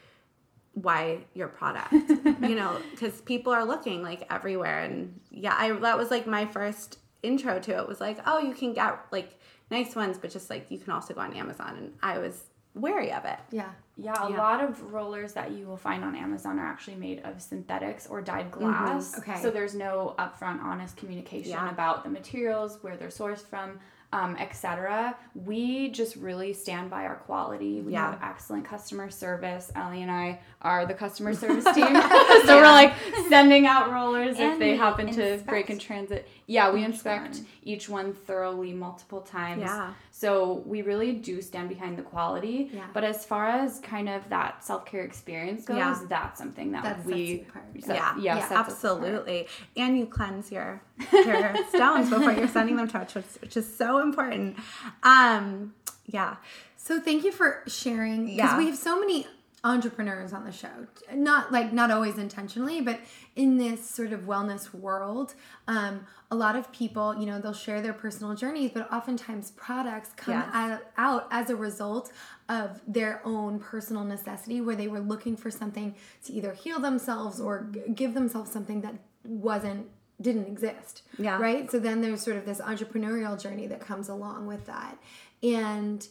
why 0.73 1.17
your 1.33 1.47
product 1.47 1.91
you 1.91 2.53
know 2.53 2.79
because 2.91 3.19
people 3.21 3.51
are 3.51 3.65
looking 3.65 4.03
like 4.03 4.23
everywhere 4.29 4.83
and 4.83 5.19
yeah 5.31 5.55
i 5.57 5.71
that 5.71 5.97
was 5.97 6.11
like 6.11 6.27
my 6.27 6.45
first 6.45 6.99
intro 7.23 7.59
to 7.59 7.77
it 7.77 7.87
was 7.87 7.99
like, 7.99 8.19
oh, 8.25 8.39
you 8.39 8.53
can 8.53 8.73
get 8.73 8.99
like 9.11 9.39
nice 9.71 9.95
ones, 9.95 10.17
but 10.17 10.31
just 10.31 10.49
like 10.49 10.69
you 10.69 10.79
can 10.79 10.93
also 10.93 11.13
go 11.13 11.21
on 11.21 11.33
Amazon. 11.33 11.77
And 11.77 11.93
I 12.01 12.19
was 12.19 12.43
wary 12.73 13.11
of 13.11 13.25
it. 13.25 13.39
Yeah. 13.51 13.69
Yeah, 13.99 14.27
a 14.27 14.29
yeah. 14.29 14.37
lot 14.37 14.63
of 14.63 14.93
rollers 14.93 15.33
that 15.33 15.51
you 15.51 15.65
will 15.65 15.77
find 15.77 16.03
on 16.03 16.15
Amazon 16.15 16.59
are 16.59 16.67
actually 16.67 16.97
made 16.97 17.21
of 17.25 17.41
synthetics 17.41 18.05
or 18.05 18.21
dyed 18.21 18.51
mm-hmm. 18.51 18.59
glass. 18.59 19.11
Mm-hmm. 19.11 19.31
Okay. 19.31 19.41
So 19.41 19.49
there's 19.49 19.73
no 19.73 20.13
upfront, 20.19 20.61
honest 20.61 20.97
communication 20.97 21.51
yeah. 21.51 21.71
about 21.71 22.03
the 22.03 22.09
materials, 22.11 22.77
where 22.81 22.95
they're 22.95 23.07
sourced 23.07 23.45
from 23.45 23.79
um, 24.13 24.37
etc. 24.37 25.15
We 25.35 25.89
just 25.89 26.15
really 26.15 26.53
stand 26.53 26.89
by 26.89 27.05
our 27.05 27.15
quality. 27.15 27.81
We 27.81 27.93
yeah. 27.93 28.11
have 28.11 28.23
excellent 28.23 28.65
customer 28.65 29.09
service. 29.09 29.71
Ellie 29.75 30.01
and 30.01 30.11
I 30.11 30.39
are 30.61 30.85
the 30.85 30.93
customer 30.93 31.33
service 31.35 31.65
team, 31.65 31.85
so 31.85 31.91
yeah. 31.93 32.41
we're 32.47 32.63
like 32.63 32.93
sending 33.29 33.65
out 33.65 33.91
rollers 33.91 34.37
and 34.39 34.53
if 34.53 34.59
they 34.59 34.75
happen 34.75 35.11
to 35.13 35.37
break 35.45 35.69
in 35.69 35.77
transit. 35.77 36.27
Yeah, 36.47 36.71
we 36.71 36.83
inspect 36.83 37.35
one. 37.35 37.45
each 37.63 37.89
one 37.89 38.13
thoroughly 38.13 38.73
multiple 38.73 39.21
times. 39.21 39.61
Yeah. 39.61 39.93
So 40.11 40.63
we 40.65 40.81
really 40.81 41.13
do 41.13 41.41
stand 41.41 41.69
behind 41.69 41.97
the 41.97 42.01
quality. 42.01 42.71
Yeah. 42.73 42.87
But 42.93 43.03
as 43.03 43.23
far 43.25 43.49
as 43.49 43.79
kind 43.81 44.09
of 44.09 44.27
that 44.29 44.63
self 44.63 44.85
care 44.85 45.03
experience 45.03 45.65
goes, 45.65 45.77
yeah. 45.77 45.99
that's 46.09 46.39
something 46.39 46.71
that 46.71 46.83
that's 46.83 47.05
we 47.05 47.45
yeah 47.87 48.15
yeah, 48.17 48.37
yeah 48.37 48.47
absolutely. 48.51 49.47
And 49.75 49.97
you 49.97 50.05
cleanse 50.05 50.51
your 50.51 50.81
your 51.13 51.55
stones 51.67 52.09
before 52.09 52.31
you're 52.31 52.47
sending 52.47 52.77
them 52.77 52.87
to 52.87 52.99
us, 52.99 53.37
which 53.41 53.57
is 53.57 53.77
so 53.77 53.99
important. 53.99 54.57
Um, 55.03 55.75
yeah. 56.05 56.37
So 56.77 57.01
thank 57.01 57.25
you 57.25 57.31
for 57.31 57.63
sharing 57.67 58.25
because 58.27 58.37
yeah. 58.37 58.57
we 58.57 58.67
have 58.67 58.77
so 58.77 58.99
many 58.99 59.27
entrepreneurs 59.67 60.31
on 60.31 60.45
the 60.45 60.51
show. 60.51 60.87
Not 61.13 61.51
like 61.51 61.73
not 61.73 61.91
always 61.91 62.17
intentionally 62.17 62.79
but 62.81 62.99
in 63.35 63.57
this 63.57 63.87
sort 63.87 64.13
of 64.13 64.21
wellness 64.21 64.73
world 64.73 65.35
um, 65.67 66.05
a 66.31 66.35
lot 66.35 66.55
of 66.55 66.71
people 66.71 67.15
you 67.17 67.25
know 67.25 67.39
they'll 67.39 67.53
share 67.53 67.81
their 67.81 67.93
personal 67.93 68.33
journeys 68.33 68.71
but 68.73 68.91
oftentimes 68.91 69.51
products 69.51 70.11
come 70.15 70.35
yes. 70.35 70.81
out 70.97 71.27
as 71.31 71.49
a 71.49 71.55
result 71.55 72.11
of 72.47 72.81
their 72.87 73.21
own 73.25 73.59
personal 73.59 74.03
necessity 74.03 74.61
where 74.61 74.75
they 74.75 74.87
were 74.87 75.01
looking 75.01 75.35
for 75.35 75.51
something 75.51 75.93
to 76.23 76.33
either 76.33 76.53
heal 76.53 76.79
themselves 76.79 77.39
or 77.39 77.67
g- 77.71 77.81
give 77.93 78.13
themselves 78.13 78.49
something 78.51 78.81
that 78.81 78.95
wasn't 79.25 79.85
didn't 80.19 80.47
exist. 80.47 81.03
Yeah. 81.19 81.39
Right? 81.39 81.69
So 81.69 81.77
then 81.77 82.01
there's 82.01 82.23
sort 82.23 82.37
of 82.37 82.45
this 82.45 82.59
entrepreneurial 82.59 83.39
journey 83.39 83.67
that 83.67 83.81
comes 83.81 84.09
along 84.09 84.47
with 84.47 84.65
that. 84.65 84.97
And 85.43 86.07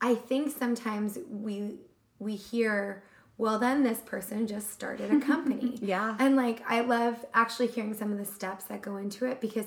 i 0.00 0.14
think 0.14 0.56
sometimes 0.56 1.18
we 1.30 1.76
we 2.18 2.36
hear 2.36 3.02
well 3.38 3.58
then 3.58 3.82
this 3.82 4.00
person 4.00 4.46
just 4.46 4.70
started 4.70 5.12
a 5.12 5.20
company 5.20 5.78
yeah 5.82 6.16
and 6.18 6.36
like 6.36 6.62
i 6.68 6.80
love 6.80 7.24
actually 7.34 7.66
hearing 7.66 7.94
some 7.94 8.12
of 8.12 8.18
the 8.18 8.24
steps 8.24 8.64
that 8.64 8.82
go 8.82 8.96
into 8.96 9.26
it 9.26 9.40
because 9.40 9.66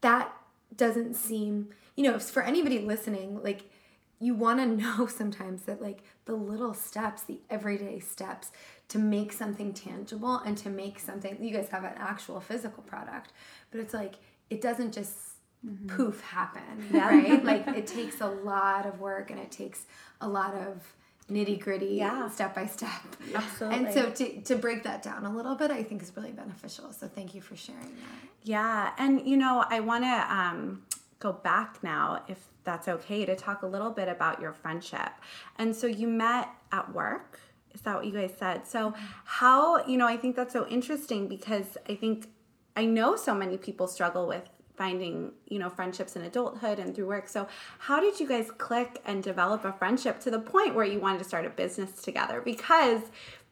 that 0.00 0.32
doesn't 0.76 1.14
seem 1.14 1.68
you 1.96 2.04
know 2.04 2.18
for 2.18 2.42
anybody 2.42 2.78
listening 2.78 3.42
like 3.42 3.70
you 4.18 4.34
want 4.34 4.60
to 4.60 4.66
know 4.82 5.06
sometimes 5.06 5.62
that 5.62 5.82
like 5.82 6.02
the 6.26 6.34
little 6.34 6.74
steps 6.74 7.22
the 7.22 7.40
everyday 7.50 7.98
steps 7.98 8.52
to 8.88 8.98
make 8.98 9.32
something 9.32 9.72
tangible 9.72 10.36
and 10.38 10.56
to 10.58 10.68
make 10.68 10.98
something 10.98 11.36
you 11.40 11.52
guys 11.52 11.68
have 11.70 11.84
an 11.84 11.92
actual 11.96 12.40
physical 12.40 12.82
product 12.82 13.32
but 13.70 13.80
it's 13.80 13.94
like 13.94 14.16
it 14.48 14.60
doesn't 14.60 14.92
just 14.92 15.16
mm-hmm. 15.66 15.88
poof 15.88 16.20
happen 16.20 16.86
yeah. 16.92 17.08
right 17.08 17.44
like 17.50 17.66
it 17.68 17.86
takes 17.86 18.20
a 18.20 18.26
lot 18.26 18.86
of 18.86 19.00
work 19.00 19.30
and 19.30 19.40
it 19.40 19.50
takes 19.50 19.86
a 20.20 20.28
lot 20.28 20.54
of 20.54 20.94
nitty 21.30 21.60
gritty, 21.60 21.86
yeah. 21.86 22.28
step 22.28 22.54
by 22.54 22.66
step. 22.66 22.90
Absolutely. 23.34 23.78
And 23.78 23.94
so 23.94 24.10
to, 24.10 24.40
to 24.42 24.56
break 24.56 24.82
that 24.82 25.02
down 25.02 25.24
a 25.24 25.34
little 25.34 25.54
bit, 25.54 25.70
I 25.70 25.82
think 25.82 26.02
is 26.02 26.12
really 26.16 26.32
beneficial. 26.32 26.92
So 26.92 27.08
thank 27.08 27.34
you 27.34 27.40
for 27.40 27.56
sharing 27.56 27.80
that. 27.80 28.28
Yeah. 28.42 28.92
And, 28.98 29.26
you 29.26 29.36
know, 29.36 29.64
I 29.68 29.80
want 29.80 30.04
to 30.04 30.34
um, 30.34 30.82
go 31.18 31.32
back 31.32 31.82
now, 31.82 32.22
if 32.28 32.38
that's 32.64 32.88
okay, 32.88 33.24
to 33.24 33.36
talk 33.36 33.62
a 33.62 33.66
little 33.66 33.90
bit 33.90 34.08
about 34.08 34.40
your 34.40 34.52
friendship. 34.52 35.12
And 35.56 35.74
so 35.74 35.86
you 35.86 36.08
met 36.08 36.48
at 36.72 36.92
work. 36.92 37.38
Is 37.72 37.82
that 37.82 37.94
what 37.94 38.04
you 38.04 38.12
guys 38.12 38.32
said? 38.38 38.66
So, 38.66 38.94
how, 39.24 39.86
you 39.86 39.96
know, 39.96 40.06
I 40.06 40.16
think 40.16 40.34
that's 40.34 40.52
so 40.52 40.66
interesting 40.66 41.28
because 41.28 41.78
I 41.88 41.94
think 41.94 42.28
I 42.76 42.84
know 42.84 43.14
so 43.14 43.32
many 43.34 43.56
people 43.56 43.86
struggle 43.86 44.26
with 44.26 44.48
finding 44.80 45.30
you 45.46 45.58
know 45.58 45.68
friendships 45.68 46.16
in 46.16 46.22
adulthood 46.22 46.78
and 46.78 46.94
through 46.94 47.06
work. 47.06 47.28
So 47.28 47.46
how 47.80 48.00
did 48.00 48.18
you 48.18 48.26
guys 48.26 48.50
click 48.56 49.02
and 49.04 49.22
develop 49.22 49.66
a 49.66 49.74
friendship 49.74 50.20
to 50.20 50.30
the 50.30 50.38
point 50.38 50.74
where 50.74 50.86
you 50.86 50.98
wanted 50.98 51.18
to 51.18 51.24
start 51.24 51.44
a 51.44 51.50
business 51.50 52.00
together? 52.00 52.40
Because 52.42 53.02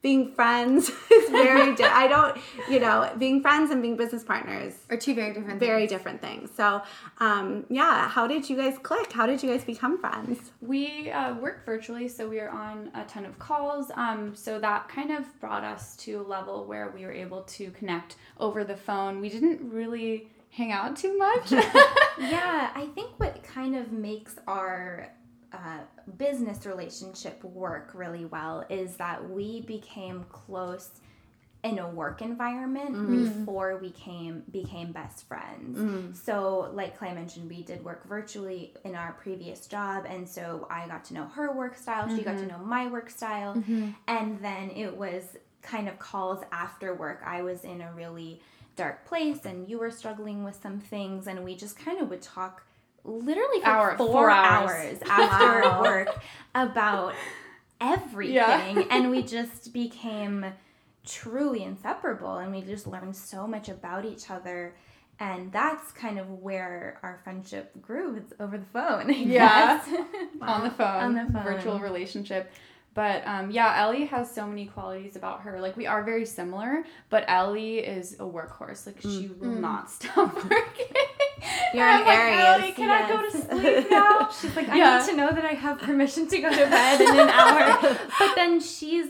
being 0.00 0.32
friends 0.32 0.88
is 1.12 1.28
very 1.28 1.74
di- 1.74 1.84
I 1.84 2.06
don't 2.08 2.38
you 2.70 2.80
know 2.80 3.12
being 3.18 3.42
friends 3.42 3.70
and 3.70 3.82
being 3.82 3.98
business 3.98 4.24
partners 4.24 4.72
are 4.88 4.96
two 4.96 5.14
very 5.14 5.34
different 5.34 5.60
very 5.60 5.80
things. 5.80 5.90
different 5.90 6.22
things. 6.22 6.50
So 6.56 6.80
um, 7.18 7.66
yeah 7.68 8.08
how 8.08 8.26
did 8.26 8.48
you 8.48 8.56
guys 8.56 8.78
click? 8.82 9.12
How 9.12 9.26
did 9.26 9.42
you 9.42 9.50
guys 9.50 9.64
become 9.64 9.98
friends? 9.98 10.38
We 10.62 11.10
uh, 11.10 11.34
work 11.34 11.66
virtually 11.66 12.08
so 12.08 12.26
we 12.26 12.40
are 12.40 12.48
on 12.48 12.90
a 12.94 13.04
ton 13.04 13.26
of 13.26 13.38
calls. 13.38 13.90
Um, 13.96 14.34
so 14.34 14.58
that 14.60 14.88
kind 14.88 15.10
of 15.10 15.24
brought 15.40 15.64
us 15.64 15.94
to 16.04 16.22
a 16.22 16.26
level 16.36 16.64
where 16.64 16.90
we 16.96 17.04
were 17.04 17.12
able 17.12 17.42
to 17.58 17.70
connect 17.72 18.16
over 18.38 18.64
the 18.64 18.78
phone. 18.78 19.20
We 19.20 19.28
didn't 19.28 19.60
really 19.70 20.28
hang 20.58 20.72
out 20.72 20.96
too 20.96 21.16
much. 21.16 21.52
yeah, 22.18 22.70
I 22.74 22.88
think 22.94 23.18
what 23.18 23.42
kind 23.44 23.76
of 23.76 23.92
makes 23.92 24.36
our 24.46 25.08
uh, 25.52 25.78
business 26.18 26.66
relationship 26.66 27.42
work 27.44 27.92
really 27.94 28.24
well 28.24 28.64
is 28.68 28.96
that 28.96 29.30
we 29.30 29.62
became 29.62 30.24
close 30.28 30.90
in 31.64 31.78
a 31.78 31.88
work 31.88 32.22
environment 32.22 32.94
mm-hmm. 32.94 33.24
before 33.24 33.78
we 33.78 33.90
came 33.90 34.42
became 34.50 34.92
best 34.92 35.26
friends. 35.26 35.78
Mm-hmm. 35.78 36.12
So, 36.14 36.70
like 36.72 36.98
Clea 36.98 37.12
mentioned, 37.12 37.48
we 37.48 37.62
did 37.62 37.84
work 37.84 38.06
virtually 38.06 38.74
in 38.84 38.94
our 38.94 39.12
previous 39.12 39.66
job, 39.66 40.06
and 40.08 40.28
so 40.28 40.66
I 40.70 40.86
got 40.86 41.04
to 41.06 41.14
know 41.14 41.24
her 41.26 41.52
work 41.52 41.76
style. 41.76 42.06
Mm-hmm. 42.06 42.16
She 42.16 42.22
got 42.22 42.32
to 42.32 42.38
mm-hmm. 42.38 42.48
know 42.48 42.64
my 42.64 42.88
work 42.88 43.10
style, 43.10 43.54
mm-hmm. 43.54 43.90
and 44.06 44.38
then 44.40 44.70
it 44.70 44.96
was 44.96 45.36
kind 45.62 45.88
of 45.88 45.98
calls 45.98 46.44
after 46.52 46.94
work. 46.94 47.22
I 47.24 47.42
was 47.42 47.64
in 47.64 47.80
a 47.80 47.92
really 47.92 48.40
dark 48.78 49.04
place 49.04 49.44
and 49.44 49.68
you 49.68 49.78
were 49.78 49.90
struggling 49.90 50.44
with 50.44 50.58
some 50.62 50.78
things 50.80 51.26
and 51.26 51.44
we 51.44 51.54
just 51.54 51.78
kind 51.78 52.00
of 52.00 52.08
would 52.08 52.22
talk 52.22 52.62
literally 53.04 53.60
for 53.60 53.66
Hour- 53.66 53.96
four, 53.98 54.06
four 54.06 54.30
hours. 54.30 54.70
hours. 54.70 54.98
after 55.10 55.60
Wow. 55.68 55.82
work 55.82 56.20
about 56.54 57.14
everything 57.80 58.34
Yeah. 58.34 58.84
and 58.90 59.10
we 59.10 59.22
just 59.22 59.72
became 59.72 60.46
truly 61.06 61.62
inseparable 61.64 62.36
and 62.38 62.52
we 62.52 62.60
just 62.62 62.86
learned 62.86 63.16
so 63.16 63.46
much 63.46 63.68
about 63.68 64.04
each 64.04 64.30
other 64.30 64.74
and 65.20 65.50
that's 65.52 65.90
kind 65.92 66.18
of 66.20 66.28
where 66.30 66.98
our 67.02 67.20
friendship 67.24 67.72
grew 67.82 68.16
it's 68.16 68.32
over 68.38 68.58
the 68.58 68.64
phone 68.66 69.10
I 69.10 69.14
Yeah. 69.14 69.84
on 70.40 70.64
the 70.64 70.70
phone, 70.70 70.86
On 71.04 71.14
the 71.14 71.32
phone. 71.32 71.42
virtual 71.42 71.78
relationship. 71.80 72.52
But 72.94 73.26
um, 73.26 73.50
yeah, 73.50 73.80
Ellie 73.80 74.06
has 74.06 74.32
so 74.32 74.46
many 74.46 74.66
qualities 74.66 75.14
about 75.14 75.42
her. 75.42 75.60
Like 75.60 75.76
we 75.76 75.86
are 75.86 76.02
very 76.02 76.26
similar, 76.26 76.84
but 77.10 77.24
Ellie 77.28 77.78
is 77.78 78.14
a 78.14 78.24
workhorse. 78.24 78.86
Like 78.86 79.00
she 79.00 79.30
will 79.38 79.50
not 79.50 79.90
stop 79.90 80.34
working. 80.50 80.86
You're 81.74 81.84
I'm 81.84 82.00
an 82.00 82.06
like, 82.06 82.18
Aries, 82.18 82.44
Ellie, 82.44 82.72
can 82.72 82.90
I 82.90 83.08
go 83.08 83.22
to 83.22 83.30
sleep 83.30 83.90
now? 83.90 84.30
She's 84.40 84.56
like, 84.56 84.66
Yeah. 84.68 84.72
I 84.72 84.98
need 84.98 85.10
to 85.10 85.16
know 85.16 85.30
that 85.32 85.44
I 85.44 85.54
have 85.54 85.78
permission 85.78 86.26
to 86.28 86.38
go 86.38 86.50
to 86.50 86.56
bed 86.56 87.00
in 87.00 87.18
an 87.18 87.28
hour. 87.28 87.98
but 88.18 88.34
then 88.34 88.60
she's, 88.60 89.08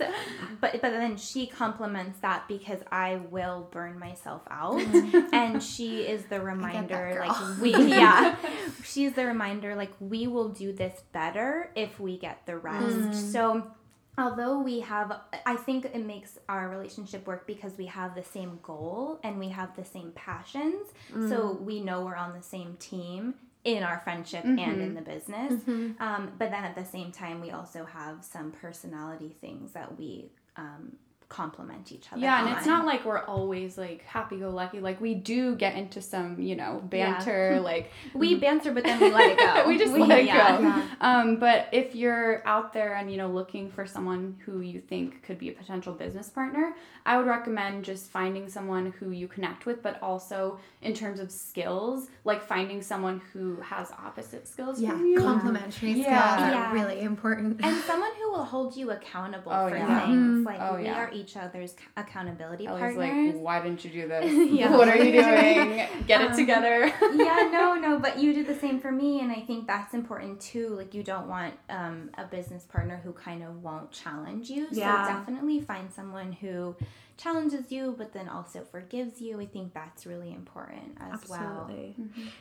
but 0.60 0.72
but 0.72 0.82
then 0.82 1.16
she 1.16 1.46
complements 1.46 2.18
that 2.20 2.46
because 2.48 2.80
I 2.90 3.16
will 3.30 3.68
burn 3.70 3.98
myself 3.98 4.42
out, 4.50 4.80
and 5.32 5.62
she 5.62 6.02
is 6.02 6.24
the 6.26 6.40
reminder, 6.40 7.24
like 7.26 7.60
we, 7.60 7.74
yeah, 7.74 8.36
she's 8.84 9.12
the 9.12 9.26
reminder, 9.26 9.74
like 9.74 9.92
we 10.00 10.26
will 10.26 10.48
do 10.48 10.72
this 10.72 11.02
better 11.12 11.70
if 11.74 11.98
we 12.00 12.18
get 12.18 12.46
the 12.46 12.56
rest. 12.56 12.96
Mm. 12.96 13.32
So. 13.32 13.70
Although 14.18 14.58
we 14.60 14.80
have, 14.80 15.20
I 15.46 15.54
think 15.56 15.84
it 15.86 16.04
makes 16.04 16.38
our 16.48 16.68
relationship 16.68 17.26
work 17.26 17.46
because 17.46 17.78
we 17.78 17.86
have 17.86 18.14
the 18.14 18.24
same 18.24 18.58
goal 18.62 19.20
and 19.22 19.38
we 19.38 19.48
have 19.50 19.76
the 19.76 19.84
same 19.84 20.10
passions. 20.14 20.88
So 21.30 21.52
we 21.60 21.80
know 21.80 22.04
we're 22.04 22.16
on 22.16 22.32
the 22.34 22.42
same 22.42 22.76
team 22.80 23.34
in 23.64 23.82
our 23.82 24.00
friendship 24.04 24.44
and 24.44 24.80
in 24.82 24.94
the 24.94 25.02
business. 25.02 25.52
Um, 26.00 26.32
but 26.38 26.50
then 26.50 26.64
at 26.64 26.74
the 26.74 26.84
same 26.84 27.12
time, 27.12 27.40
we 27.40 27.50
also 27.50 27.84
have 27.84 28.24
some 28.24 28.50
personality 28.52 29.36
things 29.40 29.72
that 29.72 29.98
we 29.98 30.30
um, 30.56 30.96
complement 31.28 31.92
each 31.92 32.10
other. 32.10 32.20
Yeah, 32.22 32.46
and 32.46 32.56
it's 32.56 32.66
not 32.66 32.86
like 32.86 33.04
we're 33.04 33.22
always 33.24 33.76
like 33.76 34.02
happy 34.04 34.38
go 34.38 34.50
lucky. 34.50 34.80
Like 34.80 35.00
we 35.00 35.14
do 35.14 35.54
get 35.56 35.74
into 35.76 36.00
some, 36.00 36.40
you 36.40 36.56
know, 36.56 36.80
banter. 36.84 37.60
Like 37.68 37.90
we 38.14 38.34
banter, 38.36 38.72
but 38.72 38.84
then 38.84 38.98
we 39.00 39.10
let 39.12 39.30
it 39.32 39.38
go. 39.38 39.64
we 39.68 39.76
just 39.76 39.92
let 39.92 40.18
it 40.20 40.24
yeah. 40.26 40.58
go. 40.60 41.06
Um, 41.06 41.36
but 41.36 41.68
if 41.72 41.94
you're 41.94 42.46
out 42.46 42.72
there 42.72 42.94
and 42.94 43.10
you 43.10 43.18
know 43.18 43.28
looking 43.28 43.70
for 43.70 43.84
someone 43.86 44.36
who 44.46 44.60
you 44.60 44.80
think 44.80 45.22
could 45.22 45.38
be 45.38 45.50
a 45.50 45.52
potential 45.52 45.92
business 45.92 46.28
partner, 46.30 46.74
I 47.04 47.18
would 47.18 47.26
recommend 47.26 47.84
just 47.84 48.10
finding 48.10 48.48
someone 48.48 48.92
who 48.98 49.10
you 49.10 49.28
connect 49.28 49.66
with, 49.66 49.82
but 49.82 50.00
also 50.02 50.58
in 50.80 50.94
terms 50.94 51.20
of 51.20 51.30
skills, 51.30 52.08
like 52.24 52.42
finding 52.42 52.80
someone 52.80 53.20
who 53.32 53.56
has 53.60 53.90
opposite 53.92 54.46
skills 54.48 54.80
Yeah, 54.80 54.90
from 54.92 55.04
you. 55.06 55.20
complementary 55.20 55.92
skills 55.92 56.06
Yeah. 56.06 56.46
are 56.48 56.50
Yeah. 56.50 56.72
really 56.72 57.00
important. 57.00 57.60
And 57.62 57.76
someone 57.82 58.10
who 58.22 58.30
will 58.30 58.44
hold 58.44 58.76
you 58.76 58.92
accountable 58.92 59.52
Oh, 59.52 59.68
for 59.68 59.76
yeah. 59.76 60.06
things. 60.06 60.46
Like 60.46 60.60
Oh, 60.60 60.76
we 60.76 60.88
are 60.88 61.10
each 61.18 61.36
other's 61.36 61.74
accountability 61.96 62.66
Ellie's 62.66 62.80
partners. 62.80 63.34
like, 63.34 63.42
why 63.42 63.60
didn't 63.62 63.84
you 63.84 63.90
do 63.90 64.08
this? 64.12 64.50
Yeah. 64.52 64.70
What 64.78 64.88
are 64.88 64.96
you 64.96 65.12
doing? 65.12 65.86
Get 66.06 66.20
it 66.22 66.30
Um, 66.30 66.36
together. 66.36 66.86
yeah, 67.14 67.48
no, 67.52 67.74
no, 67.74 67.98
but 67.98 68.18
you 68.18 68.32
do 68.32 68.44
the 68.44 68.54
same 68.54 68.80
for 68.80 68.92
me, 68.92 69.20
and 69.20 69.30
I 69.32 69.40
think 69.40 69.66
that's 69.66 69.92
important 69.94 70.40
too. 70.40 70.68
Like, 70.70 70.94
you 70.94 71.02
don't 71.02 71.28
want 71.28 71.54
um, 71.68 72.10
a 72.16 72.24
business 72.24 72.64
partner 72.64 73.00
who 73.04 73.12
kind 73.12 73.42
of 73.42 73.62
won't 73.62 73.90
challenge 73.90 74.48
you. 74.50 74.66
Yeah. 74.70 75.06
So 75.06 75.12
definitely 75.14 75.60
find 75.60 75.92
someone 75.92 76.32
who 76.32 76.76
challenges 77.16 77.72
you, 77.72 77.94
but 77.98 78.12
then 78.12 78.28
also 78.28 78.62
forgives 78.70 79.20
you. 79.20 79.40
I 79.40 79.46
think 79.46 79.74
that's 79.74 80.06
really 80.06 80.32
important 80.32 80.96
as 81.00 81.28
well. 81.28 81.40
Absolutely. 81.68 81.96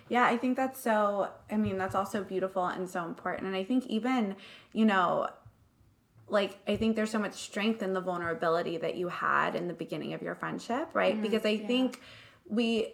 Yeah, 0.08 0.26
I 0.26 0.38
think 0.38 0.56
that's 0.56 0.80
so, 0.80 1.30
I 1.52 1.58
mean, 1.58 1.80
that's 1.80 1.96
also 1.96 2.24
beautiful 2.24 2.66
and 2.66 2.88
so 2.88 3.04
important. 3.06 3.48
And 3.48 3.56
I 3.56 3.64
think 3.64 3.88
even, 3.88 4.36
you 4.74 4.86
know, 4.86 5.30
like 6.30 6.58
I 6.68 6.76
think 6.76 6.96
there's 6.96 7.12
so 7.12 7.20
much 7.20 7.34
strength 7.34 7.82
in 7.82 7.94
the 7.94 8.02
vulnerability 8.02 8.78
that 8.78 8.96
you 8.96 9.08
had 9.08 9.56
in 9.56 9.68
the 9.68 9.74
beginning 9.74 10.14
of 10.14 10.22
your 10.22 10.36
friendship, 10.36 10.90
right? 10.94 11.14
Mm-hmm. 11.14 11.22
because 11.24 11.46
I 11.46 11.58
think 11.58 12.02
we 12.50 12.94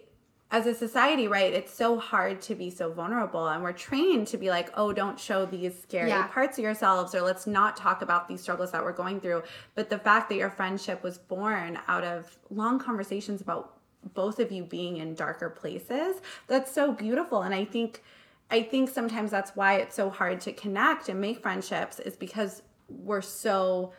as 0.50 0.66
a 0.66 0.74
society, 0.74 1.26
right, 1.26 1.52
it's 1.52 1.72
so 1.74 1.98
hard 1.98 2.40
to 2.42 2.54
be 2.54 2.70
so 2.70 2.92
vulnerable 2.92 3.48
and 3.48 3.62
we're 3.62 3.72
trained 3.72 4.28
to 4.28 4.36
be 4.36 4.50
like, 4.50 4.70
"Oh, 4.76 4.92
don't 4.92 5.18
show 5.18 5.46
these 5.46 5.80
scary 5.82 6.10
Yeah. 6.10 6.28
parts 6.28 6.58
of 6.58 6.64
yourselves 6.64 7.12
or 7.14 7.22
let's 7.22 7.46
not 7.46 7.76
talk 7.76 8.02
about 8.02 8.28
these 8.28 8.40
struggles 8.40 8.70
that 8.70 8.84
we're 8.84 8.92
going 8.92 9.20
through." 9.20 9.42
But 9.74 9.90
the 9.90 9.98
fact 9.98 10.28
that 10.28 10.36
your 10.36 10.50
friendship 10.50 11.02
was 11.02 11.18
born 11.18 11.78
out 11.88 12.04
of 12.04 12.38
long 12.50 12.78
conversations 12.78 13.40
about 13.40 13.78
both 14.12 14.38
of 14.38 14.52
you 14.52 14.62
being 14.62 14.98
in 14.98 15.14
darker 15.14 15.48
places, 15.50 16.20
that's 16.46 16.70
so 16.70 16.92
beautiful 16.92 17.42
and 17.42 17.54
I 17.54 17.64
think 17.64 18.02
I 18.50 18.62
think 18.62 18.90
sometimes 18.90 19.30
that's 19.32 19.56
why 19.56 19.76
it's 19.76 19.96
so 19.96 20.10
hard 20.10 20.40
to 20.42 20.52
connect 20.52 21.08
and 21.08 21.18
make 21.20 21.40
friendships 21.42 21.98
is 21.98 22.14
because 22.14 22.62
we're 22.88 23.22
so 23.22 23.92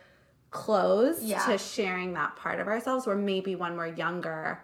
closed 0.50 1.22
Yeah. 1.22 1.44
to 1.46 1.58
sharing 1.58 2.14
that 2.14 2.36
part 2.36 2.60
of 2.60 2.68
ourselves 2.68 3.06
where 3.06 3.16
maybe 3.16 3.56
when 3.56 3.76
we're 3.76 3.94
younger 3.94 4.62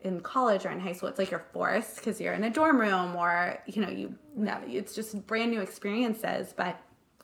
in 0.00 0.20
college 0.20 0.64
or 0.64 0.70
in 0.70 0.80
high 0.80 0.92
school 0.92 1.08
it's 1.08 1.18
like 1.18 1.30
you're 1.30 1.44
forced 1.52 1.96
because 1.96 2.20
you're 2.20 2.32
in 2.32 2.44
a 2.44 2.50
dorm 2.50 2.80
room 2.80 3.14
or 3.14 3.58
you 3.66 3.82
know 3.82 3.90
you 3.90 4.14
know 4.34 4.58
it's 4.66 4.94
just 4.94 5.26
brand 5.26 5.50
new 5.50 5.60
experiences 5.60 6.54
but 6.56 6.80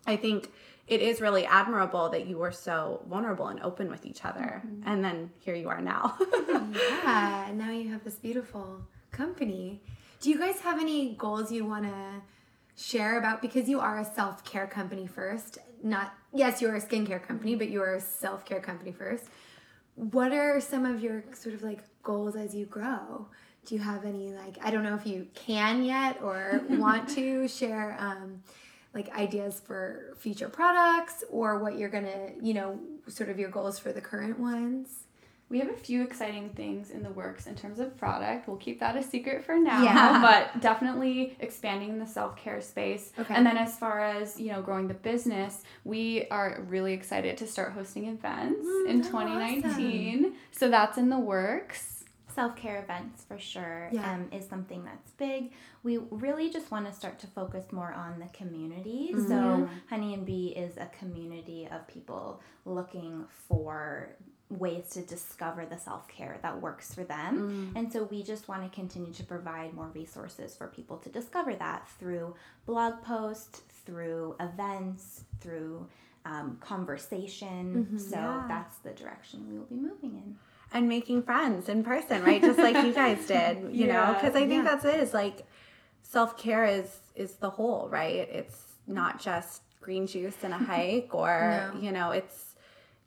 i 0.06 0.14
think 0.14 0.50
it 0.86 1.00
is 1.00 1.20
really 1.20 1.46
admirable 1.46 2.10
that 2.10 2.26
you 2.26 2.36
were 2.36 2.52
so 2.52 3.02
vulnerable 3.08 3.48
and 3.48 3.60
open 3.62 3.90
with 3.90 4.04
each 4.04 4.24
other 4.26 4.62
mm-hmm. 4.64 4.86
and 4.86 5.02
then 5.02 5.30
here 5.40 5.54
you 5.54 5.68
are 5.68 5.80
now 5.80 6.16
yeah, 6.48 7.50
now 7.54 7.70
you 7.70 7.90
have 7.90 8.04
this 8.04 8.16
beautiful 8.16 8.82
company. 9.10 9.80
Do 10.20 10.30
you 10.30 10.38
guys 10.38 10.60
have 10.60 10.78
any 10.80 11.14
goals 11.14 11.50
you 11.50 11.64
want 11.64 11.84
to 11.84 12.22
share 12.76 13.18
about 13.18 13.40
because 13.42 13.68
you 13.68 13.80
are 13.80 13.98
a 13.98 14.04
self-care 14.04 14.66
company 14.66 15.06
first? 15.06 15.58
Not 15.82 16.14
yes, 16.36 16.60
you're 16.60 16.74
a 16.74 16.80
skincare 16.80 17.22
company, 17.22 17.54
but 17.54 17.70
you're 17.70 17.94
a 17.94 18.00
self-care 18.00 18.60
company 18.60 18.92
first. 18.92 19.24
What 19.94 20.32
are 20.32 20.60
some 20.60 20.84
of 20.84 21.02
your 21.02 21.24
sort 21.32 21.54
of 21.54 21.62
like 21.62 21.80
goals 22.02 22.36
as 22.36 22.54
you 22.54 22.66
grow? 22.66 23.26
Do 23.64 23.74
you 23.74 23.80
have 23.80 24.04
any 24.04 24.32
like 24.32 24.58
I 24.62 24.70
don't 24.70 24.84
know 24.84 24.94
if 24.94 25.06
you 25.06 25.26
can 25.34 25.84
yet 25.84 26.20
or 26.22 26.62
want 26.68 27.08
to 27.10 27.48
share 27.48 27.96
um 27.98 28.42
like 28.94 29.14
ideas 29.14 29.60
for 29.64 30.14
future 30.16 30.48
products 30.48 31.22
or 31.30 31.58
what 31.58 31.76
you're 31.76 31.90
gonna, 31.90 32.30
you 32.40 32.54
know, 32.54 32.80
sort 33.08 33.28
of 33.28 33.38
your 33.38 33.50
goals 33.50 33.78
for 33.78 33.92
the 33.92 34.00
current 34.00 34.38
ones? 34.38 35.05
We 35.48 35.60
have 35.60 35.68
a 35.70 35.74
few 35.76 36.02
exciting 36.02 36.50
things 36.50 36.90
in 36.90 37.04
the 37.04 37.10
works 37.10 37.46
in 37.46 37.54
terms 37.54 37.78
of 37.78 37.96
product. 37.96 38.48
We'll 38.48 38.56
keep 38.56 38.80
that 38.80 38.96
a 38.96 39.02
secret 39.02 39.44
for 39.44 39.56
now, 39.56 39.82
Yeah. 39.84 40.20
but 40.54 40.60
definitely 40.60 41.36
expanding 41.38 41.98
the 42.00 42.06
self-care 42.06 42.60
space. 42.60 43.12
Okay. 43.18 43.32
And 43.32 43.46
then 43.46 43.56
as 43.56 43.78
far 43.78 44.00
as, 44.00 44.40
you 44.40 44.50
know, 44.50 44.60
growing 44.60 44.88
the 44.88 44.94
business, 44.94 45.62
we 45.84 46.26
are 46.32 46.64
really 46.68 46.94
excited 46.94 47.36
to 47.38 47.46
start 47.46 47.72
hosting 47.74 48.06
events 48.06 48.66
in 48.88 49.02
2019. 49.02 50.34
So 50.50 50.68
that's 50.68 50.98
in 50.98 51.10
the 51.10 51.18
works. 51.18 51.92
self-care 52.34 52.82
events 52.82 53.24
for 53.24 53.38
sure 53.38 53.88
Yeah. 53.92 54.12
um, 54.14 54.28
is 54.30 54.46
something 54.46 54.84
that's 54.84 55.10
big 55.12 55.52
we 55.82 55.96
really 56.10 56.50
just 56.50 56.70
want 56.70 56.84
to 56.86 56.92
start 56.92 57.18
to 57.20 57.26
focus 57.28 57.72
more 57.72 57.92
on 57.94 58.18
the 58.18 58.26
community 58.36 59.14
so 59.26 59.66
honey 59.88 60.12
and 60.12 60.26
bee 60.26 60.48
is 60.48 60.76
a 60.76 60.84
community 60.98 61.66
of 61.72 61.86
people 61.88 62.42
looking 62.66 63.24
for 63.48 64.10
ways 64.48 64.90
to 64.90 65.00
discover 65.02 65.66
the 65.66 65.76
self-care 65.76 66.38
that 66.42 66.60
works 66.62 66.94
for 66.94 67.02
them 67.02 67.72
and 67.74 67.92
so 67.92 68.04
we 68.04 68.22
just 68.22 68.46
want 68.46 68.62
to 68.62 68.68
continue 68.74 69.12
to 69.12 69.24
provide 69.24 69.74
more 69.74 69.88
resources 69.94 70.54
for 70.56 70.68
people 70.68 70.96
to 70.98 71.08
discover 71.08 71.54
that 71.56 71.88
through 71.98 72.32
blog 72.64 73.02
posts 73.02 73.62
through 73.84 74.36
events 74.38 75.24
through 75.40 75.86
um, 76.24 76.56
conversation 76.60 77.98
so 77.98 78.16
Yeah. 78.16 78.44
that's 78.48 78.78
the 78.78 78.90
direction 78.92 79.48
we 79.48 79.58
will 79.58 79.66
be 79.66 79.76
moving 79.76 80.14
in 80.16 80.36
and 80.72 80.88
making 80.88 81.22
friends 81.22 81.68
in 81.68 81.84
person, 81.84 82.24
right? 82.24 82.42
Just 82.42 82.58
like 82.58 82.74
you 82.84 82.92
guys 82.92 83.24
did, 83.28 83.72
you 83.72 83.86
know? 83.86 84.14
Because 84.14 84.34
I 84.34 84.40
think 84.48 84.64
yeah. 84.64 84.70
that's 84.70 84.84
it. 84.84 84.96
Is 84.98 85.14
like 85.14 85.46
self 86.02 86.36
care 86.36 86.64
is 86.64 86.88
is 87.14 87.34
the 87.36 87.48
whole, 87.50 87.88
right? 87.88 88.28
It's 88.28 88.72
not 88.88 89.20
just 89.22 89.62
green 89.80 90.08
juice 90.08 90.34
and 90.42 90.52
a 90.52 90.58
hike, 90.72 91.10
or 91.14 91.70
No. 91.72 91.80
you 91.80 91.92
know, 91.92 92.10
it's 92.10 92.56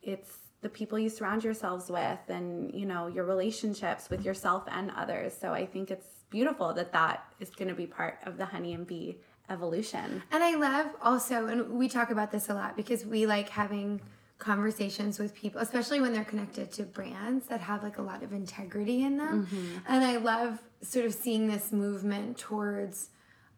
it's 0.02 0.38
the 0.62 0.70
people 0.70 1.00
you 1.00 1.10
surround 1.10 1.44
yourselves 1.44 1.90
with, 1.90 2.20
and 2.28 2.74
you 2.74 2.86
know, 2.86 3.08
your 3.08 3.24
relationships 3.24 4.10
with 4.10 4.26
yourself 4.26 4.64
and 4.70 4.92
others. 4.96 5.34
So 5.40 5.54
I 5.54 5.66
think 5.66 5.90
it's 5.92 6.08
beautiful 6.30 6.74
that 6.74 6.92
that 6.94 7.26
is 7.40 7.50
going 7.50 7.70
to 7.70 7.76
be 7.76 7.88
part 7.88 8.20
of 8.26 8.38
the 8.38 8.46
honey 8.46 8.74
and 8.74 8.86
bee 8.86 9.18
evolution. 9.50 10.22
And 10.32 10.44
I 10.44 10.56
love 10.56 10.88
also, 11.02 11.48
and 11.48 11.72
we 11.72 11.88
talk 11.90 12.12
about 12.12 12.32
this 12.32 12.50
a 12.50 12.54
lot 12.54 12.76
because 12.76 13.06
we 13.06 13.26
like 13.26 13.50
having 13.50 14.02
conversations 14.38 15.20
with 15.20 15.34
people, 15.34 15.60
especially 15.60 16.00
when 16.02 16.14
they're 16.14 16.24
connected 16.24 16.72
to 16.74 16.84
brands 16.84 17.48
that 17.48 17.60
have 17.62 17.84
like 17.84 17.98
a 17.98 18.02
lot 18.02 18.24
of 18.24 18.32
integrity 18.32 19.04
in 19.04 19.18
them. 19.18 19.48
And 19.88 20.04
I 20.04 20.18
love 20.18 20.60
sort 20.82 21.06
of 21.06 21.14
seeing 21.14 21.48
this 21.48 21.72
movement 21.72 22.38
towards, 22.38 23.10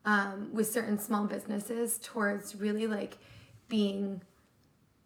um, 0.05 0.49
with 0.53 0.71
certain 0.71 0.97
small 0.97 1.25
businesses, 1.25 1.99
towards 2.01 2.55
really 2.55 2.87
like 2.87 3.17
being 3.67 4.21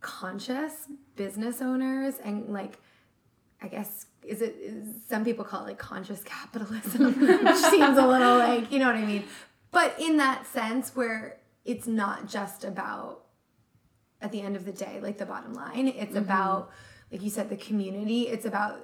conscious 0.06 0.88
business 1.16 1.62
owners 1.64 2.16
and 2.24 2.54
like 2.54 2.78
I 3.60 3.68
guess 3.68 4.06
is 4.24 4.42
it 4.44 4.56
is, 4.62 4.88
some 5.10 5.26
people 5.26 5.44
call 5.44 5.62
it 5.64 5.70
like 5.70 5.80
conscious 5.80 6.22
capitalism, 6.24 7.20
which 7.46 7.56
seems 7.56 7.98
a 7.98 8.06
little 8.08 8.38
like 8.38 8.72
you 8.72 8.78
know 8.78 8.86
what 8.86 8.96
I 8.96 9.06
mean. 9.06 9.24
But 9.72 9.96
in 10.00 10.18
that 10.18 10.46
sense, 10.46 10.96
where 10.96 11.38
it's 11.66 11.88
not 11.88 12.28
just 12.28 12.64
about 12.64 13.24
at 14.22 14.32
the 14.32 14.42
end 14.42 14.56
of 14.56 14.64
the 14.66 14.72
day, 14.72 15.00
like 15.02 15.18
the 15.18 15.26
bottom 15.26 15.54
line, 15.54 15.88
it's 15.88 16.12
Mm-hmm. 16.12 16.18
about 16.18 16.70
like 17.12 17.24
you 17.24 17.30
said, 17.32 17.50
the 17.50 17.58
community. 17.58 18.28
It's 18.28 18.46
about 18.46 18.80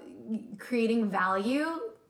creating 0.58 1.10
value. 1.10 1.68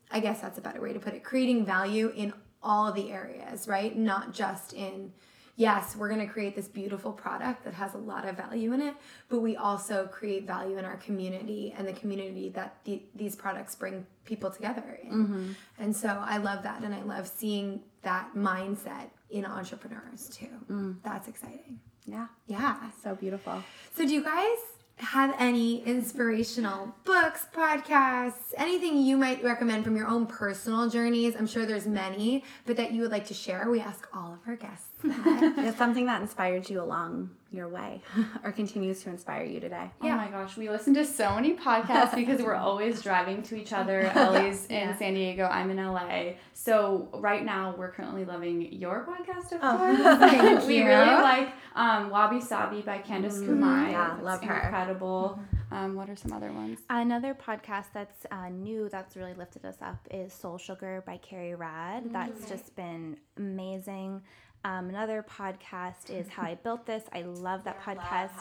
I 0.10 0.20
guess 0.22 0.40
that's 0.42 0.58
a 0.58 0.62
better 0.62 0.82
way 0.82 0.94
to 0.94 1.00
put 1.00 1.14
it. 1.14 1.24
Creating 1.24 1.66
value 1.66 2.14
in 2.16 2.34
all 2.64 2.92
the 2.94 3.12
areas, 3.12 3.68
right? 3.68 3.98
Not 3.98 4.34
just 4.34 4.74
in 4.74 5.12
yes, 5.56 5.96
we're 5.96 6.10
going 6.10 6.26
to 6.26 6.32
create 6.32 6.56
this 6.56 6.68
beautiful 6.68 7.12
product 7.12 7.64
that 7.64 7.74
has 7.74 7.94
a 7.94 7.98
lot 7.98 8.28
of 8.28 8.38
value 8.38 8.74
in 8.74 8.82
it, 8.82 8.96
but 9.30 9.40
we 9.40 9.56
also 9.56 10.08
create 10.08 10.48
value 10.48 10.78
in 10.78 10.86
our 10.86 10.98
community 10.98 11.74
and 11.78 11.88
the 11.88 11.94
community 11.94 12.50
that 12.50 12.78
the, 12.86 13.02
these 13.16 13.36
products 13.36 13.76
bring 13.76 14.06
people 14.26 14.50
together 14.50 15.00
in. 15.04 15.12
Mm-hmm. 15.12 15.52
And 15.80 15.96
so 15.96 16.08
I 16.08 16.38
love 16.38 16.64
that. 16.64 16.84
And 16.84 16.94
I 16.94 17.02
love 17.04 17.28
seeing 17.28 17.82
that 18.04 18.32
mindset 18.36 19.10
in 19.30 19.46
entrepreneurs 19.46 20.30
too. 20.30 20.50
Mm. 20.70 20.98
That's 21.04 21.28
exciting. 21.28 21.80
Yeah. 22.06 22.28
Yeah. 22.48 22.90
So 23.04 23.16
beautiful. 23.16 23.64
So, 23.96 24.06
do 24.06 24.14
you 24.14 24.24
guys 24.24 24.58
have 25.02 25.36
any 25.40 25.84
inspirational 25.84 26.96
books, 27.04 27.46
podcasts, 27.54 28.54
anything 28.58 28.98
you 28.98 29.18
might 29.18 29.44
recommend 29.44 29.84
from 29.84 29.96
your 29.96 30.08
own 30.08 30.28
personal 30.28 30.90
journeys? 30.90 31.36
I'm 31.36 31.48
sure 31.48 31.66
there's 31.66 31.88
many, 31.88 32.44
but 32.66 32.78
that 32.78 32.92
you 32.92 33.02
would 33.02 33.12
like 33.12 33.26
to 33.28 33.34
share. 33.34 33.70
We 33.70 33.80
ask 33.80 34.08
all 34.14 34.34
of 34.34 34.40
our 34.48 34.56
guests 34.56 34.90
that. 35.04 35.76
Something 35.78 36.06
that 36.06 36.22
inspired 36.22 36.70
you 36.70 36.82
along 36.82 37.32
your 37.52 37.68
way 37.68 38.02
or 38.44 38.52
continues 38.52 39.04
to 39.04 39.10
inspire 39.10 39.44
you 39.44 39.60
today. 39.60 39.92
Oh 40.02 40.08
my 40.10 40.28
gosh, 40.30 40.56
we 40.58 40.70
listen 40.70 40.94
to 40.94 41.06
so 41.06 41.36
many 41.36 41.54
podcasts 41.56 42.16
because 42.16 42.42
we're 42.42 42.56
always 42.70 43.02
driving 43.02 43.44
to 43.44 43.56
each 43.56 43.74
other. 43.74 44.02
Ellie's 44.16 44.66
in 44.68 44.98
San 44.98 45.14
Diego, 45.14 45.46
I'm 45.46 45.70
in 45.70 45.78
LA. 45.78 46.34
So 46.54 47.10
right 47.14 47.44
now 47.44 47.76
we're 47.78 47.92
currently 47.92 48.24
loving 48.26 48.72
your 48.72 49.06
podcast, 49.06 49.52
of 49.52 49.62
course. 49.62 50.20
thank 50.20 50.66
we 50.68 50.78
you. 50.78 50.86
really 50.86 51.06
like 51.22 51.50
um, 51.76 52.10
Wabi 52.10 52.40
Sabi 52.42 52.82
by 52.82 53.00
Candace 53.00 53.40
Kumai. 53.40 53.92
yeah, 53.92 54.16
It's 54.16 54.24
love 54.24 54.42
her. 54.44 54.56
Incredible. 54.62 55.40
Um, 55.72 55.96
what 55.96 56.10
are 56.10 56.18
some 56.18 56.34
other 56.34 56.52
ones? 56.52 56.80
Another 56.90 57.34
podcast 57.34 57.86
that's 57.94 58.26
uh, 58.30 58.50
new 58.50 58.90
that's 58.90 59.16
really 59.16 59.34
lifted 59.34 59.66
us 59.66 59.78
up 59.82 60.06
is 60.12 60.34
Soul 60.34 60.58
Sugar 60.58 61.02
by 61.06 61.18
Carrie 61.18 61.56
Rad. 61.56 62.12
That's 62.12 62.50
just 62.50 62.76
been 62.76 63.18
amazing. 63.38 64.22
Um, 64.64 64.90
another 64.90 65.26
podcast 65.28 66.10
is 66.10 66.30
How 66.30 66.44
I 66.44 66.56
Built 66.56 66.86
This. 66.86 67.04
I 67.14 67.24
love 67.24 67.64
that 67.64 67.82
podcast. 67.86 68.32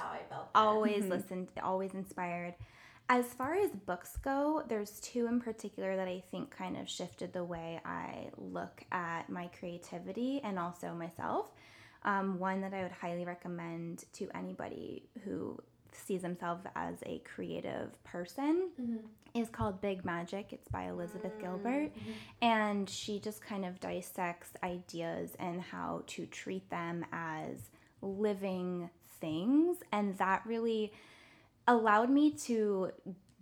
Always 0.55 1.05
listened, 1.07 1.49
always 1.63 1.95
inspired. 1.95 2.55
As 3.09 3.27
far 3.27 3.55
as 3.55 3.71
books 3.71 4.17
go, 4.19 4.63
there's 4.69 5.01
two 5.01 5.27
in 5.27 5.41
particular 5.41 5.97
that 5.97 6.07
I 6.07 6.23
think 6.31 6.51
kind 6.51 6.77
of 6.77 6.89
shifted 6.89 7.33
the 7.33 7.43
way 7.43 7.81
I 7.85 8.29
look 8.37 8.85
at 8.93 9.29
my 9.29 9.49
creativity 9.59 10.41
and 10.45 10.59
also 10.59 10.95
myself. 10.95 11.51
Um, 12.05 12.39
one 12.39 12.61
that 12.61 12.73
I 12.73 12.83
would 12.83 12.93
highly 12.93 13.25
recommend 13.25 14.05
to 14.15 14.29
anybody 14.35 15.09
who 15.25 15.59
sees 15.95 16.23
themselves 16.23 16.65
as 16.75 16.97
a 17.05 17.19
creative 17.19 18.03
person 18.05 18.71
mm-hmm. 18.81 18.97
is 19.35 19.49
called 19.49 19.81
Big 19.81 20.05
Magic. 20.05 20.53
It's 20.53 20.69
by 20.69 20.85
Elizabeth 20.85 21.33
mm-hmm. 21.33 21.41
Gilbert. 21.41 21.95
Mm-hmm. 21.95 22.11
And 22.43 22.91
she 22.91 23.19
just 23.19 23.41
kind 23.43 23.65
of 23.65 23.81
dissects 23.81 24.51
ideas 24.63 25.31
and 25.39 25.61
how 25.61 26.03
to 26.09 26.27
treat 26.27 26.69
them 26.71 27.05
as 27.13 27.71
living 28.03 28.91
things. 29.21 29.79
And 29.93 30.17
that 30.19 30.43
really 30.47 30.93
allowed 31.67 32.11
me 32.11 32.33
to 32.33 32.91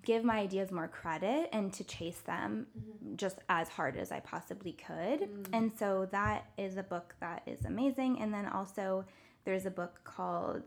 give 0.04 0.24
my 0.24 0.38
ideas 0.38 0.70
more 0.70 0.88
credit 0.88 1.50
and 1.52 1.72
to 1.72 1.84
chase 1.84 2.20
them 2.20 2.66
just 3.16 3.38
as 3.48 3.68
hard 3.68 3.96
as 3.96 4.10
I 4.10 4.20
possibly 4.20 4.72
could. 4.72 5.20
Mm. 5.20 5.46
And 5.52 5.72
so 5.78 6.08
that 6.12 6.46
is 6.56 6.76
a 6.76 6.82
book 6.82 7.14
that 7.20 7.42
is 7.46 7.64
amazing. 7.64 8.20
And 8.20 8.32
then 8.32 8.46
also 8.46 9.04
there's 9.44 9.66
a 9.66 9.70
book 9.70 10.00
called 10.04 10.62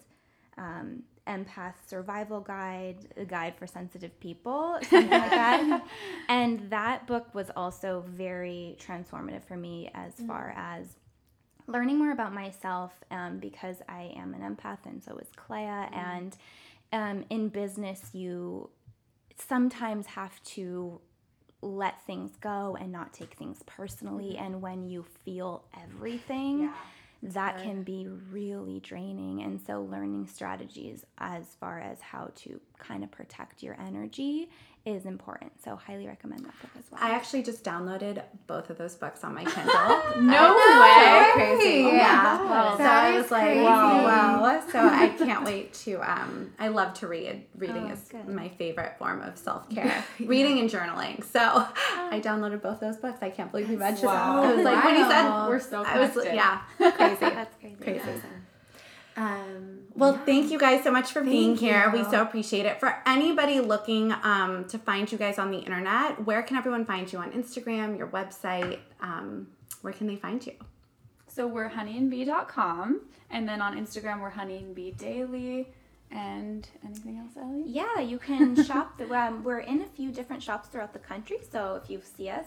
um, 0.58 1.04
Empath 1.28 1.76
Survival 1.88 2.40
Guide, 2.42 2.98
a 3.18 3.26
guide 3.26 3.56
for 3.58 3.68
sensitive 3.68 4.20
people, 4.20 4.78
something 4.82 5.10
like 5.10 5.30
that. 5.30 5.84
And 6.30 6.70
that 6.70 7.08
book 7.08 7.34
was 7.34 7.52
also 7.56 8.04
very 8.08 8.78
transformative 8.80 9.44
for 9.44 9.58
me 9.58 9.92
as 9.94 10.14
far 10.28 10.54
as 10.56 10.96
learning 11.68 11.98
more 11.98 12.12
about 12.12 12.34
myself 12.34 12.92
um, 13.12 13.38
because 13.38 13.78
I 13.88 14.14
am 14.16 14.34
an 14.34 14.42
empath 14.42 14.86
and 14.86 15.04
so 15.04 15.18
is 15.18 15.28
Clea. 15.36 15.88
And 15.94 16.36
um, 16.94 17.26
in 17.30 17.50
business, 17.50 18.10
you 18.14 18.70
sometimes 19.38 20.06
have 20.08 20.42
to 20.44 21.00
let 21.62 22.02
things 22.06 22.32
go 22.42 22.78
and 22.80 22.92
not 22.92 23.14
take 23.14 23.36
things 23.36 23.62
personally. 23.66 24.38
And 24.38 24.62
when 24.62 24.88
you 24.88 25.06
feel 25.24 25.64
everything, 25.84 26.72
that 27.24 27.62
can 27.62 27.84
be 27.84 28.08
really 28.32 28.80
draining. 28.80 29.44
And 29.44 29.60
so, 29.60 29.82
learning 29.82 30.28
strategies 30.28 31.06
as 31.18 31.56
far 31.60 31.80
as 31.80 32.02
how 32.02 32.32
to 32.38 32.60
kind 32.80 33.04
of 33.04 33.12
protect 33.12 33.62
your 33.62 33.80
energy 33.80 34.50
is 34.84 35.06
important. 35.06 35.52
So, 35.64 35.76
highly 35.76 36.08
recommend 36.08 36.40
that 36.44 36.60
book 36.60 36.72
as 36.78 36.84
well. 36.92 37.00
I 37.04 37.12
actually 37.12 37.44
just 37.44 37.64
downloaded 37.64 38.24
both 38.48 38.70
of 38.72 38.78
those 38.80 38.96
books 38.96 39.24
on 39.24 39.36
my 39.36 39.46
Kindle. 39.46 40.02
No 40.22 40.58
So 40.58 40.82
way! 40.82 41.30
crazy. 41.34 41.82
Yeah. 41.98 42.38
Wow. 42.44 42.72
So 42.78 42.84
That 42.84 43.04
I 43.06 43.18
was 43.18 43.30
like, 43.32 43.44
crazy. 43.44 43.62
wow, 43.64 44.04
wow. 44.04 44.64
So 44.72 44.80
I 44.80 45.10
can't 45.10 45.44
wait 45.46 45.74
to 45.86 46.02
um 46.02 46.52
I 46.60 46.70
love 46.70 46.94
to 46.96 47.08
read. 47.08 47.46
Reading 47.56 47.88
Oh, 47.90 47.94
is 47.94 48.00
good. 48.10 48.28
my 48.28 48.50
favorite 48.50 48.98
form 48.98 49.22
of 49.22 49.38
self-care. 49.38 50.04
Reading 50.20 50.60
and 50.60 50.70
journaling. 50.70 51.24
So 51.24 51.40
I 51.40 52.20
downloaded 52.24 52.62
both 52.62 52.80
those 52.80 52.98
books. 52.98 53.20
I 53.22 53.30
can't 53.30 53.52
believe 53.52 53.70
you 53.70 53.78
mentioned 53.78 54.08
Wow. 54.08 54.42
them. 54.42 54.50
I 54.52 54.56
was 54.56 54.66
like 54.66 54.84
when 54.84 54.96
he 54.96 55.04
said 55.04 55.48
We're 55.48 55.60
so 55.60 55.84
I 55.84 56.00
was 56.00 56.16
yeah, 56.26 56.62
crazy. 56.78 57.16
That's 57.20 57.56
crazy. 57.60 57.76
Crazy. 57.82 58.22
Um, 59.22 59.82
Well, 59.94 60.20
thank 60.26 60.52
you 60.52 60.58
guys 60.58 60.84
so 60.84 60.92
much 60.92 61.12
for 61.12 61.22
being 61.22 61.50
Thank 61.50 61.60
here. 61.60 61.92
We 61.94 62.04
so 62.06 62.24
appreciate 62.24 62.66
it. 62.66 62.80
For 62.80 62.98
anybody 63.06 63.60
looking 63.60 64.12
um, 64.24 64.66
to 64.70 64.80
find 64.80 65.12
you 65.12 65.18
guys 65.18 65.38
on 65.38 65.52
the 65.52 65.60
internet, 65.60 66.26
where 66.26 66.42
can 66.42 66.58
everyone 66.58 66.86
find 66.86 67.12
you 67.12 67.20
on 67.20 67.32
Instagram, 67.32 67.98
your 67.98 68.08
website? 68.08 68.80
Um, 69.00 69.48
where 69.82 69.94
can 69.94 70.08
they 70.08 70.16
find 70.16 70.44
you? 70.46 70.54
So 71.28 71.46
we're 71.46 71.70
honeyandbee.com. 71.70 73.02
And 73.30 73.48
then 73.48 73.62
on 73.62 73.78
Instagram, 73.78 74.22
we're 74.22 74.32
honeyandbee 74.32 74.98
daily. 74.98 75.68
And 76.10 76.68
anything 76.84 77.20
else, 77.20 77.32
Ellie? 77.38 77.64
Yeah, 77.68 78.00
you 78.00 78.18
can 78.18 78.62
shop. 78.70 78.98
The, 78.98 79.14
um, 79.14 79.44
we're 79.44 79.60
in 79.60 79.82
a 79.84 79.88
few 79.88 80.12
different 80.12 80.42
shops 80.42 80.68
throughout 80.70 80.94
the 80.94 81.00
country. 81.00 81.38
So 81.52 81.80
if 81.84 81.90
you 81.92 82.02
see 82.18 82.30
us, 82.30 82.46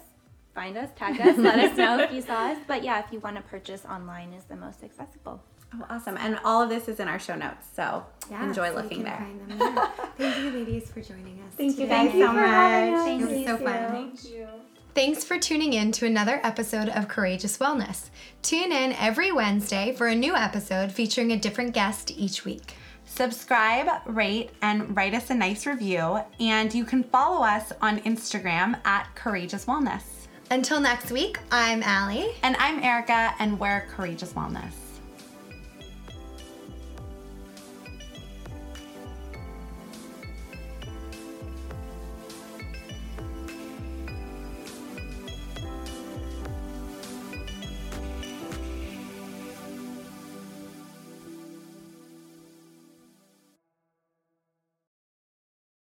find 0.55 0.77
us, 0.77 0.91
tag 0.97 1.21
us, 1.21 1.39
let 1.39 1.59
us 1.59 1.77
know 1.79 2.01
if 2.01 2.13
you 2.13 2.21
saw 2.21 2.51
us. 2.51 2.59
But 2.67 2.83
yeah, 2.83 2.99
if 2.99 3.13
you 3.13 3.21
want 3.21 3.37
to 3.37 3.43
purchase 3.43 3.85
online, 3.85 4.33
is 4.33 4.45
the 4.45 4.57
most 4.57 4.83
accessible. 4.83 5.41
Oh, 5.81 5.87
awesome. 5.91 6.17
And 6.19 6.39
all 6.45 6.63
of 6.63 6.69
this 6.69 6.89
is 6.89 7.01
in 7.01 7.09
our 7.09 7.19
show 7.19 7.35
notes. 7.35 7.67
So 7.75 8.05
yeah, 8.31 8.45
enjoy 8.47 8.69
so 8.71 8.77
looking 8.77 9.03
there. 9.03 9.17
find 9.17 9.51
them 9.51 9.59
there. 9.59 9.89
Thank 10.19 10.39
you, 10.39 10.51
ladies, 10.51 10.91
for 10.91 11.01
joining 11.01 11.41
us. 11.41 11.55
Thank 11.57 11.73
you 11.79 11.85
today. 11.87 12.07
guys 12.09 12.13
so 12.13 12.33
much. 12.33 13.05
Thank 13.05 13.23
It 13.23 13.29
was 13.29 13.39
you. 13.39 13.47
so 13.47 13.57
fun. 13.59 13.91
Thank 13.91 14.25
you. 14.25 14.49
Thanks 14.95 15.25
for 15.25 15.39
tuning 15.39 15.73
in 15.73 15.91
to 15.93 16.07
another 16.07 16.39
episode 16.45 16.89
of 16.89 17.09
Courageous 17.09 17.59
Wellness. 17.59 18.11
Tune 18.43 18.71
in 18.71 18.93
every 18.93 19.33
Wednesday 19.33 19.93
for 19.97 20.07
a 20.07 20.15
new 20.15 20.37
episode 20.37 20.93
featuring 20.93 21.33
a 21.33 21.37
different 21.37 21.75
guest 21.75 22.13
each 22.13 22.45
week. 22.45 22.75
Subscribe, 23.05 23.89
rate, 24.07 24.51
and 24.63 24.97
write 24.97 25.15
us 25.15 25.31
a 25.31 25.35
nice 25.35 25.67
review. 25.67 26.21
And 26.39 26.73
you 26.73 26.85
can 26.85 27.03
follow 27.03 27.45
us 27.45 27.73
on 27.83 27.99
Instagram 28.01 28.79
at 28.87 29.13
Courageous 29.17 29.65
Wellness. 29.65 30.03
Until 30.51 30.79
next 30.79 31.11
week, 31.11 31.39
I'm 31.51 31.83
Allie. 31.83 32.31
And 32.45 32.55
I'm 32.59 32.81
Erica, 32.83 33.35
and 33.41 33.59
we're 33.59 33.87
Courageous 33.91 34.33
Wellness. 34.35 34.73